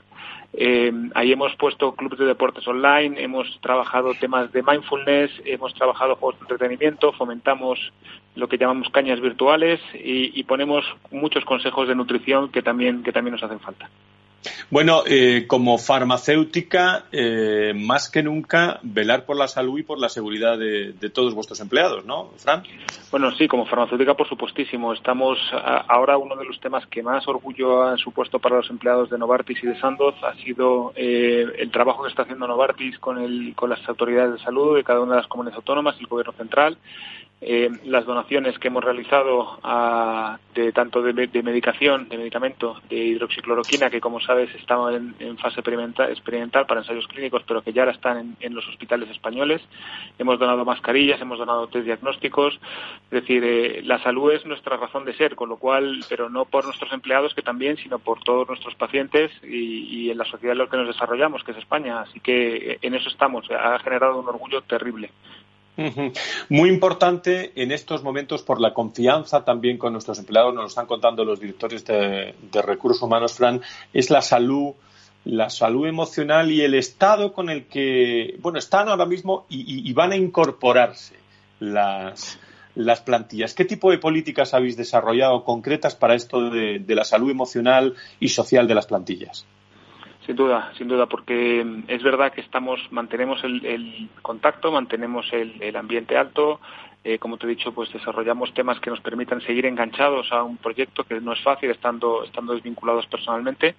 Eh, 0.51 0.91
ahí 1.15 1.31
hemos 1.31 1.55
puesto 1.55 1.93
clubes 1.93 2.19
de 2.19 2.25
deportes 2.25 2.67
online, 2.67 3.23
hemos 3.23 3.57
trabajado 3.61 4.13
temas 4.15 4.51
de 4.51 4.61
mindfulness, 4.63 5.31
hemos 5.45 5.73
trabajado 5.75 6.17
juegos 6.17 6.39
de 6.39 6.43
entretenimiento, 6.43 7.13
fomentamos 7.13 7.93
lo 8.35 8.49
que 8.49 8.57
llamamos 8.57 8.89
cañas 8.89 9.21
virtuales 9.21 9.79
y, 9.93 10.37
y 10.37 10.43
ponemos 10.43 10.83
muchos 11.09 11.45
consejos 11.45 11.87
de 11.87 11.95
nutrición 11.95 12.51
que 12.51 12.61
también, 12.61 13.01
que 13.01 13.13
también 13.13 13.31
nos 13.31 13.43
hacen 13.43 13.61
falta. 13.61 13.89
Bueno, 14.69 15.03
eh, 15.05 15.45
como 15.47 15.77
farmacéutica, 15.77 17.05
eh, 17.11 17.73
más 17.75 18.09
que 18.09 18.23
nunca, 18.23 18.79
velar 18.81 19.25
por 19.25 19.37
la 19.37 19.47
salud 19.47 19.79
y 19.79 19.83
por 19.83 19.99
la 19.99 20.09
seguridad 20.09 20.57
de, 20.57 20.93
todos 21.13 21.33
vuestros 21.35 21.59
empleados, 21.59 22.05
¿no, 22.05 22.29
Fran? 22.37 22.63
Bueno, 23.11 23.31
sí, 23.35 23.47
como 23.47 23.65
farmacéutica, 23.65 24.15
por 24.15 24.27
supuestísimo. 24.27 24.93
Estamos 24.93 25.37
ahora 25.87 26.17
uno 26.17 26.35
de 26.35 26.45
los 26.45 26.59
temas 26.59 26.85
que 26.87 27.03
más 27.03 27.27
orgullo 27.27 27.83
han 27.83 27.97
supuesto 27.97 28.39
para 28.39 28.57
los 28.57 28.69
empleados 28.69 29.09
de 29.09 29.17
Novartis 29.17 29.63
y 29.63 29.67
de 29.67 29.79
Sandoz 29.79 30.15
ha 30.23 30.33
sido 30.35 30.93
eh, 30.95 31.45
el 31.59 31.71
trabajo 31.71 32.03
que 32.03 32.09
está 32.09 32.23
haciendo 32.23 32.47
Novartis 32.47 32.97
con, 32.99 33.19
el, 33.21 33.53
con 33.55 33.69
las 33.69 33.87
autoridades 33.87 34.33
de 34.33 34.39
salud 34.39 34.75
de 34.75 34.83
cada 34.83 35.01
una 35.01 35.15
de 35.15 35.21
las 35.21 35.27
comunidades 35.27 35.57
autónomas 35.57 35.95
y 35.97 36.01
el 36.01 36.07
Gobierno 36.07 36.33
central 36.33 36.77
eh, 37.45 37.69
las 37.85 38.05
donaciones 38.05 38.57
que 38.57 38.69
hemos 38.69 38.83
realizado 38.83 39.59
de 40.53 40.71
tanto 40.71 41.01
de, 41.01 41.13
medicación, 41.43 42.07
de 42.07 42.17
medicamento, 42.17 42.79
de 42.89 42.95
hidroxicloroquina, 42.95 43.89
que 43.89 43.99
como 43.99 44.21
sabes 44.21 44.53
estaban 44.55 45.15
en, 45.19 45.37
fase 45.37 45.59
experimental, 45.59 46.65
para 46.65 46.81
ensayos 46.81 47.07
clínicos, 47.07 47.43
pero 47.47 47.61
que 47.61 47.73
ya 47.73 47.81
ahora 47.81 47.91
están 47.91 48.35
en, 48.39 48.53
los 48.53 48.67
hospitales 48.67 49.09
españoles. 49.09 49.61
Hemos 50.17 50.39
donado 50.39 50.63
mascarillas, 50.63 51.19
hemos 51.21 51.39
donado 51.39 51.67
test 51.67 51.85
diagnósticos. 51.85 52.59
Es 53.05 53.21
decir, 53.21 53.43
eh, 53.43 53.81
la 53.83 54.01
salud 54.03 54.31
es 54.31 54.45
nuestra 54.45 54.77
razón 54.77 55.05
de 55.05 55.15
ser, 55.15 55.35
con 55.35 55.49
lo 55.49 55.57
cual, 55.57 56.05
pero 56.07 56.29
no 56.29 56.45
por 56.45 56.65
nuestros 56.65 56.91
empleados, 56.93 57.33
que 57.33 57.41
también, 57.41 57.77
sino 57.77 57.99
por 57.99 58.23
todos 58.23 58.47
nuestros 58.47 58.75
pacientes 58.75 59.31
y, 59.43 60.05
y 60.05 60.11
en 60.11 60.17
la 60.17 60.25
sociedad 60.25 60.53
en 60.53 60.59
la 60.59 60.67
que 60.67 60.77
nos 60.77 60.87
desarrollamos, 60.87 61.43
que 61.43 61.51
es 61.51 61.57
España. 61.57 62.01
Así 62.01 62.19
que 62.19 62.73
eh, 62.73 62.79
en 62.81 62.93
eso 62.93 63.09
estamos. 63.09 63.49
Ha 63.51 63.79
generado 63.79 64.19
un 64.19 64.27
orgullo 64.27 64.61
terrible. 64.61 65.09
Muy 66.49 66.69
importante 66.69 67.51
en 67.55 67.71
estos 67.71 68.03
momentos 68.03 68.43
por 68.43 68.61
la 68.61 68.73
confianza 68.73 69.43
también 69.43 69.77
con 69.77 69.93
nuestros 69.93 70.19
empleados, 70.19 70.53
nos 70.53 70.63
lo 70.63 70.67
están 70.67 70.85
contando 70.85 71.25
los 71.25 71.39
directores 71.39 71.83
de, 71.85 72.35
recursos 72.61 73.01
humanos, 73.01 73.33
Fran, 73.33 73.61
es 73.91 74.09
la 74.09 74.21
salud, 74.21 74.73
la 75.25 75.49
salud 75.49 75.87
emocional 75.87 76.51
y 76.51 76.61
el 76.61 76.75
estado 76.75 77.33
con 77.33 77.49
el 77.49 77.65
que, 77.65 78.37
bueno, 78.39 78.59
están 78.59 78.87
ahora 78.87 79.05
mismo 79.05 79.45
y, 79.49 79.91
van 79.93 80.11
a 80.11 80.15
incorporarse 80.15 81.15
las, 81.59 82.39
las 82.75 83.01
plantillas. 83.01 83.53
¿Qué 83.55 83.65
tipo 83.65 83.89
de 83.89 83.97
políticas 83.97 84.53
habéis 84.53 84.77
desarrollado 84.77 85.43
concretas 85.43 85.95
para 85.95 86.13
esto 86.13 86.49
de 86.51 86.95
la 86.95 87.03
salud 87.03 87.31
emocional 87.31 87.95
y 88.19 88.29
social 88.29 88.67
de 88.67 88.75
las 88.75 88.85
plantillas? 88.85 89.47
Sin 90.25 90.37
duda, 90.37 90.71
sin 90.77 90.87
duda, 90.87 91.05
porque 91.07 91.63
mm, 91.63 91.83
es 91.87 92.01
verdad 92.01 92.31
que 92.31 92.41
estamos, 92.41 92.79
mantenemos 92.91 93.43
el, 93.43 94.09
contacto, 94.21 94.71
mantenemos 94.71 95.31
el, 95.33 95.75
ambiente 95.75 96.17
alto. 96.17 96.61
Eh, 97.05 97.19
como 97.19 97.37
te 97.37 97.45
he 97.45 97.49
dicho, 97.49 97.73
pues 97.73 97.91
desarrollamos 97.91 98.53
temas 98.53 98.79
que 98.79 98.89
nos 98.89 99.01
permitan 99.01 99.41
seguir 99.41 99.65
enganchados 99.65 100.31
a 100.31 100.41
un 100.43 100.55
proyecto 100.55 101.03
que 101.03 101.19
no 101.19 101.33
es 101.33 101.41
fácil 101.41 101.69
estando, 101.69 102.23
estando 102.23 102.53
desvinculados 102.53 103.05
personalmente, 103.07 103.75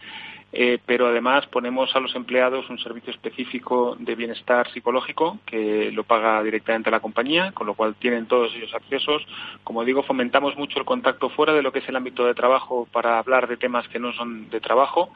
eh, 0.53 0.79
pero 0.85 1.07
además 1.07 1.47
ponemos 1.47 1.97
a 1.97 2.01
los 2.01 2.15
empleados 2.15 2.69
un 2.69 2.79
servicio 2.79 3.11
específico 3.11 3.97
de 3.99 4.15
bienestar 4.15 4.71
psicológico 4.71 5.39
que 5.47 5.91
lo 5.91 6.05
paga 6.05 6.43
directamente 6.43 6.91
la 6.91 7.01
compañía, 7.01 7.53
con 7.53 7.67
lo 7.67 7.73
cual 7.73 7.95
tienen 7.95 8.27
todos 8.27 8.55
ellos 8.55 8.75
accesos. 8.75 9.27
Como 9.65 9.87
digo, 9.87 10.03
fomentamos 10.03 10.55
mucho 10.59 10.79
el 10.79 10.85
contacto 10.85 11.31
fuera 11.31 11.55
de 11.55 11.63
lo 11.63 11.73
que 11.73 11.79
es 11.79 11.89
el 11.89 11.97
ámbito 11.97 12.27
de 12.27 12.35
trabajo 12.35 12.87
para 12.93 13.19
hablar 13.19 13.49
de 13.49 13.57
temas 13.57 13.89
que 13.89 13.99
no 13.99 14.13
son 14.13 14.51
de 14.51 14.61
trabajo. 14.61 15.11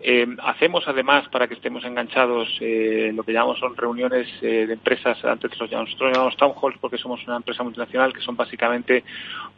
Eh, 0.00 0.28
hacemos 0.44 0.86
además 0.86 1.28
para 1.28 1.48
que 1.48 1.54
estemos 1.54 1.84
enganchados 1.84 2.48
eh, 2.60 3.10
lo 3.12 3.24
que 3.24 3.32
llamamos 3.32 3.58
son 3.58 3.76
reuniones 3.76 4.28
eh, 4.42 4.64
de 4.66 4.74
empresas, 4.74 5.24
antes 5.24 5.58
los 5.58 5.68
llamamos, 5.68 5.90
nosotros 5.90 6.12
llamamos 6.12 6.36
town 6.36 6.52
halls 6.62 6.78
porque 6.80 6.98
somos 6.98 7.26
una 7.26 7.36
empresa 7.36 7.64
multinacional 7.64 8.12
que 8.12 8.20
son 8.20 8.36
básicamente 8.36 9.02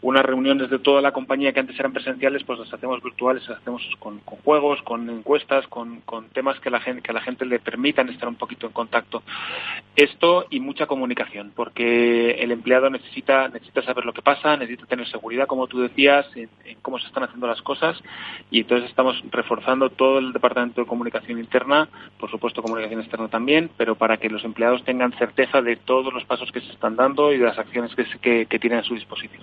unas 0.01 0.25
reuniones 0.25 0.71
de 0.71 0.79
toda 0.79 1.03
la 1.03 1.13
compañía 1.13 1.53
que 1.53 1.61
antes 1.61 1.79
eran 1.79 1.93
presenciales, 1.93 2.43
pues 2.45 2.59
las 2.59 2.73
hacemos 2.73 3.03
virtuales, 3.03 3.47
las 3.49 3.59
hacemos 3.59 3.83
con, 3.99 4.21
juegos, 4.21 4.81
con 4.81 5.11
encuestas, 5.11 5.67
con, 5.67 6.01
temas 6.33 6.59
que, 6.61 6.71
la 6.71 6.81
gente, 6.81 7.03
que 7.03 7.11
a 7.11 7.15
la 7.15 7.21
gente 7.21 7.45
le 7.45 7.59
permitan 7.59 8.09
estar 8.09 8.27
un 8.27 8.37
poquito 8.37 8.67
en 8.67 8.73
contacto. 8.73 9.23
Esto 9.95 10.47
y 10.49 10.61
mucha 10.61 10.87
comunicación, 10.87 11.53
porque 11.55 12.31
el 12.31 12.51
empleado 12.51 12.89
necesita, 12.89 13.49
necesita 13.49 13.83
saber 13.83 14.07
lo 14.07 14.15
que 14.15 14.23
pasa, 14.23 14.57
necesita 14.57 14.87
tener 14.87 15.07
seguridad, 15.09 15.47
como 15.47 15.67
tú 15.67 15.81
decías, 15.81 16.27
en 16.35 16.49
cómo 16.81 16.99
se 16.99 17.09
están 17.09 17.25
haciendo 17.25 17.47
las 17.47 17.61
cosas 17.61 18.03
y 18.51 18.61
entonces 18.61 18.89
estamos 18.89 19.23
reforzando 19.31 19.91
todo 19.91 20.19
el 20.19 20.30
Departamento 20.33 20.81
de 20.81 20.87
Comunicación 20.87 21.39
Interna, 21.39 21.89
por 22.19 22.31
supuesto 22.31 22.63
comunicación 22.63 23.01
externa 23.01 23.29
también, 23.29 23.71
pero 23.77 23.95
para 23.95 24.17
que 24.17 24.29
los 24.29 24.45
empleados 24.45 24.85
tengan 24.85 25.13
certeza 25.13 25.63
de 25.63 25.77
todos 25.77 26.13
los 26.13 26.25
pasos 26.25 26.51
que 26.53 26.61
se 26.61 26.73
están 26.73 26.97
dando 26.97 27.33
y 27.33 27.39
de 27.39 27.45
las 27.45 27.59
acciones 27.59 27.93
que, 28.21 28.47
que, 28.47 28.59
tienen 28.59 28.81
a 28.81 28.83
su 28.83 28.95
disposición. 28.95 29.43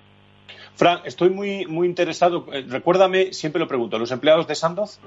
Fran, 0.76 1.00
estoy 1.06 1.30
muy, 1.30 1.66
muy 1.66 1.88
interesado. 1.88 2.48
Eh, 2.54 2.66
recuérdame, 2.68 3.34
siempre 3.34 3.60
lo 3.60 3.68
pregunto, 3.68 3.98
¿los 3.98 4.12
empleados 4.12 4.48
de 4.48 4.56
Sandoz? 4.56 5.00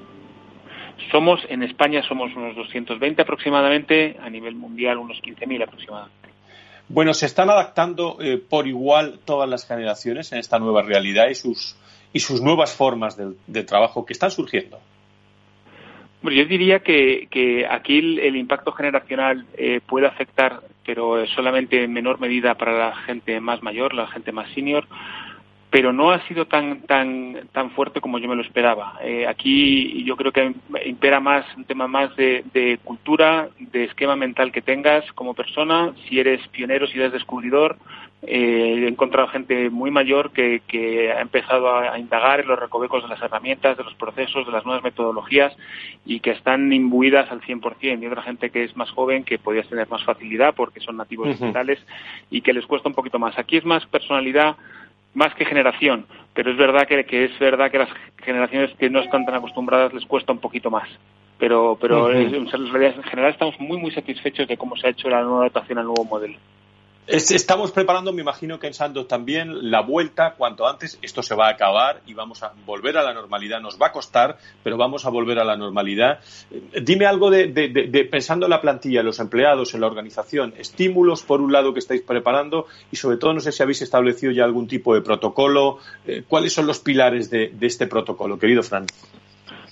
Somos, 1.10 1.40
en 1.48 1.62
España 1.62 2.02
somos 2.06 2.34
unos 2.36 2.54
220 2.56 3.22
aproximadamente, 3.22 4.16
a 4.20 4.28
nivel 4.28 4.54
mundial 4.54 4.98
unos 4.98 5.18
15.000 5.22 5.62
aproximadamente. 5.62 6.28
Bueno, 6.88 7.14
¿se 7.14 7.26
están 7.26 7.48
adaptando 7.50 8.18
eh, 8.20 8.36
por 8.36 8.66
igual 8.66 9.20
todas 9.24 9.48
las 9.48 9.66
generaciones 9.66 10.32
en 10.32 10.38
esta 10.38 10.58
nueva 10.58 10.82
realidad 10.82 11.28
y 11.28 11.36
sus, 11.36 11.76
y 12.12 12.18
sus 12.18 12.42
nuevas 12.42 12.72
formas 12.72 13.16
de 13.16 13.64
trabajo 13.64 14.04
que 14.04 14.12
están 14.12 14.32
surgiendo? 14.32 14.80
Yo 16.22 16.44
diría 16.44 16.80
que, 16.80 17.66
aquí 17.70 17.98
el, 17.98 18.36
impacto 18.36 18.72
generacional 18.72 19.46
eh, 19.56 19.80
puede 19.86 20.06
afectar, 20.06 20.60
pero 20.84 21.26
solamente 21.28 21.84
en 21.84 21.92
menor 21.92 22.20
medida 22.20 22.56
para 22.56 22.76
la 22.76 22.96
gente 22.96 23.40
más 23.40 23.62
mayor, 23.62 23.94
la 23.94 24.06
gente 24.08 24.32
más 24.32 24.50
senior, 24.52 24.86
pero 25.70 25.92
no 25.92 26.10
ha 26.10 26.26
sido 26.26 26.46
tan 26.46 26.82
tan 26.82 27.48
tan 27.52 27.70
fuerte 27.70 28.00
como 28.00 28.18
yo 28.18 28.28
me 28.28 28.36
lo 28.36 28.42
esperaba. 28.42 28.98
Eh, 29.02 29.26
aquí 29.26 30.04
yo 30.04 30.16
creo 30.16 30.32
que 30.32 30.52
impera 30.84 31.20
más 31.20 31.46
un 31.56 31.64
tema 31.64 31.86
más 31.86 32.14
de, 32.16 32.44
de, 32.52 32.78
cultura, 32.82 33.48
de 33.58 33.84
esquema 33.84 34.16
mental 34.16 34.52
que 34.52 34.62
tengas 34.62 35.04
como 35.12 35.34
persona, 35.34 35.92
si 36.08 36.18
eres 36.18 36.46
pionero, 36.48 36.86
si 36.86 36.98
eres 36.98 37.12
descubridor, 37.12 37.76
eh, 38.22 38.82
he 38.84 38.88
encontrado 38.88 39.28
gente 39.28 39.70
muy 39.70 39.90
mayor 39.90 40.32
que, 40.32 40.60
ha 41.16 41.20
empezado 41.20 41.74
a, 41.74 41.98
indagar 41.98 42.40
en 42.40 42.48
los 42.48 42.58
recovecos 42.58 43.02
de 43.02 43.08
las 43.08 43.22
herramientas, 43.22 43.78
de 43.78 43.84
los 43.84 43.94
procesos, 43.94 44.44
de 44.44 44.52
las 44.52 44.64
nuevas 44.66 44.84
metodologías 44.84 45.56
y 46.04 46.20
que 46.20 46.32
están 46.32 46.70
imbuidas 46.72 47.30
al 47.30 47.40
100%. 47.40 48.02
Y 48.02 48.06
otra 48.06 48.22
gente 48.22 48.50
que 48.50 48.64
es 48.64 48.76
más 48.76 48.90
joven 48.90 49.24
que 49.24 49.38
podría 49.38 49.62
tener 49.62 49.88
más 49.88 50.04
facilidad 50.04 50.54
porque 50.54 50.80
son 50.80 50.96
nativos 50.98 51.28
digitales 51.28 51.78
y 52.30 52.42
que 52.42 52.52
les 52.52 52.66
cuesta 52.66 52.88
un 52.88 52.94
poquito 52.94 53.18
más. 53.18 53.38
Aquí 53.38 53.56
es 53.56 53.64
más 53.64 53.86
personalidad 53.86 54.56
más 55.14 55.34
que 55.34 55.44
generación, 55.44 56.06
pero 56.34 56.50
es 56.50 56.56
verdad 56.56 56.86
que, 56.86 57.24
es 57.24 57.38
verdad 57.38 57.70
que 57.70 57.78
las 57.78 57.88
generaciones 58.18 58.70
que 58.78 58.90
no 58.90 59.00
están 59.00 59.24
tan 59.24 59.34
acostumbradas 59.34 59.92
les 59.92 60.06
cuesta 60.06 60.32
un 60.32 60.38
poquito 60.38 60.70
más. 60.70 60.88
Pero, 61.38 61.78
pero 61.80 62.12
en 62.12 62.46
general 62.48 63.32
estamos 63.32 63.58
muy, 63.58 63.78
muy 63.78 63.90
satisfechos 63.92 64.46
de 64.46 64.58
cómo 64.58 64.76
se 64.76 64.86
ha 64.86 64.90
hecho 64.90 65.08
la 65.08 65.22
nueva 65.22 65.40
adaptación 65.40 65.78
al 65.78 65.86
nuevo 65.86 66.04
modelo. 66.04 66.36
Estamos 67.10 67.72
preparando, 67.72 68.12
me 68.12 68.22
imagino 68.22 68.60
que 68.60 68.68
en 68.68 68.74
Santos 68.74 69.08
también, 69.08 69.68
la 69.68 69.80
vuelta 69.80 70.34
cuanto 70.38 70.68
antes. 70.68 70.96
Esto 71.02 71.24
se 71.24 71.34
va 71.34 71.48
a 71.48 71.50
acabar 71.50 72.02
y 72.06 72.14
vamos 72.14 72.44
a 72.44 72.52
volver 72.64 72.96
a 72.96 73.02
la 73.02 73.12
normalidad. 73.12 73.60
Nos 73.60 73.82
va 73.82 73.88
a 73.88 73.92
costar, 73.92 74.38
pero 74.62 74.76
vamos 74.76 75.04
a 75.04 75.10
volver 75.10 75.40
a 75.40 75.44
la 75.44 75.56
normalidad. 75.56 76.20
Eh, 76.52 76.80
dime 76.80 77.06
algo 77.06 77.28
de, 77.28 77.48
pensando 78.08 78.46
en 78.46 78.50
la 78.50 78.60
plantilla, 78.60 79.02
los 79.02 79.18
empleados, 79.18 79.74
en 79.74 79.80
la 79.80 79.88
organización, 79.88 80.54
estímulos 80.56 81.22
por 81.22 81.40
un 81.40 81.50
lado 81.50 81.72
que 81.72 81.80
estáis 81.80 82.02
preparando 82.02 82.66
y 82.92 82.96
sobre 82.96 83.16
todo 83.16 83.34
no 83.34 83.40
sé 83.40 83.50
si 83.50 83.60
habéis 83.60 83.82
establecido 83.82 84.30
ya 84.30 84.44
algún 84.44 84.68
tipo 84.68 84.94
de 84.94 85.00
protocolo. 85.00 85.78
Eh, 86.06 86.22
¿Cuáles 86.28 86.52
son 86.52 86.68
los 86.68 86.78
pilares 86.78 87.28
de, 87.28 87.52
este 87.60 87.88
protocolo, 87.88 88.38
querido 88.38 88.62
Fran? 88.62 88.86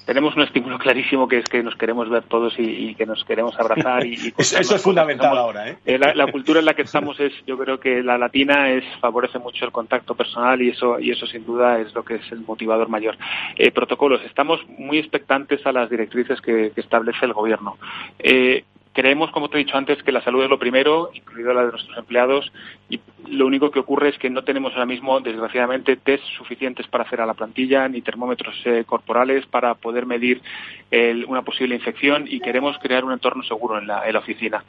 Tenemos 0.08 0.34
un 0.36 0.40
estímulo 0.40 0.78
clarísimo 0.78 1.28
que 1.28 1.36
es 1.36 1.44
que 1.44 1.62
nos 1.62 1.76
queremos 1.76 2.08
ver 2.08 2.22
todos 2.22 2.54
y, 2.56 2.94
que 2.94 3.04
nos 3.04 3.22
queremos 3.26 3.54
abrazar. 3.60 4.06
Y, 4.06 4.32
eso 4.38 4.58
es 4.58 4.82
fundamental 4.82 5.36
ahora. 5.36 5.68
¿eh? 5.68 5.76
¿eh? 5.84 5.98
La, 5.98 6.32
cultura 6.32 6.60
en 6.60 6.64
la 6.64 6.72
que 6.72 6.80
estamos 6.80 7.20
es, 7.20 7.30
yo 7.46 7.58
creo 7.58 7.78
que 7.78 8.02
la 8.02 8.16
latina 8.16 8.70
es 8.70 8.84
favorece 9.02 9.38
mucho 9.38 9.66
el 9.66 9.70
contacto 9.70 10.14
personal 10.14 10.62
y 10.62 10.70
eso 10.70 10.98
y 10.98 11.10
eso 11.10 11.26
sin 11.26 11.44
duda 11.44 11.78
es 11.78 11.94
lo 11.94 12.02
que 12.06 12.14
es 12.14 12.32
el 12.32 12.40
motivador 12.40 12.88
mayor. 12.88 13.18
Eh, 13.56 13.70
protocolos. 13.70 14.22
Estamos 14.24 14.66
muy 14.78 14.96
expectantes 14.96 15.66
a 15.66 15.72
las 15.72 15.90
directrices 15.90 16.40
que, 16.40 16.72
establece 16.74 17.26
el 17.26 17.34
gobierno. 17.34 17.76
Eh, 18.18 18.64
creemos, 18.98 19.30
como 19.30 19.48
te 19.48 19.56
he 19.56 19.64
dicho 19.64 19.76
antes, 19.76 20.02
que 20.02 20.10
la 20.10 20.20
salud 20.22 20.42
es 20.42 20.50
lo 20.50 20.58
primero, 20.58 21.10
incluido 21.14 21.54
la 21.54 21.64
de 21.64 21.70
nuestros 21.70 21.96
empleados, 21.96 22.50
y 22.90 22.98
lo 23.28 23.46
único 23.46 23.70
que 23.70 23.78
ocurre 23.78 24.08
es 24.08 24.18
que 24.18 24.28
no 24.28 24.42
tenemos 24.42 24.72
ahora 24.72 24.86
mismo, 24.86 25.20
desgraciadamente, 25.20 25.96
test 25.96 26.24
suficientes 26.36 26.88
para 26.88 27.04
hacer 27.04 27.20
a 27.20 27.26
la 27.26 27.34
plantilla 27.34 27.86
ni 27.88 28.02
termómetros 28.02 28.56
eh, 28.64 28.82
corporales 28.84 29.46
para 29.46 29.76
poder 29.76 30.04
medir 30.04 30.42
una 31.28 31.42
posible 31.42 31.74
infección 31.74 32.24
y 32.26 32.40
queremos 32.40 32.78
crear 32.78 33.04
un 33.04 33.12
entorno 33.12 33.42
seguro 33.42 33.78
en 33.78 33.86
la, 33.86 34.02
oficina. 34.18 34.64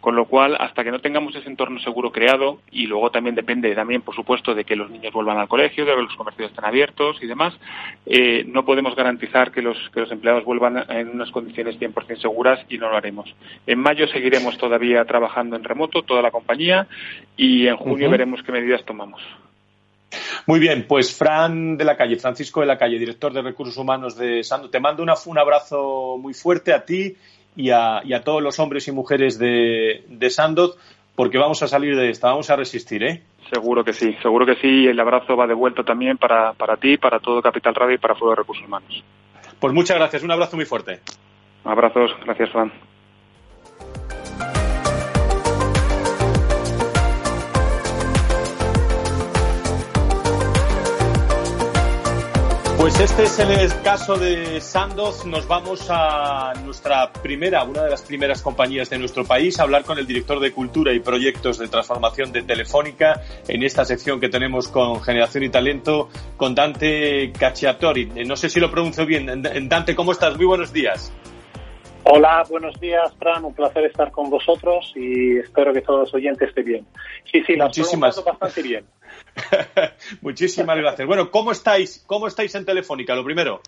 Con 0.00 0.14
lo 0.14 0.26
cual, 0.26 0.56
hasta 0.60 0.84
que 0.84 0.92
no 0.92 1.00
tengamos 1.00 1.34
ese 1.34 1.48
entorno 1.48 1.80
seguro 1.80 2.12
creado, 2.12 2.60
y 2.70 2.86
luego 2.86 3.10
también 3.10 3.34
depende 3.34 3.74
también, 3.74 4.00
por 4.00 4.14
supuesto, 4.14 4.54
de 4.54 4.64
que 4.64 4.76
los 4.76 4.88
niños 4.88 5.12
vuelvan 5.12 5.38
al 5.38 5.48
colegio, 5.48 5.84
de 5.84 5.94
que 5.94 6.02
los 6.02 6.14
comercios 6.14 6.50
estén 6.50 6.64
abiertos 6.64 7.18
y 7.20 7.26
demás, 7.26 7.58
eh, 8.06 8.44
no 8.46 8.64
podemos 8.64 8.94
garantizar 8.94 9.50
que 9.50 9.62
los 9.62 9.90
empleados 10.12 10.44
vuelvan 10.44 10.84
en 10.88 11.08
unas 11.08 11.32
condiciones 11.32 11.78
100% 11.78 12.20
seguras 12.20 12.64
y 12.68 12.78
no 12.78 12.88
lo 12.88 12.96
haremos. 12.96 13.34
En 13.74 13.80
mayo 13.80 14.06
seguiremos 14.06 14.56
todavía 14.56 15.04
trabajando 15.04 15.56
en 15.56 15.64
remoto, 15.64 16.02
toda 16.02 16.22
la 16.22 16.30
compañía, 16.30 16.86
y 17.36 17.66
en 17.66 17.76
junio 17.76 18.08
veremos 18.08 18.40
qué 18.44 18.52
medidas 18.52 18.84
tomamos. 18.84 19.20
Muy 20.46 20.60
bien, 20.60 20.86
pues 20.86 21.12
Fran 21.12 21.76
de 21.76 21.84
la 21.84 21.96
calle, 21.96 22.14
Francisco 22.14 22.60
de 22.60 22.66
la 22.66 22.78
calle, 22.78 23.00
director 23.00 23.32
de 23.32 23.42
Recursos 23.42 23.76
Humanos 23.76 24.16
de 24.16 24.44
Sandoz, 24.44 24.70
te 24.70 24.78
mando 24.78 25.02
un 25.02 25.38
abrazo 25.38 26.16
muy 26.20 26.34
fuerte 26.34 26.72
a 26.72 26.84
ti 26.84 27.16
y 27.56 27.70
a, 27.70 28.00
todos 28.24 28.40
los 28.40 28.60
hombres 28.60 28.86
y 28.86 28.92
mujeres 28.92 29.40
de, 29.40 30.04
de 30.06 30.30
Sandoz, 30.30 30.78
porque 31.16 31.38
vamos 31.38 31.60
a 31.64 31.66
salir 31.66 31.96
de 31.96 32.10
esta, 32.10 32.28
vamos 32.28 32.50
a 32.50 32.54
resistir, 32.56 33.02
¿eh? 33.02 33.22
Seguro 33.52 33.82
que 33.82 33.92
sí, 33.92 34.14
seguro 34.22 34.46
que 34.46 34.54
sí. 34.54 34.86
El 34.86 35.00
abrazo 35.00 35.36
va 35.36 35.48
de 35.48 35.54
vuelta 35.54 35.82
también 35.82 36.16
para, 36.16 36.52
para 36.52 36.76
ti, 36.76 36.96
para 36.96 37.18
todo 37.18 37.42
Capital 37.42 37.74
Radio 37.74 37.96
y 37.96 37.98
para 37.98 38.14
Fuego 38.14 38.30
de 38.30 38.36
Recursos 38.36 38.64
Humanos. 38.64 39.02
Pues 39.58 39.74
muchas 39.74 39.96
gracias, 39.98 40.22
un 40.22 40.30
abrazo 40.30 40.54
muy 40.54 40.64
fuerte. 40.64 41.00
Abrazos, 41.64 42.12
gracias, 42.24 42.50
Fran. 42.50 42.93
Pues 52.84 53.00
este 53.00 53.22
es 53.22 53.38
el 53.38 53.80
caso 53.80 54.18
de 54.18 54.60
Sandoz. 54.60 55.24
Nos 55.24 55.48
vamos 55.48 55.86
a 55.88 56.52
nuestra 56.66 57.10
primera, 57.10 57.64
una 57.64 57.82
de 57.82 57.88
las 57.88 58.02
primeras 58.02 58.42
compañías 58.42 58.90
de 58.90 58.98
nuestro 58.98 59.24
país, 59.24 59.58
a 59.58 59.62
hablar 59.62 59.84
con 59.84 59.98
el 59.98 60.06
director 60.06 60.38
de 60.38 60.52
Cultura 60.52 60.92
y 60.92 61.00
Proyectos 61.00 61.56
de 61.56 61.68
Transformación 61.68 62.30
de 62.30 62.42
Telefónica 62.42 63.22
en 63.48 63.62
esta 63.62 63.86
sección 63.86 64.20
que 64.20 64.28
tenemos 64.28 64.68
con 64.68 65.02
Generación 65.02 65.44
y 65.44 65.48
Talento, 65.48 66.10
con 66.36 66.54
Dante 66.54 67.32
Cacciatori. 67.32 68.04
No 68.26 68.36
sé 68.36 68.50
si 68.50 68.60
lo 68.60 68.70
pronuncio 68.70 69.06
bien. 69.06 69.42
Dante, 69.66 69.96
¿cómo 69.96 70.12
estás? 70.12 70.36
Muy 70.36 70.44
buenos 70.44 70.70
días. 70.70 71.10
Hola, 72.06 72.44
buenos 72.50 72.78
días, 72.80 73.16
Fran. 73.18 73.46
Un 73.46 73.54
placer 73.54 73.86
estar 73.86 74.12
con 74.12 74.28
vosotros 74.28 74.92
y 74.94 75.38
espero 75.38 75.72
que 75.72 75.80
todos 75.80 76.00
los 76.00 76.14
oyentes 76.14 76.50
estén 76.50 76.64
bien. 76.64 76.86
Sí, 77.24 77.42
sí, 77.46 77.56
la 77.56 77.64
Muchísimas... 77.64 78.22
bastante 78.22 78.62
bien. 78.62 78.84
Muchísimas 80.20 80.76
gracias. 80.76 81.08
Bueno, 81.08 81.30
¿cómo 81.30 81.50
estáis? 81.50 82.04
¿Cómo 82.06 82.26
estáis 82.26 82.54
en 82.56 82.66
Telefónica? 82.66 83.14
Lo 83.14 83.24
primero. 83.24 83.60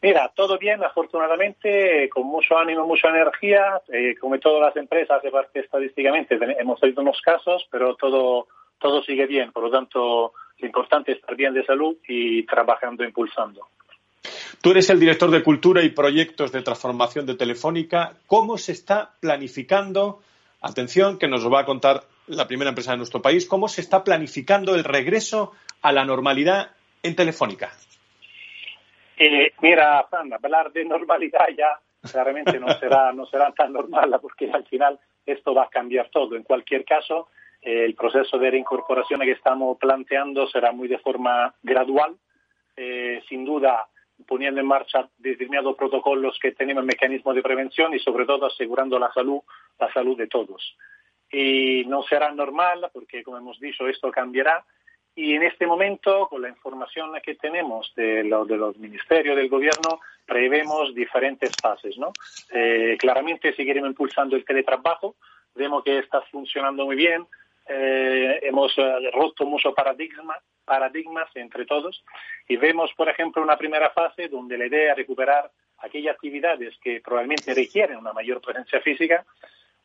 Mira, 0.00 0.32
todo 0.34 0.56
bien, 0.56 0.82
afortunadamente, 0.82 2.08
con 2.08 2.26
mucho 2.26 2.56
ánimo, 2.56 2.86
mucha 2.86 3.08
energía. 3.08 3.82
Eh, 3.92 4.14
como 4.18 4.38
todas 4.38 4.62
las 4.62 4.76
empresas, 4.76 5.22
de 5.22 5.30
parte 5.30 5.60
estadísticamente, 5.60 6.38
hemos 6.58 6.80
tenido 6.80 7.02
unos 7.02 7.20
casos, 7.20 7.68
pero 7.70 7.94
todo, 7.96 8.46
todo 8.78 9.02
sigue 9.02 9.26
bien. 9.26 9.52
Por 9.52 9.64
lo 9.64 9.70
tanto, 9.70 10.32
lo 10.58 10.66
importante 10.66 11.12
es 11.12 11.18
estar 11.18 11.36
bien 11.36 11.52
de 11.52 11.66
salud 11.66 11.94
y 12.08 12.42
trabajando, 12.46 13.04
impulsando. 13.04 13.68
Tú 14.60 14.72
eres 14.72 14.90
el 14.90 15.00
director 15.00 15.30
de 15.30 15.42
Cultura 15.42 15.82
y 15.82 15.90
Proyectos 15.90 16.52
de 16.52 16.62
Transformación 16.62 17.26
de 17.26 17.34
Telefónica. 17.34 18.14
¿Cómo 18.26 18.58
se 18.58 18.72
está 18.72 19.12
planificando? 19.20 20.20
Atención, 20.60 21.18
que 21.18 21.28
nos 21.28 21.42
lo 21.42 21.50
va 21.50 21.60
a 21.60 21.64
contar 21.64 22.02
la 22.26 22.46
primera 22.46 22.68
empresa 22.68 22.92
de 22.92 22.98
nuestro 22.98 23.22
país. 23.22 23.46
¿Cómo 23.46 23.68
se 23.68 23.80
está 23.80 24.04
planificando 24.04 24.74
el 24.74 24.84
regreso 24.84 25.52
a 25.80 25.92
la 25.92 26.04
normalidad 26.04 26.72
en 27.02 27.16
Telefónica? 27.16 27.70
Eh, 29.16 29.52
mira, 29.62 30.04
Fran, 30.08 30.32
hablar 30.32 30.72
de 30.72 30.84
normalidad 30.84 31.46
ya 31.56 31.78
claramente 32.10 32.58
no 32.58 32.68
será, 32.78 33.12
no 33.12 33.26
será 33.26 33.52
tan 33.52 33.72
normal 33.72 34.18
porque 34.20 34.50
al 34.50 34.64
final 34.64 34.98
esto 35.26 35.54
va 35.54 35.64
a 35.64 35.68
cambiar 35.68 36.08
todo. 36.10 36.36
En 36.36 36.42
cualquier 36.42 36.84
caso, 36.84 37.28
eh, 37.62 37.84
el 37.84 37.94
proceso 37.94 38.38
de 38.38 38.50
reincorporación 38.50 39.20
que 39.20 39.32
estamos 39.32 39.78
planteando 39.78 40.46
será 40.48 40.72
muy 40.72 40.88
de 40.88 40.98
forma 40.98 41.54
gradual. 41.62 42.16
Eh, 42.76 43.22
sin 43.28 43.44
duda, 43.44 43.86
poniendo 44.26 44.60
en 44.60 44.66
marcha 44.66 45.08
determinados 45.18 45.76
protocolos 45.76 46.38
que 46.40 46.52
tenemos 46.52 46.84
mecanismos 46.84 47.34
de 47.34 47.42
prevención 47.42 47.94
y 47.94 47.98
sobre 47.98 48.26
todo 48.26 48.46
asegurando 48.46 48.98
la 48.98 49.12
salud, 49.12 49.40
la 49.78 49.92
salud 49.92 50.16
de 50.16 50.26
todos. 50.26 50.76
Y 51.30 51.84
no 51.86 52.02
será 52.02 52.32
normal 52.32 52.90
porque, 52.92 53.22
como 53.22 53.38
hemos 53.38 53.60
dicho, 53.60 53.86
esto 53.86 54.10
cambiará. 54.10 54.64
Y 55.14 55.34
en 55.34 55.42
este 55.42 55.66
momento, 55.66 56.28
con 56.28 56.42
la 56.42 56.48
información 56.48 57.10
que 57.22 57.34
tenemos 57.34 57.92
de, 57.96 58.22
de 58.22 58.56
los 58.56 58.76
ministerios 58.78 59.36
del 59.36 59.48
gobierno, 59.48 60.00
prevemos 60.24 60.94
diferentes 60.94 61.52
fases. 61.60 61.98
¿no? 61.98 62.12
Eh, 62.52 62.96
claramente 62.98 63.54
seguiremos 63.54 63.90
impulsando 63.90 64.36
el 64.36 64.44
teletrabajo. 64.44 65.16
Vemos 65.54 65.82
que 65.84 65.98
está 65.98 66.20
funcionando 66.22 66.84
muy 66.84 66.96
bien. 66.96 67.26
Eh, 67.72 68.40
hemos 68.42 68.76
eh, 68.78 69.10
roto 69.12 69.46
muchos 69.46 69.72
paradigmas, 69.74 71.28
entre 71.36 71.66
todos 71.66 72.02
y 72.48 72.56
vemos, 72.56 72.92
por 72.96 73.08
ejemplo, 73.08 73.40
una 73.42 73.56
primera 73.56 73.90
fase 73.90 74.26
donde 74.28 74.58
la 74.58 74.66
idea 74.66 74.90
es 74.90 74.96
recuperar 74.96 75.52
aquellas 75.78 76.14
actividades 76.14 76.76
que 76.82 77.00
probablemente 77.00 77.54
requieren 77.54 77.98
una 77.98 78.12
mayor 78.12 78.40
presencia 78.40 78.80
física, 78.80 79.24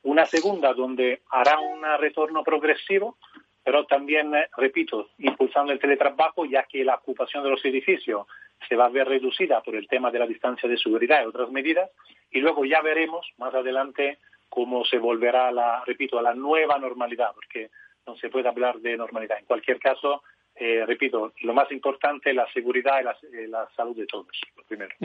una 0.01 0.25
segunda 0.25 0.73
donde 0.73 1.21
hará 1.29 1.59
un 1.59 1.83
retorno 1.99 2.43
progresivo, 2.43 3.17
pero 3.63 3.85
también, 3.85 4.33
eh, 4.33 4.47
repito, 4.57 5.09
impulsando 5.19 5.71
el 5.71 5.79
teletrabajo, 5.79 6.45
ya 6.45 6.63
que 6.63 6.83
la 6.83 6.95
ocupación 6.95 7.43
de 7.43 7.51
los 7.51 7.63
edificios 7.65 8.25
se 8.67 8.75
va 8.75 8.85
a 8.85 8.89
ver 8.89 9.07
reducida 9.07 9.61
por 9.61 9.75
el 9.75 9.87
tema 9.87 10.09
de 10.09 10.19
la 10.19 10.27
distancia 10.27 10.67
de 10.67 10.77
seguridad 10.77 11.21
y 11.21 11.27
otras 11.27 11.51
medidas, 11.51 11.91
y 12.31 12.39
luego 12.39 12.65
ya 12.65 12.81
veremos 12.81 13.31
más 13.37 13.53
adelante 13.53 14.17
cómo 14.55 14.85
se 14.85 14.97
volverá, 14.97 15.51
la, 15.51 15.83
repito, 15.85 16.17
a 16.17 16.21
la 16.21 16.33
nueva 16.33 16.79
normalidad, 16.79 17.31
porque 17.35 17.69
no 18.07 18.15
se 18.15 18.29
puede 18.29 18.47
hablar 18.47 18.79
de 18.79 18.95
normalidad. 18.95 19.37
En 19.37 19.45
cualquier 19.45 19.79
caso, 19.79 20.23
eh, 20.55 20.85
repito, 20.87 21.33
lo 21.41 21.53
más 21.53 21.69
importante 21.73 22.29
es 22.29 22.35
la 22.37 22.47
seguridad 22.53 23.01
y 23.01 23.47
la, 23.47 23.67
salud 23.75 23.97
de 23.97 24.05
todos, 24.05 24.27
lo 24.55 24.63
primero. 24.63 24.95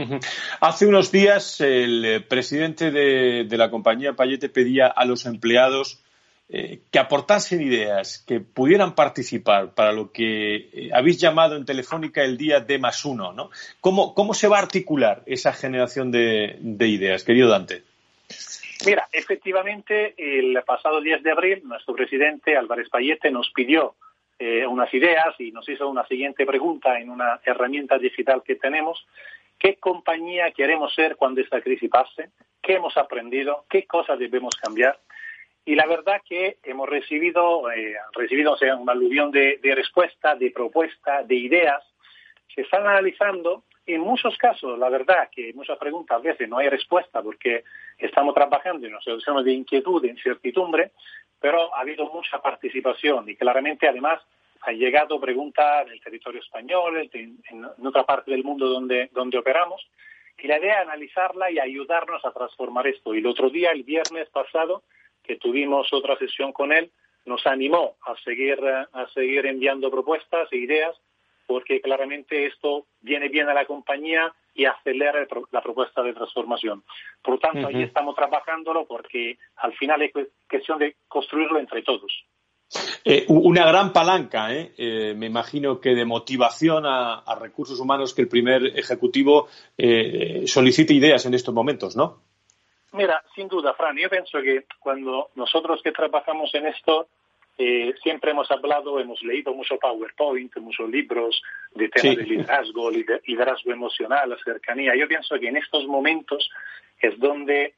Hace 0.60 0.86
unos 0.86 1.10
días 1.10 1.60
el 1.60 2.04
eh, 2.04 2.20
presidente 2.20 2.92
de, 2.92 3.56
la 3.58 3.70
compañía 3.70 4.12
Payete 4.12 4.48
pedía 4.48 4.86
a 4.86 5.04
los 5.04 5.26
empleados 5.26 6.04
eh, 6.48 6.82
que 6.92 7.00
aportasen 7.00 7.60
ideas, 7.60 8.24
que 8.24 8.38
pudieran 8.38 8.94
participar 8.94 9.74
para 9.74 9.90
lo 9.90 10.12
que 10.12 10.90
habéis 10.94 11.18
llamado 11.18 11.56
en 11.56 11.64
Telefónica 11.64 12.22
el 12.22 12.36
día 12.36 12.60
D 12.60 12.78
más 12.78 13.04
uno. 13.04 13.32
¿no? 13.32 13.50
¿Cómo, 13.80 14.14
¿Cómo 14.14 14.32
se 14.32 14.46
va 14.46 14.58
a 14.58 14.62
articular 14.62 15.24
esa 15.26 15.52
generación 15.52 16.12
de 16.12 16.86
ideas, 16.86 17.24
querido 17.24 17.48
Dante? 17.48 17.82
Mira, 18.86 19.08
efectivamente, 19.12 20.14
el 20.16 20.62
pasado 20.64 21.00
10 21.00 21.22
de 21.22 21.30
abril, 21.30 21.62
nuestro 21.64 21.94
presidente 21.94 22.56
Álvarez 22.56 22.88
Payete 22.88 23.30
nos 23.30 23.50
pidió 23.50 23.94
eh, 24.38 24.66
unas 24.66 24.92
ideas 24.94 25.34
y 25.38 25.52
nos 25.52 25.68
hizo 25.68 25.86
una 25.88 26.06
siguiente 26.06 26.46
pregunta 26.46 26.98
en 26.98 27.10
una 27.10 27.40
herramienta 27.44 27.98
digital 27.98 28.42
que 28.42 28.56
tenemos. 28.56 29.06
¿Qué 29.58 29.76
compañía 29.76 30.50
queremos 30.52 30.94
ser 30.94 31.16
cuando 31.16 31.42
esta 31.42 31.60
crisis 31.60 31.90
pase? 31.90 32.30
¿Qué 32.62 32.74
hemos 32.74 32.96
aprendido? 32.96 33.66
¿Qué 33.68 33.86
cosas 33.86 34.18
debemos 34.18 34.56
cambiar? 34.56 34.98
Y 35.66 35.74
la 35.74 35.86
verdad 35.86 36.22
que 36.26 36.56
hemos 36.62 36.88
recibido, 36.88 37.70
eh, 37.70 37.96
recibido 38.14 38.56
un 38.78 38.88
aluvión 38.88 39.30
de, 39.30 39.58
de 39.62 39.74
respuestas, 39.74 40.38
de 40.38 40.50
propuestas, 40.50 41.28
de 41.28 41.34
ideas. 41.34 41.84
Se 42.54 42.62
están 42.62 42.86
analizando 42.86 43.64
en 43.94 44.00
muchos 44.00 44.36
casos, 44.36 44.78
la 44.78 44.88
verdad 44.88 45.28
que 45.30 45.52
muchas 45.54 45.78
preguntas 45.78 46.18
a 46.18 46.20
veces 46.20 46.48
no 46.48 46.58
hay 46.58 46.68
respuesta 46.68 47.22
porque 47.22 47.64
estamos 47.98 48.34
trabajando 48.34 48.86
en 48.86 48.92
una 48.92 49.02
situación 49.02 49.44
de 49.44 49.52
inquietud, 49.52 50.02
de 50.02 50.08
incertidumbre, 50.08 50.92
pero 51.40 51.74
ha 51.74 51.80
habido 51.80 52.06
mucha 52.12 52.40
participación 52.40 53.28
y 53.28 53.36
claramente 53.36 53.88
además 53.88 54.20
han 54.62 54.76
llegado 54.76 55.18
preguntas 55.20 55.86
del 55.86 56.00
territorio 56.00 56.40
español, 56.40 57.08
en, 57.12 57.86
otra 57.86 58.04
parte 58.04 58.30
del 58.30 58.44
mundo 58.44 58.68
donde, 58.68 59.08
donde 59.12 59.38
operamos, 59.38 59.86
y 60.38 60.46
la 60.46 60.58
idea 60.58 60.80
es 60.80 60.88
analizarla 60.88 61.50
y 61.50 61.58
ayudarnos 61.58 62.24
a 62.24 62.32
transformar 62.32 62.86
esto. 62.86 63.14
Y 63.14 63.18
el 63.18 63.26
otro 63.26 63.50
día, 63.50 63.70
el 63.70 63.82
viernes 63.82 64.28
pasado, 64.28 64.82
que 65.22 65.36
tuvimos 65.36 65.92
otra 65.92 66.16
sesión 66.16 66.52
con 66.52 66.72
él, 66.72 66.90
nos 67.26 67.46
animó 67.46 67.96
a 68.02 68.16
seguir, 68.24 68.58
a 68.64 69.08
seguir 69.14 69.46
enviando 69.46 69.90
propuestas 69.90 70.48
e 70.52 70.56
ideas 70.56 70.96
porque 71.50 71.80
claramente 71.80 72.46
esto 72.46 72.86
viene 73.00 73.28
bien 73.28 73.48
a 73.48 73.54
la 73.54 73.66
compañía 73.66 74.32
y 74.54 74.66
acelera 74.66 75.26
la 75.50 75.60
propuesta 75.60 76.00
de 76.00 76.12
transformación. 76.12 76.84
Por 77.24 77.34
lo 77.34 77.40
tanto, 77.40 77.66
ahí 77.66 77.82
estamos 77.82 78.14
trabajándolo 78.14 78.86
porque 78.86 79.36
al 79.56 79.72
final 79.72 80.00
es 80.02 80.12
cuestión 80.48 80.78
de 80.78 80.94
construirlo 81.08 81.58
entre 81.58 81.82
todos. 81.82 82.24
Eh, 83.04 83.24
una 83.26 83.66
gran 83.66 83.92
palanca, 83.92 84.54
¿eh? 84.54 84.74
¿eh? 84.78 85.14
me 85.16 85.26
imagino 85.26 85.80
que 85.80 85.90
de 85.90 86.04
motivación 86.04 86.84
a, 86.86 87.24
recursos 87.40 87.80
humanos 87.80 88.14
que 88.14 88.22
el 88.22 88.28
primer 88.28 88.66
ejecutivo 88.78 89.48
eh, 89.76 90.44
solicite 90.46 90.94
ideas 90.94 91.26
en 91.26 91.34
estos 91.34 91.52
momentos, 91.52 91.96
¿no? 91.96 92.20
Mira, 92.92 93.24
sin 93.34 93.48
duda, 93.48 93.74
Fran, 93.74 93.96
yo 93.96 94.08
pienso 94.08 94.40
que 94.40 94.66
cuando 94.78 95.30
nosotros 95.34 95.80
que 95.82 95.90
trabajamos 95.90 96.54
en 96.54 96.68
esto 96.68 97.08
eh, 97.62 97.94
siempre 98.02 98.30
hemos 98.30 98.50
hablado, 98.50 98.98
hemos 98.98 99.22
leído 99.22 99.52
mucho 99.52 99.76
PowerPoint, 99.78 100.56
muchos 100.56 100.88
libros 100.88 101.42
de 101.74 101.90
temas 101.90 102.16
de 102.16 102.22
liderazgo, 102.22 102.90
liderazgo 102.90 103.70
emocional, 103.70 104.30
la 104.30 104.38
cercanía. 104.42 104.96
Yo 104.96 105.06
pienso 105.06 105.38
que 105.38 105.48
en 105.48 105.58
estos 105.58 105.86
momentos 105.86 106.48
es 106.98 107.18
donde 107.18 107.64
eh, 107.64 107.74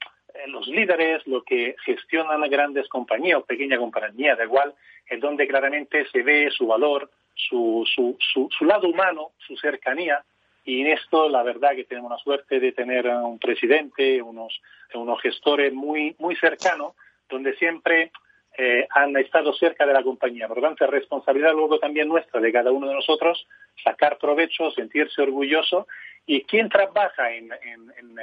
los 0.47 0.69
líderes, 0.69 1.27
lo 1.27 1.43
que 1.43 1.75
gestionan 1.85 2.49
grandes 2.49 2.87
compañías 2.89 3.41
o 3.41 3.45
pequeñas 3.45 3.81
compañías, 3.81 4.39
da 4.39 4.45
igual, 4.45 4.73
es 5.05 5.21
donde 5.21 5.49
claramente 5.49 6.07
se 6.13 6.23
ve 6.23 6.49
su 6.57 6.69
valor, 6.69 7.11
su, 7.35 7.85
su, 7.93 8.17
su, 8.21 8.49
su 8.57 8.65
lado 8.65 8.89
humano, 8.89 9.33
su 9.39 9.57
cercanía, 9.57 10.23
y 10.65 10.83
en 10.83 10.93
esto 10.93 11.29
la 11.29 11.43
verdad 11.43 11.75
que 11.75 11.83
tenemos 11.83 12.13
la 12.13 12.19
suerte 12.19 12.61
de 12.61 12.71
tener 12.71 13.09
un 13.09 13.41
presidente, 13.41 14.23
unos, 14.23 14.61
unos 14.95 15.21
gestores 15.21 15.73
muy, 15.73 16.15
muy 16.21 16.37
cercanos, 16.37 16.95
donde 17.29 17.57
siempre 17.57 18.13
eh, 18.59 18.87
han 18.91 19.17
estado 19.17 19.55
cerca 19.55 19.87
de 19.87 19.95
la 19.95 20.03
compañía. 20.03 20.47
Por 20.47 20.59
lo 20.59 20.63
tanto, 20.65 20.85
es 20.85 20.91
responsabilidad 20.91 21.53
luego 21.53 21.79
también 21.79 22.09
nuestra, 22.09 22.41
de 22.41 22.53
cada 22.53 22.71
uno 22.71 22.89
de 22.89 22.95
nosotros, 22.95 23.47
sacar 23.83 24.19
provecho, 24.19 24.71
sentirse 24.73 25.23
orgulloso. 25.23 25.87
Y 26.27 26.43
quien 26.43 26.69
trabaja 26.69 27.33
en, 27.33 27.51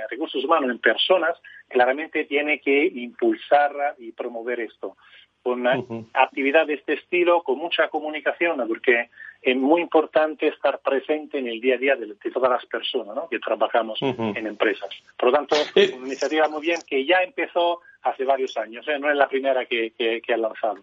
recursos 0.09 0.43
humanos, 0.45 0.69
en 0.69 0.79
personas, 0.79 1.35
claramente 1.67 2.25
tiene 2.25 2.59
que 2.59 2.85
impulsar 2.85 3.95
y 3.97 4.11
promover 4.11 4.59
esto. 4.59 4.95
Con 5.41 5.65
actividad 6.13 6.67
de 6.67 6.75
este 6.75 6.93
estilo, 6.93 7.41
con 7.41 7.57
mucha 7.57 7.87
comunicación, 7.89 8.65
porque 8.67 9.09
es 9.41 9.55
muy 9.55 9.81
importante 9.81 10.47
estar 10.47 10.79
presente 10.79 11.39
en 11.39 11.47
el 11.47 11.59
día 11.59 11.75
a 11.75 11.77
día 11.77 11.95
de, 11.95 12.13
todas 12.31 12.51
las 12.51 12.65
personas 12.65 13.17
que 13.29 13.39
trabajamos 13.39 13.99
en 14.01 14.45
empresas. 14.45 14.89
Por 15.17 15.29
lo 15.29 15.35
tanto, 15.35 15.55
eh. 15.75 15.91
una 15.95 16.07
iniciativa 16.07 16.47
muy 16.49 16.61
bien 16.61 16.79
que 16.87 17.05
ya 17.05 17.23
empezó 17.23 17.81
hace 18.03 18.23
varios 18.23 18.55
años, 18.57 18.87
¿eh? 18.87 18.99
no 18.99 19.09
es 19.09 19.17
la 19.17 19.27
primera 19.27 19.65
que, 19.65 19.93
que, 19.97 20.33
han 20.33 20.41
lanzado. 20.41 20.79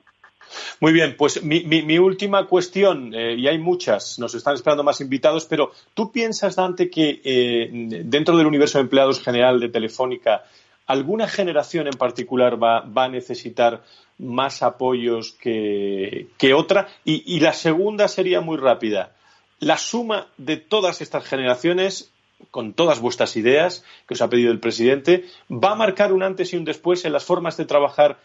Muy 0.80 0.92
bien, 0.92 1.16
pues 1.16 1.42
mi, 1.42 1.98
última 1.98 2.46
cuestión, 2.46 3.12
eh, 3.14 3.34
y 3.34 3.48
hay 3.48 3.58
muchas, 3.58 4.18
nos 4.18 4.34
están 4.34 4.54
esperando 4.54 4.84
más 4.84 5.00
invitados, 5.00 5.46
pero 5.46 5.72
¿tú 5.94 6.12
piensas, 6.12 6.56
Dante, 6.56 6.88
que 6.88 7.20
eh, 7.24 7.68
dentro 8.04 8.36
del 8.36 8.46
universo 8.46 8.78
de 8.78 8.82
empleados 8.82 9.20
general 9.22 9.58
de 9.58 9.70
Telefónica, 9.70 10.44
alguna 10.86 11.26
generación 11.26 11.88
en 11.88 11.94
particular 11.98 12.62
va, 12.62 12.84
a 12.94 13.08
necesitar 13.08 13.82
más 14.18 14.62
apoyos 14.62 15.32
que, 15.32 16.28
otra? 16.54 16.88
y 17.04 17.40
la 17.40 17.52
segunda 17.52 18.06
sería 18.06 18.40
muy 18.40 18.56
rápida. 18.56 19.12
La 19.58 19.78
suma 19.78 20.28
de 20.36 20.58
todas 20.58 21.00
estas 21.00 21.24
generaciones 21.24 22.12
con 22.50 22.74
todas 22.74 23.00
vuestras 23.00 23.36
ideas 23.36 23.84
que 24.06 24.14
os 24.14 24.22
ha 24.22 24.28
pedido 24.28 24.52
el 24.52 24.60
presidente, 24.60 25.24
va 25.50 25.72
a 25.72 25.76
marcar 25.76 26.12
un 26.12 26.22
antes 26.22 26.52
y 26.52 26.56
un 26.56 26.64
después 26.64 27.04
en 27.04 27.12
las 27.12 27.24
formas 27.24 27.56
de 27.56 27.66
trabajar 27.66 28.18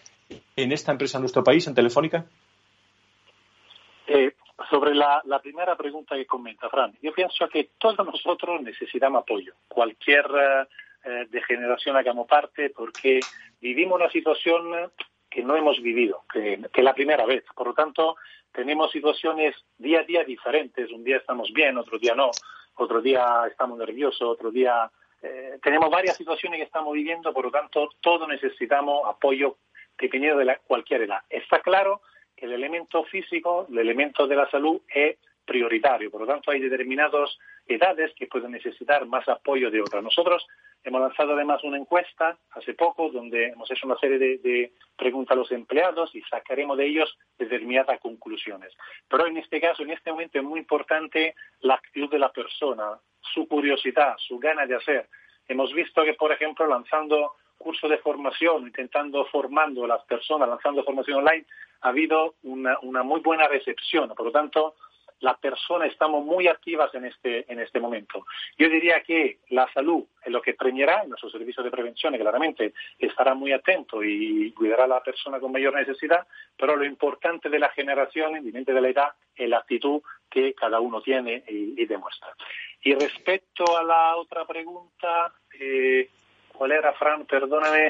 en 0.55 0.71
esta 0.71 0.91
empresa 0.91 1.17
en 1.17 1.23
nuestro 1.23 1.43
país, 1.43 1.67
en 1.67 1.75
Telefónica? 1.75 2.25
Eh, 4.07 4.33
sobre 4.69 4.95
la, 4.95 5.21
primera 5.41 5.75
pregunta 5.75 6.15
que 6.15 6.25
comenta, 6.25 6.69
Fran, 6.69 6.93
yo 7.01 7.13
pienso 7.13 7.47
que 7.47 7.69
todos 7.77 8.05
nosotros 8.05 8.61
necesitamos 8.61 9.23
apoyo, 9.23 9.53
cualquier 9.67 10.25
eh, 11.03 11.27
de 11.29 11.41
generación 11.43 11.95
hagamos 11.97 12.27
parte, 12.27 12.69
porque 12.69 13.19
vivimos 13.59 13.99
una 13.99 14.09
situación 14.09 14.91
que 15.29 15.43
no 15.43 15.55
hemos 15.55 15.81
vivido, 15.81 16.23
que, 16.31 16.59
es 16.73 16.83
la 16.83 16.93
primera 16.93 17.25
vez. 17.25 17.43
Por 17.55 17.67
lo 17.67 17.73
tanto, 17.73 18.17
tenemos 18.51 18.91
situaciones 18.91 19.55
día 19.77 20.01
a 20.01 20.03
día 20.03 20.23
diferentes. 20.23 20.91
Un 20.91 21.03
día 21.03 21.17
estamos 21.17 21.51
bien, 21.53 21.77
otro 21.77 21.97
día 21.97 22.13
no 22.13 22.31
otro 22.81 23.01
día 23.01 23.43
estamos 23.47 23.77
nerviosos, 23.77 24.21
otro 24.21 24.51
día 24.51 24.89
eh, 25.21 25.59
tenemos 25.61 25.89
varias 25.89 26.17
situaciones 26.17 26.57
que 26.57 26.65
estamos 26.65 26.93
viviendo, 26.93 27.33
por 27.33 27.45
lo 27.45 27.51
tanto, 27.51 27.89
todos 28.01 28.27
necesitamos 28.27 29.01
apoyo 29.07 29.57
dependiendo 29.97 30.39
de 30.39 30.45
la, 30.45 30.57
cualquier 30.57 31.03
edad. 31.03 31.19
Está 31.29 31.59
claro 31.59 32.01
que 32.35 32.45
el 32.45 32.53
elemento 32.53 33.03
físico, 33.03 33.67
el 33.69 33.77
elemento 33.77 34.27
de 34.27 34.35
la 34.35 34.49
salud 34.49 34.81
es 34.93 35.17
prioritario, 35.45 36.11
por 36.11 36.21
lo 36.21 36.27
tanto, 36.27 36.51
hay 36.51 36.59
determinadas 36.59 37.37
edades 37.67 38.13
que 38.15 38.27
pueden 38.27 38.51
necesitar 38.51 39.05
más 39.05 39.27
apoyo 39.27 39.69
de 39.69 39.81
otras. 39.81 40.03
Nosotros 40.03 40.45
hemos 40.83 41.01
lanzado 41.01 41.33
además 41.33 41.63
una 41.63 41.77
encuesta 41.77 42.37
hace 42.51 42.73
poco 42.73 43.09
donde 43.09 43.47
hemos 43.47 43.69
hecho 43.71 43.85
una 43.85 43.97
serie 43.97 44.17
de, 44.17 44.71
preguntas 44.97 45.35
a 45.35 45.39
los 45.39 45.51
empleados 45.51 46.13
y 46.13 46.21
sacaremos 46.23 46.77
de 46.77 46.85
ellos 46.85 47.17
determinadas 47.37 47.99
conclusiones. 47.99 48.73
Pero 49.07 49.25
en 49.25 49.37
este 49.37 49.59
caso, 49.59 49.83
en 49.83 49.91
este 49.91 50.11
momento 50.11 50.37
es 50.37 50.43
muy 50.43 50.59
importante 50.59 51.35
la 51.61 51.75
actitud 51.75 52.09
de 52.09 52.19
la 52.19 52.31
persona, 52.31 52.99
su 53.33 53.47
curiosidad, 53.47 54.15
su 54.17 54.37
gana 54.37 54.65
de 54.65 54.75
hacer. 54.75 55.09
Hemos 55.47 55.73
visto 55.73 56.03
que, 56.03 56.13
por 56.13 56.31
ejemplo, 56.31 56.67
lanzando 56.67 57.33
cursos 57.57 57.89
de 57.89 57.97
formación, 57.97 58.63
intentando 58.63 59.25
formando 59.25 59.85
a 59.85 59.87
las 59.87 60.03
personas, 60.05 60.49
lanzando 60.49 60.83
formación 60.83 61.19
online, 61.19 61.45
ha 61.81 61.89
habido 61.89 62.35
una, 62.43 62.77
una 62.81 63.03
muy 63.03 63.21
buena 63.21 63.47
recepción. 63.47 64.09
Por 64.15 64.27
lo 64.27 64.31
tanto, 64.31 64.75
la 65.21 65.37
persona 65.37 65.85
estamos 65.85 66.25
muy 66.25 66.47
activas 66.47 66.93
en 66.93 67.05
este, 67.05 67.51
en 67.51 67.59
este 67.59 67.79
momento. 67.79 68.25
Yo 68.57 68.67
diría 68.69 69.01
que 69.01 69.39
la 69.49 69.71
salud 69.73 70.03
es 70.23 70.31
lo 70.31 70.41
que 70.41 70.53
premiará, 70.53 71.03
nuestro 71.05 71.29
servicio 71.29 71.63
de 71.63 71.71
prevención 71.71 72.17
claramente 72.17 72.73
estará 72.99 73.33
muy 73.33 73.53
atento 73.53 74.03
y 74.03 74.51
cuidará 74.51 74.85
a 74.85 74.87
la 74.87 75.03
persona 75.03 75.39
con 75.39 75.51
mayor 75.51 75.75
necesidad, 75.75 76.27
pero 76.57 76.75
lo 76.75 76.85
importante 76.85 77.49
de 77.49 77.59
la 77.59 77.69
generación, 77.69 78.31
independientemente 78.31 78.73
de 78.73 78.81
la 78.81 78.89
edad, 78.89 79.09
es 79.35 79.47
la 79.47 79.59
actitud 79.59 80.01
que 80.29 80.53
cada 80.53 80.79
uno 80.79 81.01
tiene 81.01 81.43
y, 81.47 81.85
demuestra. 81.85 82.29
Y 82.83 82.93
respecto 82.95 83.77
a 83.77 83.83
la 83.83 84.15
otra 84.17 84.45
pregunta, 84.45 85.33
eh, 85.59 86.09
¿Cuál 86.53 86.73
era, 86.73 86.93
Fran? 86.93 87.25
Perdóname. 87.25 87.89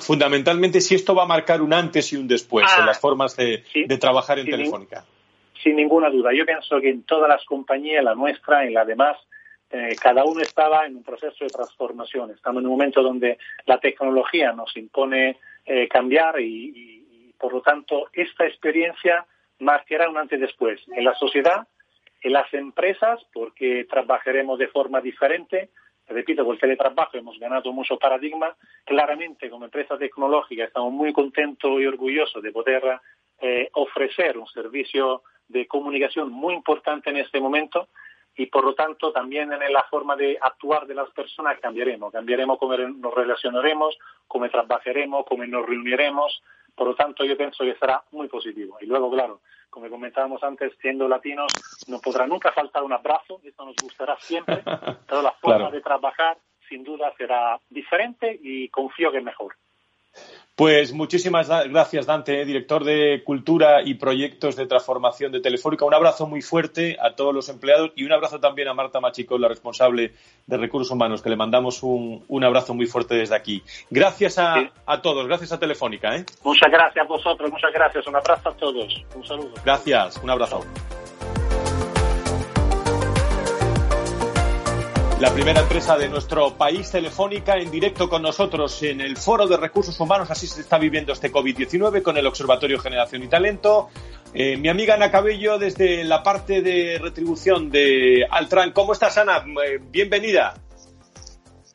fundamentalmente, 0.00 0.80
si 0.80 0.96
esto 0.96 1.14
va 1.14 1.24
a 1.24 1.26
marcar 1.26 1.62
un 1.62 1.72
antes 1.72 2.12
y 2.12 2.16
un 2.16 2.26
después 2.26 2.66
en 2.76 2.82
ah, 2.82 2.86
las 2.86 2.98
formas 2.98 3.36
de, 3.36 3.62
trabajar 4.00 4.38
en 4.40 4.46
Telefónica 4.46 5.04
sin 5.62 5.76
ninguna 5.76 6.10
duda. 6.10 6.32
Yo 6.32 6.44
pienso 6.44 6.80
que 6.80 6.90
en 6.90 7.02
todas 7.04 7.28
las 7.28 7.44
compañías, 7.44 8.04
la 8.04 8.14
nuestra 8.14 8.68
y 8.68 8.72
la 8.72 8.84
demás, 8.84 9.16
eh, 9.70 9.94
cada 10.00 10.24
uno 10.24 10.40
estaba 10.40 10.86
en 10.86 10.96
un 10.96 11.04
proceso 11.04 11.44
de 11.44 11.50
transformación. 11.50 12.30
Estamos 12.32 12.60
en 12.60 12.66
un 12.66 12.72
momento 12.72 13.02
donde 13.02 13.38
la 13.66 13.78
tecnología 13.78 14.52
nos 14.52 14.76
impone 14.76 15.38
eh, 15.64 15.86
cambiar 15.88 16.40
y, 16.40 17.34
por 17.38 17.52
lo 17.52 17.62
tanto, 17.62 18.08
esta 18.12 18.46
experiencia 18.46 19.24
marcará 19.60 20.10
un 20.10 20.18
antes 20.18 20.38
y 20.38 20.42
después 20.42 20.80
en 20.88 21.04
la 21.04 21.14
sociedad, 21.14 21.68
en 22.22 22.32
las 22.32 22.52
empresas, 22.52 23.20
porque 23.32 23.86
trabajaremos 23.88 24.58
de 24.58 24.68
forma 24.68 25.00
diferente. 25.00 25.70
Repito, 26.08 26.44
con 26.44 26.54
el 26.54 26.60
teletrabajo 26.60 27.16
hemos 27.16 27.38
ganado 27.38 27.72
mucho 27.72 27.96
paradigma. 27.96 28.56
Claramente, 28.84 29.48
como 29.48 29.66
empresa 29.66 29.96
tecnológica, 29.96 30.64
estamos 30.64 30.92
muy 30.92 31.12
contentos 31.12 31.80
y 31.80 31.86
orgullosos 31.86 32.42
de 32.42 32.50
poder 32.50 32.82
eh, 33.40 33.70
ofrecer 33.74 34.36
un 34.36 34.48
servicio 34.48 35.22
de 35.50 35.66
comunicación 35.66 36.30
muy 36.30 36.54
importante 36.54 37.10
en 37.10 37.18
este 37.18 37.40
momento 37.40 37.88
y 38.36 38.46
por 38.46 38.64
lo 38.64 38.74
tanto 38.74 39.12
también 39.12 39.52
en 39.52 39.72
la 39.72 39.82
forma 39.90 40.16
de 40.16 40.38
actuar 40.40 40.86
de 40.86 40.94
las 40.94 41.10
personas 41.10 41.58
cambiaremos, 41.60 42.12
cambiaremos 42.12 42.58
cómo 42.58 42.76
nos 42.76 43.14
relacionaremos, 43.14 43.98
cómo 44.26 44.48
trabajaremos, 44.48 45.26
cómo 45.28 45.44
nos 45.44 45.66
reuniremos, 45.66 46.42
por 46.74 46.86
lo 46.86 46.94
tanto 46.94 47.24
yo 47.24 47.36
pienso 47.36 47.64
que 47.64 47.74
será 47.74 48.02
muy 48.12 48.28
positivo. 48.28 48.78
Y 48.80 48.86
luego, 48.86 49.10
claro, 49.10 49.40
como 49.68 49.88
comentábamos 49.90 50.42
antes, 50.42 50.72
siendo 50.80 51.08
latinos, 51.08 51.52
no 51.88 52.00
podrá 52.00 52.26
nunca 52.26 52.52
faltar 52.52 52.82
un 52.82 52.92
abrazo, 52.92 53.40
esto 53.44 53.64
nos 53.64 53.76
gustará 53.76 54.16
siempre, 54.20 54.62
pero 55.08 55.22
la 55.22 55.32
forma 55.32 55.70
de 55.70 55.80
trabajar 55.80 56.38
sin 56.68 56.84
duda 56.84 57.12
será 57.18 57.60
diferente 57.68 58.38
y 58.40 58.68
confío 58.68 59.10
que 59.10 59.18
es 59.18 59.24
mejor. 59.24 59.54
Pues 60.60 60.92
muchísimas 60.92 61.48
gracias, 61.48 62.04
Dante, 62.04 62.44
director 62.44 62.84
de 62.84 63.22
Cultura 63.24 63.80
y 63.82 63.94
Proyectos 63.94 64.56
de 64.56 64.66
Transformación 64.66 65.32
de 65.32 65.40
Telefónica. 65.40 65.86
Un 65.86 65.94
abrazo 65.94 66.26
muy 66.26 66.42
fuerte 66.42 66.98
a 67.00 67.14
todos 67.14 67.34
los 67.34 67.48
empleados 67.48 67.92
y 67.96 68.04
un 68.04 68.12
abrazo 68.12 68.40
también 68.40 68.68
a 68.68 68.74
Marta 68.74 69.00
Machico, 69.00 69.38
la 69.38 69.48
responsable 69.48 70.12
de 70.46 70.56
Recursos 70.58 70.90
Humanos, 70.90 71.22
que 71.22 71.30
le 71.30 71.36
mandamos 71.36 71.82
un, 71.82 72.44
abrazo 72.44 72.74
muy 72.74 72.84
fuerte 72.84 73.14
desde 73.14 73.36
aquí. 73.36 73.62
Gracias 73.88 74.36
a, 74.36 74.70
todos, 75.00 75.26
gracias 75.26 75.50
a 75.50 75.58
Telefónica. 75.58 76.14
¿eh? 76.14 76.26
Muchas 76.44 76.70
gracias 76.70 77.06
a 77.06 77.08
vosotros, 77.08 77.50
muchas 77.50 77.72
gracias. 77.72 78.06
Un 78.06 78.16
abrazo 78.16 78.50
a 78.50 78.52
todos. 78.52 79.02
Un 79.14 79.26
saludo. 79.26 79.54
Gracias, 79.64 80.20
un 80.22 80.28
abrazo. 80.28 80.60
La 85.20 85.30
primera 85.34 85.60
empresa 85.60 85.98
de 85.98 86.08
nuestro 86.08 86.56
país 86.56 86.90
telefónica 86.90 87.58
en 87.58 87.70
directo 87.70 88.08
con 88.08 88.22
nosotros 88.22 88.82
en 88.82 89.02
el 89.02 89.18
Foro 89.18 89.46
de 89.46 89.58
Recursos 89.58 90.00
Humanos. 90.00 90.30
Así 90.30 90.46
se 90.46 90.62
está 90.62 90.78
viviendo 90.78 91.12
este 91.12 91.30
COVID-19 91.30 92.00
con 92.00 92.16
el 92.16 92.26
Observatorio 92.26 92.78
Generación 92.78 93.22
y 93.24 93.28
Talento. 93.28 93.90
Eh, 94.32 94.56
mi 94.56 94.70
amiga 94.70 94.94
Ana 94.94 95.10
Cabello 95.10 95.58
desde 95.58 96.04
la 96.04 96.22
parte 96.22 96.62
de 96.62 96.98
retribución 96.98 97.70
de 97.70 98.26
Altran. 98.30 98.72
¿Cómo 98.72 98.94
estás, 98.94 99.18
Ana? 99.18 99.44
Eh, 99.66 99.78
bienvenida. 99.90 100.54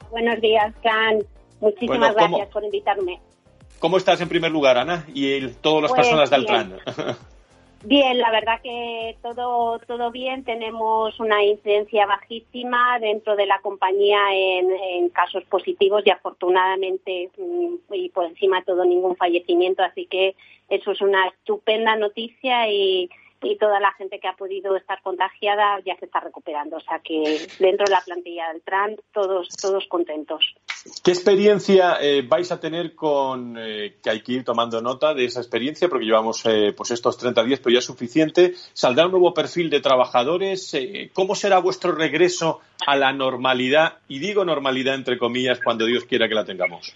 Buenos 0.09 0.41
días, 0.41 0.73
Can. 0.81 1.19
Muchísimas 1.61 2.15
gracias 2.15 2.49
por 2.49 2.63
invitarme. 2.63 3.21
¿Cómo 3.77 3.97
estás 3.97 4.19
en 4.21 4.27
primer 4.27 4.51
lugar, 4.51 4.79
Ana? 4.79 5.05
Y 5.13 5.47
todas 5.61 5.83
las 5.83 5.91
pues 5.91 6.01
personas 6.01 6.31
de 6.31 6.35
Altran. 6.35 6.69
Bien, 6.69 7.15
la 7.87 8.31
verdad 8.31 8.61
que 8.61 9.17
todo 9.21 9.79
todo 9.79 10.11
bien. 10.11 10.43
Tenemos 10.43 11.19
una 11.19 11.43
incidencia 11.43 12.05
bajísima 12.05 12.99
dentro 12.99 13.35
de 13.35 13.45
la 13.45 13.59
compañía 13.59 14.19
en, 14.33 15.09
casos 15.09 15.43
positivos 15.45 16.03
y 16.05 16.09
afortunadamente 16.09 17.29
mm, 17.37 17.93
y 17.93 18.09
por 18.09 18.25
encima 18.25 18.59
de 18.59 18.65
todo 18.65 18.85
ningún 18.85 19.15
fallecimiento. 19.15 19.83
Así 19.83 20.05
que 20.07 20.35
eso 20.69 20.91
es 20.91 21.01
una 21.01 21.27
estupenda 21.27 21.95
noticia 21.95 22.69
y, 22.69 23.09
y 23.41 23.57
toda 23.57 23.79
la 23.79 23.91
gente 23.93 24.19
que 24.19 24.27
ha 24.27 24.35
podido 24.35 24.75
estar 24.75 25.01
contagiada 25.01 25.79
ya 25.85 25.95
se 25.97 26.05
está 26.05 26.19
recuperando. 26.19 26.77
O 26.77 26.79
sea 26.79 26.99
que 26.99 27.47
dentro 27.59 27.85
de 27.85 27.91
la 27.91 28.01
plantilla 28.01 28.51
del 28.51 28.61
TRAN 28.61 28.95
todos, 29.13 29.49
todos 29.49 29.85
contentos. 29.87 30.55
¿Qué 31.03 31.11
experiencia 31.11 31.97
eh, 32.01 32.23
vais 32.27 32.51
a 32.51 32.59
tener 32.59 32.95
con, 32.95 33.55
eh, 33.57 33.95
que 34.03 34.09
hay 34.09 34.21
que 34.21 34.33
ir 34.33 34.43
tomando 34.43 34.81
nota 34.81 35.13
de 35.13 35.25
esa 35.25 35.39
experiencia, 35.39 35.89
porque 35.89 36.05
llevamos 36.05 36.45
eh, 36.45 36.73
pues 36.75 36.91
estos 36.91 37.17
30 37.17 37.43
días, 37.43 37.59
pero 37.59 37.73
ya 37.73 37.79
es 37.79 37.85
suficiente? 37.85 38.53
¿Saldrá 38.73 39.05
un 39.05 39.11
nuevo 39.11 39.33
perfil 39.33 39.69
de 39.69 39.81
trabajadores? 39.81 40.75
¿Cómo 41.13 41.35
será 41.35 41.59
vuestro 41.59 41.91
regreso 41.93 42.61
a 42.85 42.95
la 42.95 43.13
normalidad? 43.13 43.99
Y 44.07 44.19
digo 44.19 44.45
normalidad 44.45 44.95
entre 44.95 45.17
comillas 45.17 45.59
cuando 45.63 45.85
Dios 45.85 46.05
quiera 46.05 46.27
que 46.27 46.35
la 46.35 46.45
tengamos. 46.45 46.95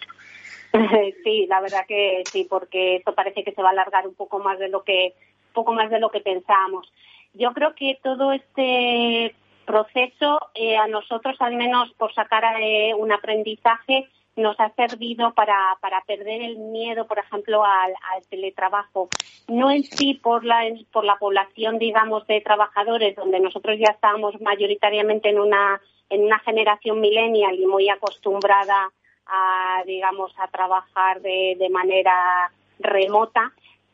sí, 1.24 1.48
la 1.48 1.62
verdad 1.62 1.86
que 1.88 2.24
sí, 2.32 2.46
porque 2.50 2.98
esto 2.98 3.16
parece 3.16 3.44
que 3.44 3.52
se 3.52 3.62
va 3.62 3.70
a 3.70 3.72
alargar 3.72 4.08
un 4.08 4.14
poco 4.14 4.40
más 4.40 4.60
de 4.60 4.70
lo 4.70 4.84
que 4.84 5.14
poco 5.54 5.74
más 5.74 5.89
de 5.89 6.00
lo 6.00 6.10
que 6.10 6.22
pensábamos. 6.22 6.91
Yo 7.34 7.54
creo 7.54 7.76
que 7.76 8.00
todo 8.02 8.32
este 8.32 9.36
proceso 9.66 10.39
eh, 10.56 10.78
a 10.78 10.88
nosotros, 10.88 11.36
al 11.39 11.56
menos 11.56 11.91
por 11.93 12.14
sacar 12.14 12.43
eh, 12.60 12.93
un 12.95 13.12
aprendizaje, 13.12 14.10
nos 14.36 14.60
ha 14.60 14.70
servido 14.72 15.34
para, 15.34 15.78
para 15.82 16.02
perder 16.02 16.41
el 16.41 16.58
miedo, 16.58 17.06
por 17.06 17.20
ejemplo, 17.20 17.64
al, 17.64 17.93
teletrabajo. 18.30 19.10
No 19.47 19.70
en 19.70 19.84
sí 19.84 20.16
por 20.16 20.43
la, 20.43 20.64
por 20.91 21.06
la 21.06 21.18
población, 21.18 21.78
digamos, 21.78 22.26
de 22.28 22.41
trabajadores, 22.41 23.16
donde 23.16 23.39
nosotros 23.39 23.78
ya 23.78 23.91
estábamos 23.91 24.39
mayoritariamente 24.41 25.30
en 25.30 25.39
una, 25.39 25.82
en 26.10 26.24
una 26.24 26.39
generación 26.39 27.00
millennial 27.02 27.60
y 27.60 27.66
muy 27.66 27.89
acostumbrada 27.89 28.91
a, 29.26 29.84
digamos, 29.86 30.34
a 30.39 30.47
trabajar 30.47 31.22
de, 31.22 31.56
de 31.60 31.70
manera 31.70 32.52
remota, 32.80 33.52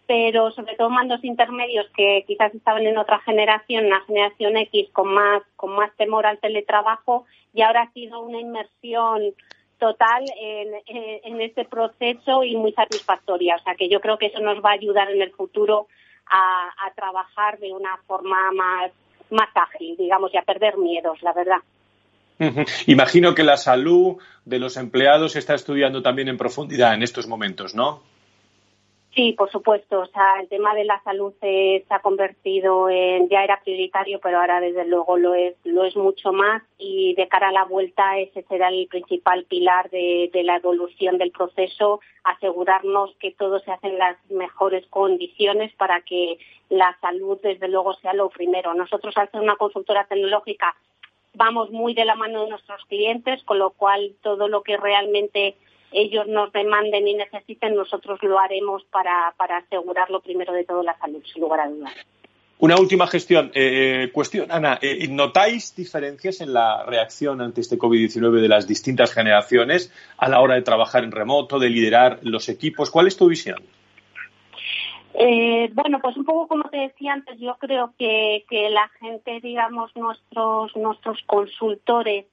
pero 0.08 0.52
sobre 0.52 0.76
todo 0.76 0.90
mandos 0.90 1.24
intermedios 1.24 1.88
que 1.96 2.24
quizás 2.28 2.54
estaban 2.54 2.86
en 2.86 2.98
otra 2.98 3.20
generación, 3.20 3.86
una 3.86 4.02
generación 4.02 4.58
X 4.58 4.90
con 4.92 5.14
más, 5.14 5.44
con 5.56 5.72
más 5.72 5.96
temor 5.96 6.26
al 6.26 6.40
teletrabajo, 6.40 7.26
y 7.54 7.62
ahora 7.62 7.84
ha 7.84 7.94
sido 7.94 8.22
una 8.22 8.40
inmersión 8.40 9.34
total 9.80 10.24
en, 10.40 10.70
en, 11.24 11.42
este 11.42 11.66
proceso 11.66 12.44
y 12.44 12.56
muy 12.56 12.72
satisfactoria. 12.74 13.56
O 13.56 13.64
sea 13.64 13.76
que 13.76 13.90
yo 13.90 14.00
creo 14.00 14.18
que 14.18 14.28
eso 14.28 14.40
nos 14.40 14.64
va 14.64 14.70
a 14.70 14.74
ayudar 14.74 15.12
en 15.12 15.22
el 15.22 15.32
futuro 15.32 15.88
a, 16.28 16.70
a 16.86 16.94
trabajar 16.94 17.60
de 17.60 17.72
una 17.74 17.98
forma 18.08 18.52
más, 18.52 18.92
más 19.30 19.50
ágil, 19.54 19.98
digamos, 19.98 20.34
y 20.34 20.38
a 20.38 20.44
perder 20.44 20.78
miedos, 20.78 21.22
la 21.22 21.34
verdad. 21.34 21.58
Imagino 22.88 23.34
que 23.34 23.44
la 23.44 23.58
salud 23.58 24.18
de 24.44 24.60
los 24.60 24.78
empleados 24.78 25.34
se 25.34 25.40
está 25.40 25.56
estudiando 25.56 26.02
también 26.02 26.28
en 26.28 26.38
profundidad 26.38 26.94
en 26.94 27.04
estos 27.04 27.28
momentos, 27.28 27.76
¿no? 27.76 28.02
Sí, 29.16 29.32
por 29.32 29.50
supuesto. 29.50 30.02
O 30.02 30.06
sea, 30.08 30.42
el 30.42 30.50
tema 30.50 30.76
de 30.76 30.84
la 30.84 31.02
salud 31.04 31.34
se, 31.40 31.86
ha 31.90 32.00
convertido 32.00 32.90
en, 32.90 33.30
ya 33.30 33.46
era 33.46 33.62
prioritario, 33.62 34.20
pero 34.22 34.42
ahora 34.42 34.60
desde 34.60 34.86
luego 34.86 35.16
lo 35.16 35.34
es, 35.34 35.56
lo 35.64 35.86
es 35.86 35.96
mucho 35.96 36.34
más 36.34 36.62
y 36.78 37.16
de 37.16 37.30
cara 37.30 37.48
a 37.48 37.54
la 37.54 37.64
vuelta 37.64 38.20
ese 38.20 38.44
será 38.44 38.68
el 38.68 38.88
principal 38.88 39.46
pilar 39.46 39.90
de, 39.90 40.30
la 40.44 40.58
evolución 40.58 41.18
del 41.18 41.32
proceso, 41.32 42.02
asegurarnos 42.26 43.16
que 43.16 43.32
todo 43.32 43.60
se 43.60 43.72
hace 43.72 43.88
en 43.88 44.00
las 44.00 44.18
mejores 44.30 44.86
condiciones 44.88 45.74
para 45.76 46.02
que 46.02 46.38
la 46.68 46.98
salud 47.00 47.40
desde 47.42 47.70
luego 47.70 47.94
sea 47.94 48.14
lo 48.14 48.28
primero. 48.30 48.74
Nosotros 48.74 49.16
al 49.16 49.32
ser 49.32 49.40
una 49.40 49.56
consultora 49.56 50.06
tecnológica 50.08 50.76
vamos 51.36 51.72
muy 51.72 51.94
de 51.94 52.04
la 52.04 52.16
mano 52.16 52.44
de 52.44 52.50
nuestros 52.50 52.84
clientes, 52.86 53.42
con 53.44 53.60
lo 53.60 53.70
cual 53.70 54.14
todo 54.22 54.50
lo 54.50 54.62
que 54.62 54.76
realmente 54.76 55.56
ellos 55.92 56.28
nos 56.28 56.52
demanden 56.52 57.08
y 57.08 57.14
necesiten, 57.14 57.76
nosotros 57.76 58.20
lo 58.24 58.40
haremos 58.40 58.84
para, 58.86 59.34
para 59.38 59.58
asegurar 59.58 60.10
lo 60.10 60.22
primero 60.22 60.54
de 60.54 60.64
todo 60.64 60.84
la 60.84 60.98
salud, 60.98 61.24
sin 61.32 61.42
lugar 61.42 61.62
a 61.62 61.70
dudas. 61.70 61.94
Una 62.58 62.78
última 62.78 63.06
gestión, 63.08 63.52
eh, 63.54 64.10
cuestión, 64.14 64.50
Ana, 64.50 64.80
eh, 64.82 65.08
¿notáis 65.10 65.76
diferencias 65.76 66.40
en 66.40 66.54
la 66.54 66.86
reacción 66.86 67.42
ante 67.42 67.60
este 67.60 67.78
COVID-19 67.78 68.40
de 68.40 68.48
las 68.48 68.66
distintas 68.66 69.14
generaciones 69.14 69.94
a 70.18 70.30
la 70.30 70.40
hora 70.40 70.56
de 70.56 70.62
trabajar 70.62 71.04
en 71.04 71.12
remoto, 71.12 71.60
de 71.60 71.70
liderar 71.70 72.20
los 72.22 72.48
equipos? 72.48 72.90
¿Cuál 72.90 73.08
es 73.08 73.18
tu 73.18 73.28
visión? 73.28 73.62
Eh, 75.18 75.70
bueno, 75.74 76.00
pues 76.02 76.18
un 76.18 76.26
poco 76.26 76.48
como 76.48 76.70
te 76.70 76.78
decía 76.78 77.14
antes, 77.14 77.40
yo 77.40 77.56
creo 77.60 77.94
que, 77.98 78.44
que 78.50 78.70
la 78.70 78.90
gente, 79.00 79.40
digamos, 79.42 79.96
nuestros, 79.96 80.76
nuestros 80.76 81.22
consultores, 81.26 82.26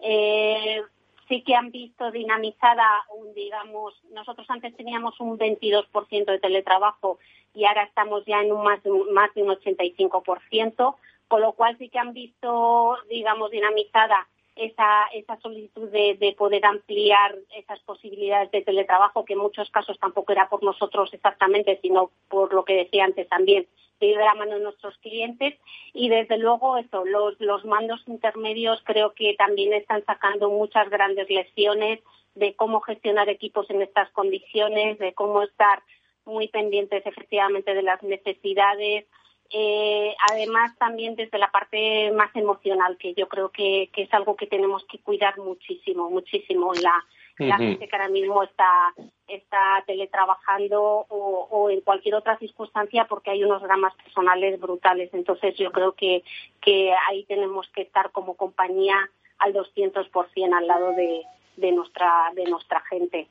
eh, 0.00 0.82
sí 1.28 1.42
que 1.42 1.54
han 1.54 1.70
visto 1.70 2.10
dinamizada, 2.10 2.84
un, 3.16 3.34
digamos, 3.34 3.94
nosotros 4.12 4.48
antes 4.50 4.74
teníamos 4.76 5.20
un 5.20 5.38
22% 5.38 6.24
de 6.24 6.38
teletrabajo 6.38 7.18
y 7.54 7.64
ahora 7.64 7.84
estamos 7.84 8.24
ya 8.26 8.40
en 8.40 8.52
un 8.52 8.62
más, 8.62 8.80
más 9.12 9.32
de 9.34 9.42
un 9.42 9.50
85%, 9.50 10.96
con 11.28 11.40
lo 11.40 11.52
cual 11.52 11.76
sí 11.78 11.88
que 11.88 11.98
han 11.98 12.14
visto, 12.14 12.96
digamos, 13.10 13.50
dinamizada 13.50 14.26
esa, 14.58 15.06
esa 15.12 15.40
solicitud 15.40 15.88
de, 15.88 16.16
de, 16.18 16.32
poder 16.32 16.64
ampliar 16.66 17.36
esas 17.56 17.80
posibilidades 17.80 18.50
de 18.50 18.62
teletrabajo, 18.62 19.24
que 19.24 19.34
en 19.34 19.38
muchos 19.38 19.70
casos 19.70 19.98
tampoco 19.98 20.32
era 20.32 20.48
por 20.48 20.62
nosotros 20.62 21.12
exactamente, 21.12 21.78
sino 21.80 22.10
por 22.28 22.52
lo 22.52 22.64
que 22.64 22.74
decía 22.74 23.04
antes 23.04 23.28
también, 23.28 23.66
de 24.00 24.14
la 24.14 24.34
mano 24.34 24.54
de 24.54 24.60
nuestros 24.60 24.96
clientes. 24.98 25.54
Y 25.92 26.08
desde 26.08 26.38
luego 26.38 26.76
eso, 26.76 27.04
los, 27.04 27.38
los 27.40 27.64
mandos 27.64 28.02
intermedios 28.06 28.80
creo 28.84 29.12
que 29.12 29.34
también 29.34 29.72
están 29.72 30.04
sacando 30.04 30.50
muchas 30.50 30.88
grandes 30.90 31.28
lecciones 31.30 32.00
de 32.34 32.54
cómo 32.54 32.80
gestionar 32.80 33.28
equipos 33.28 33.68
en 33.70 33.82
estas 33.82 34.10
condiciones, 34.10 34.98
de 34.98 35.12
cómo 35.14 35.42
estar 35.42 35.82
muy 36.24 36.48
pendientes 36.48 37.04
efectivamente 37.06 37.74
de 37.74 37.82
las 37.82 38.02
necesidades, 38.02 39.06
eh, 39.50 40.14
además 40.30 40.76
también 40.78 41.16
desde 41.16 41.38
la 41.38 41.50
parte 41.50 42.10
más 42.12 42.34
emocional, 42.36 42.96
que 42.98 43.14
yo 43.14 43.28
creo 43.28 43.50
que, 43.50 43.88
que, 43.92 44.02
es 44.02 44.12
algo 44.12 44.36
que 44.36 44.46
tenemos 44.46 44.84
que 44.84 44.98
cuidar 44.98 45.38
muchísimo, 45.38 46.10
muchísimo. 46.10 46.72
La, 46.74 47.04
la 47.38 47.56
gente 47.56 47.88
que 47.88 47.96
ahora 47.96 48.08
mismo 48.08 48.42
está, 48.42 48.92
está 49.26 49.82
teletrabajando 49.86 50.82
o, 50.82 51.48
o, 51.50 51.70
en 51.70 51.80
cualquier 51.80 52.16
otra 52.16 52.36
circunstancia 52.38 53.06
porque 53.06 53.30
hay 53.30 53.42
unos 53.42 53.62
dramas 53.62 53.94
personales 53.94 54.60
brutales. 54.60 55.08
Entonces 55.14 55.56
yo 55.56 55.72
creo 55.72 55.92
que, 55.92 56.22
que 56.60 56.92
ahí 57.08 57.24
tenemos 57.24 57.68
que 57.70 57.82
estar 57.82 58.10
como 58.10 58.34
compañía 58.34 59.08
al 59.38 59.54
200% 59.54 60.54
al 60.54 60.66
lado 60.66 60.92
de, 60.92 61.22
de, 61.56 61.72
nuestra, 61.72 62.32
de 62.34 62.44
nuestra 62.44 62.80
gente 62.82 63.28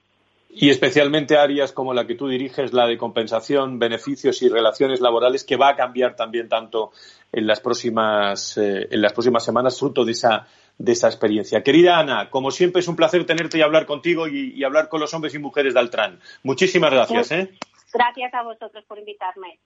y 0.49 0.69
especialmente 0.69 1.37
áreas 1.37 1.71
como 1.71 1.93
la 1.93 2.07
que 2.07 2.15
tú 2.15 2.27
diriges, 2.27 2.73
la 2.73 2.87
de 2.87 2.97
compensación, 2.97 3.79
beneficios 3.79 4.41
y 4.41 4.49
relaciones 4.49 5.01
laborales, 5.01 5.43
que 5.43 5.55
va 5.55 5.69
a 5.69 5.75
cambiar 5.75 6.15
también 6.15 6.49
tanto 6.49 6.91
en 7.31 7.45
las 7.45 7.59
próximas, 7.59 8.57
eh, 8.57 8.87
en 8.89 9.01
las 9.01 9.13
próximas 9.13 9.43
semanas, 9.43 9.77
fruto 9.77 10.05
de 10.05 10.13
esa, 10.13 10.47
de 10.77 10.91
esa 10.91 11.07
experiencia. 11.07 11.63
Querida 11.63 11.99
Ana, 11.99 12.29
como 12.29 12.51
siempre 12.51 12.79
es 12.79 12.87
un 12.87 12.95
placer 12.95 13.25
tenerte 13.25 13.57
y 13.57 13.61
hablar 13.61 13.85
contigo 13.85 14.27
y, 14.27 14.63
hablar 14.63 14.89
con 14.89 14.99
los 14.99 15.13
hombres 15.13 15.33
y 15.33 15.39
mujeres 15.39 15.73
de 15.73 15.79
Altran. 15.79 16.19
Muchísimas 16.43 16.91
gracias. 16.91 17.31
¿eh? 17.31 17.51
Gracias 17.93 18.33
a 18.33 18.43
vosotros 18.43 18.83
por 18.85 18.99
invitarme. 18.99 19.59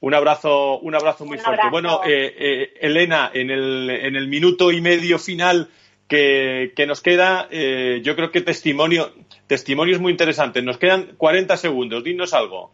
Un 0.00 0.14
abrazo, 0.14 0.78
un 0.78 0.94
abrazo 0.94 1.24
muy 1.24 1.38
fuerte. 1.38 1.68
Bueno, 1.70 2.00
eh, 2.04 2.34
eh, 2.38 2.74
Elena, 2.80 3.30
en 3.32 3.50
el, 3.50 3.88
en 3.88 4.14
el 4.16 4.28
minuto 4.28 4.70
y 4.70 4.80
medio 4.80 5.18
final 5.18 5.70
que, 6.08 6.72
que 6.76 6.86
nos 6.86 7.02
queda, 7.02 7.46
eh, 7.50 8.00
yo 8.02 8.14
creo 8.16 8.30
que 8.30 8.40
testimonio, 8.40 9.12
testimonio 9.46 9.94
es 9.94 10.00
muy 10.00 10.12
interesante. 10.12 10.62
Nos 10.62 10.78
quedan 10.78 11.16
40 11.16 11.56
segundos. 11.56 12.04
Dinos 12.04 12.34
algo. 12.34 12.70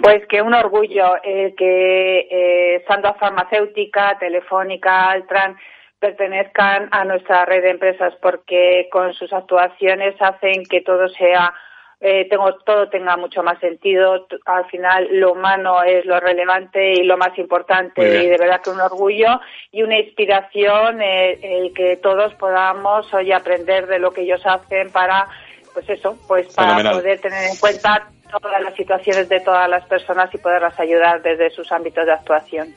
Pues 0.00 0.26
que 0.28 0.42
un 0.42 0.54
orgullo 0.54 1.16
eh, 1.22 1.54
que 1.56 2.28
eh, 2.30 2.84
Sandra 2.86 3.14
Farmacéutica, 3.14 4.16
Telefónica, 4.18 5.10
Altran 5.10 5.56
pertenezcan 5.98 6.88
a 6.92 7.04
nuestra 7.04 7.44
red 7.44 7.62
de 7.62 7.70
empresas 7.70 8.14
porque 8.22 8.88
con 8.90 9.12
sus 9.14 9.32
actuaciones 9.32 10.14
hacen 10.20 10.64
que 10.64 10.80
todo 10.80 11.08
sea 11.08 11.52
eh, 12.00 12.28
tengo, 12.30 12.54
todo 12.64 12.88
tenga 12.88 13.16
mucho 13.16 13.42
más 13.42 13.58
sentido. 13.58 14.26
Al 14.44 14.66
final, 14.66 15.08
lo 15.12 15.32
humano 15.32 15.82
es 15.82 16.04
lo 16.04 16.20
relevante 16.20 16.92
y 16.92 17.02
lo 17.02 17.16
más 17.16 17.36
importante. 17.38 18.22
Y 18.22 18.28
de 18.28 18.38
verdad 18.38 18.60
que 18.62 18.70
un 18.70 18.80
orgullo 18.80 19.40
y 19.72 19.82
una 19.82 19.98
inspiración 19.98 21.02
eh, 21.02 21.38
el 21.42 21.74
que 21.74 21.96
todos 21.96 22.34
podamos 22.34 23.12
hoy 23.12 23.32
aprender 23.32 23.88
de 23.88 23.98
lo 23.98 24.12
que 24.12 24.22
ellos 24.22 24.42
hacen 24.44 24.90
para, 24.90 25.26
pues 25.74 25.88
eso, 25.90 26.16
pues 26.28 26.54
para 26.54 26.92
poder 26.92 27.20
tener 27.20 27.50
en 27.50 27.56
cuenta 27.56 28.08
todas 28.30 28.62
las 28.62 28.74
situaciones 28.74 29.28
de 29.28 29.40
todas 29.40 29.68
las 29.68 29.84
personas 29.86 30.32
y 30.32 30.38
poderlas 30.38 30.78
ayudar 30.78 31.20
desde 31.22 31.50
sus 31.50 31.72
ámbitos 31.72 32.06
de 32.06 32.12
actuación. 32.12 32.74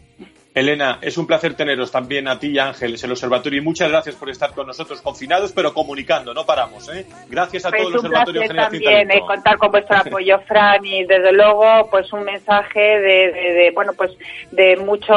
Elena, 0.54 1.00
es 1.02 1.18
un 1.18 1.26
placer 1.26 1.54
teneros 1.54 1.92
también 1.92 2.28
a 2.28 2.38
ti 2.38 2.48
y 2.48 2.60
Ángeles, 2.60 3.02
el 3.04 3.12
observatorio, 3.12 3.62
y 3.62 3.64
muchas 3.64 3.90
gracias 3.90 4.16
por 4.16 4.30
estar 4.30 4.54
con 4.54 4.68
nosotros 4.68 5.02
confinados, 5.02 5.54
pero 5.54 5.74
comunicando, 5.74 6.34
no 6.34 6.46
paramos. 6.46 6.90
¿eh? 6.90 7.06
Gracias 7.30 7.66
a 7.66 7.70
pues 7.70 7.82
todo 7.82 7.90
el 7.92 7.98
observatorio 7.98 8.42
Generación 8.42 8.84
también 8.84 9.12
eh, 9.12 9.22
contar 9.26 9.58
con 9.58 9.72
vuestro 9.72 9.98
apoyo, 10.06 10.40
Fran, 10.42 10.86
y 10.86 11.06
desde 11.06 11.32
luego, 11.32 11.90
pues 11.90 12.12
un 12.12 12.26
mensaje 12.26 12.80
de, 12.80 13.72
bueno, 13.74 13.94
pues 13.94 14.12
de 14.52 14.76
mucho, 14.76 15.14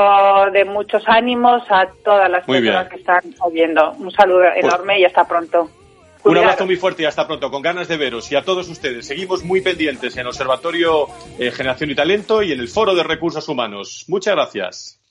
de 0.53 0.65
muchos 0.65 1.03
ánimos 1.07 1.63
a 1.69 1.89
todas 2.05 2.31
las 2.31 2.45
personas 2.45 2.89
que 2.89 2.97
están 2.97 3.23
oyendo. 3.41 3.93
Un 3.93 4.13
saludo 4.13 4.45
pues 4.53 4.65
enorme 4.65 5.01
y 5.01 5.05
hasta 5.05 5.27
pronto. 5.27 5.69
Un 6.23 6.39
abrazo 6.39 6.65
muy 6.65 6.77
fuerte 6.77 7.03
y 7.03 7.07
hasta 7.07 7.27
pronto, 7.27 7.51
con 7.51 7.61
ganas 7.61 7.89
de 7.89 7.97
veros. 7.97 8.31
Y 8.33 8.37
a 8.37 8.43
todos 8.43 8.69
ustedes, 8.69 9.07
seguimos 9.07 9.45
muy 9.45 9.61
pendientes 9.61 10.17
en 10.17 10.27
Observatorio 10.27 11.09
eh, 11.39 11.51
Generación 11.51 11.91
y 11.91 11.95
Talento 11.95 12.43
y 12.43 12.53
en 12.53 12.61
el 12.61 12.69
Foro 12.69 12.95
de 12.95 13.03
Recursos 13.03 13.47
Humanos. 13.49 14.05
Muchas 14.09 14.35
gracias. 14.35 15.01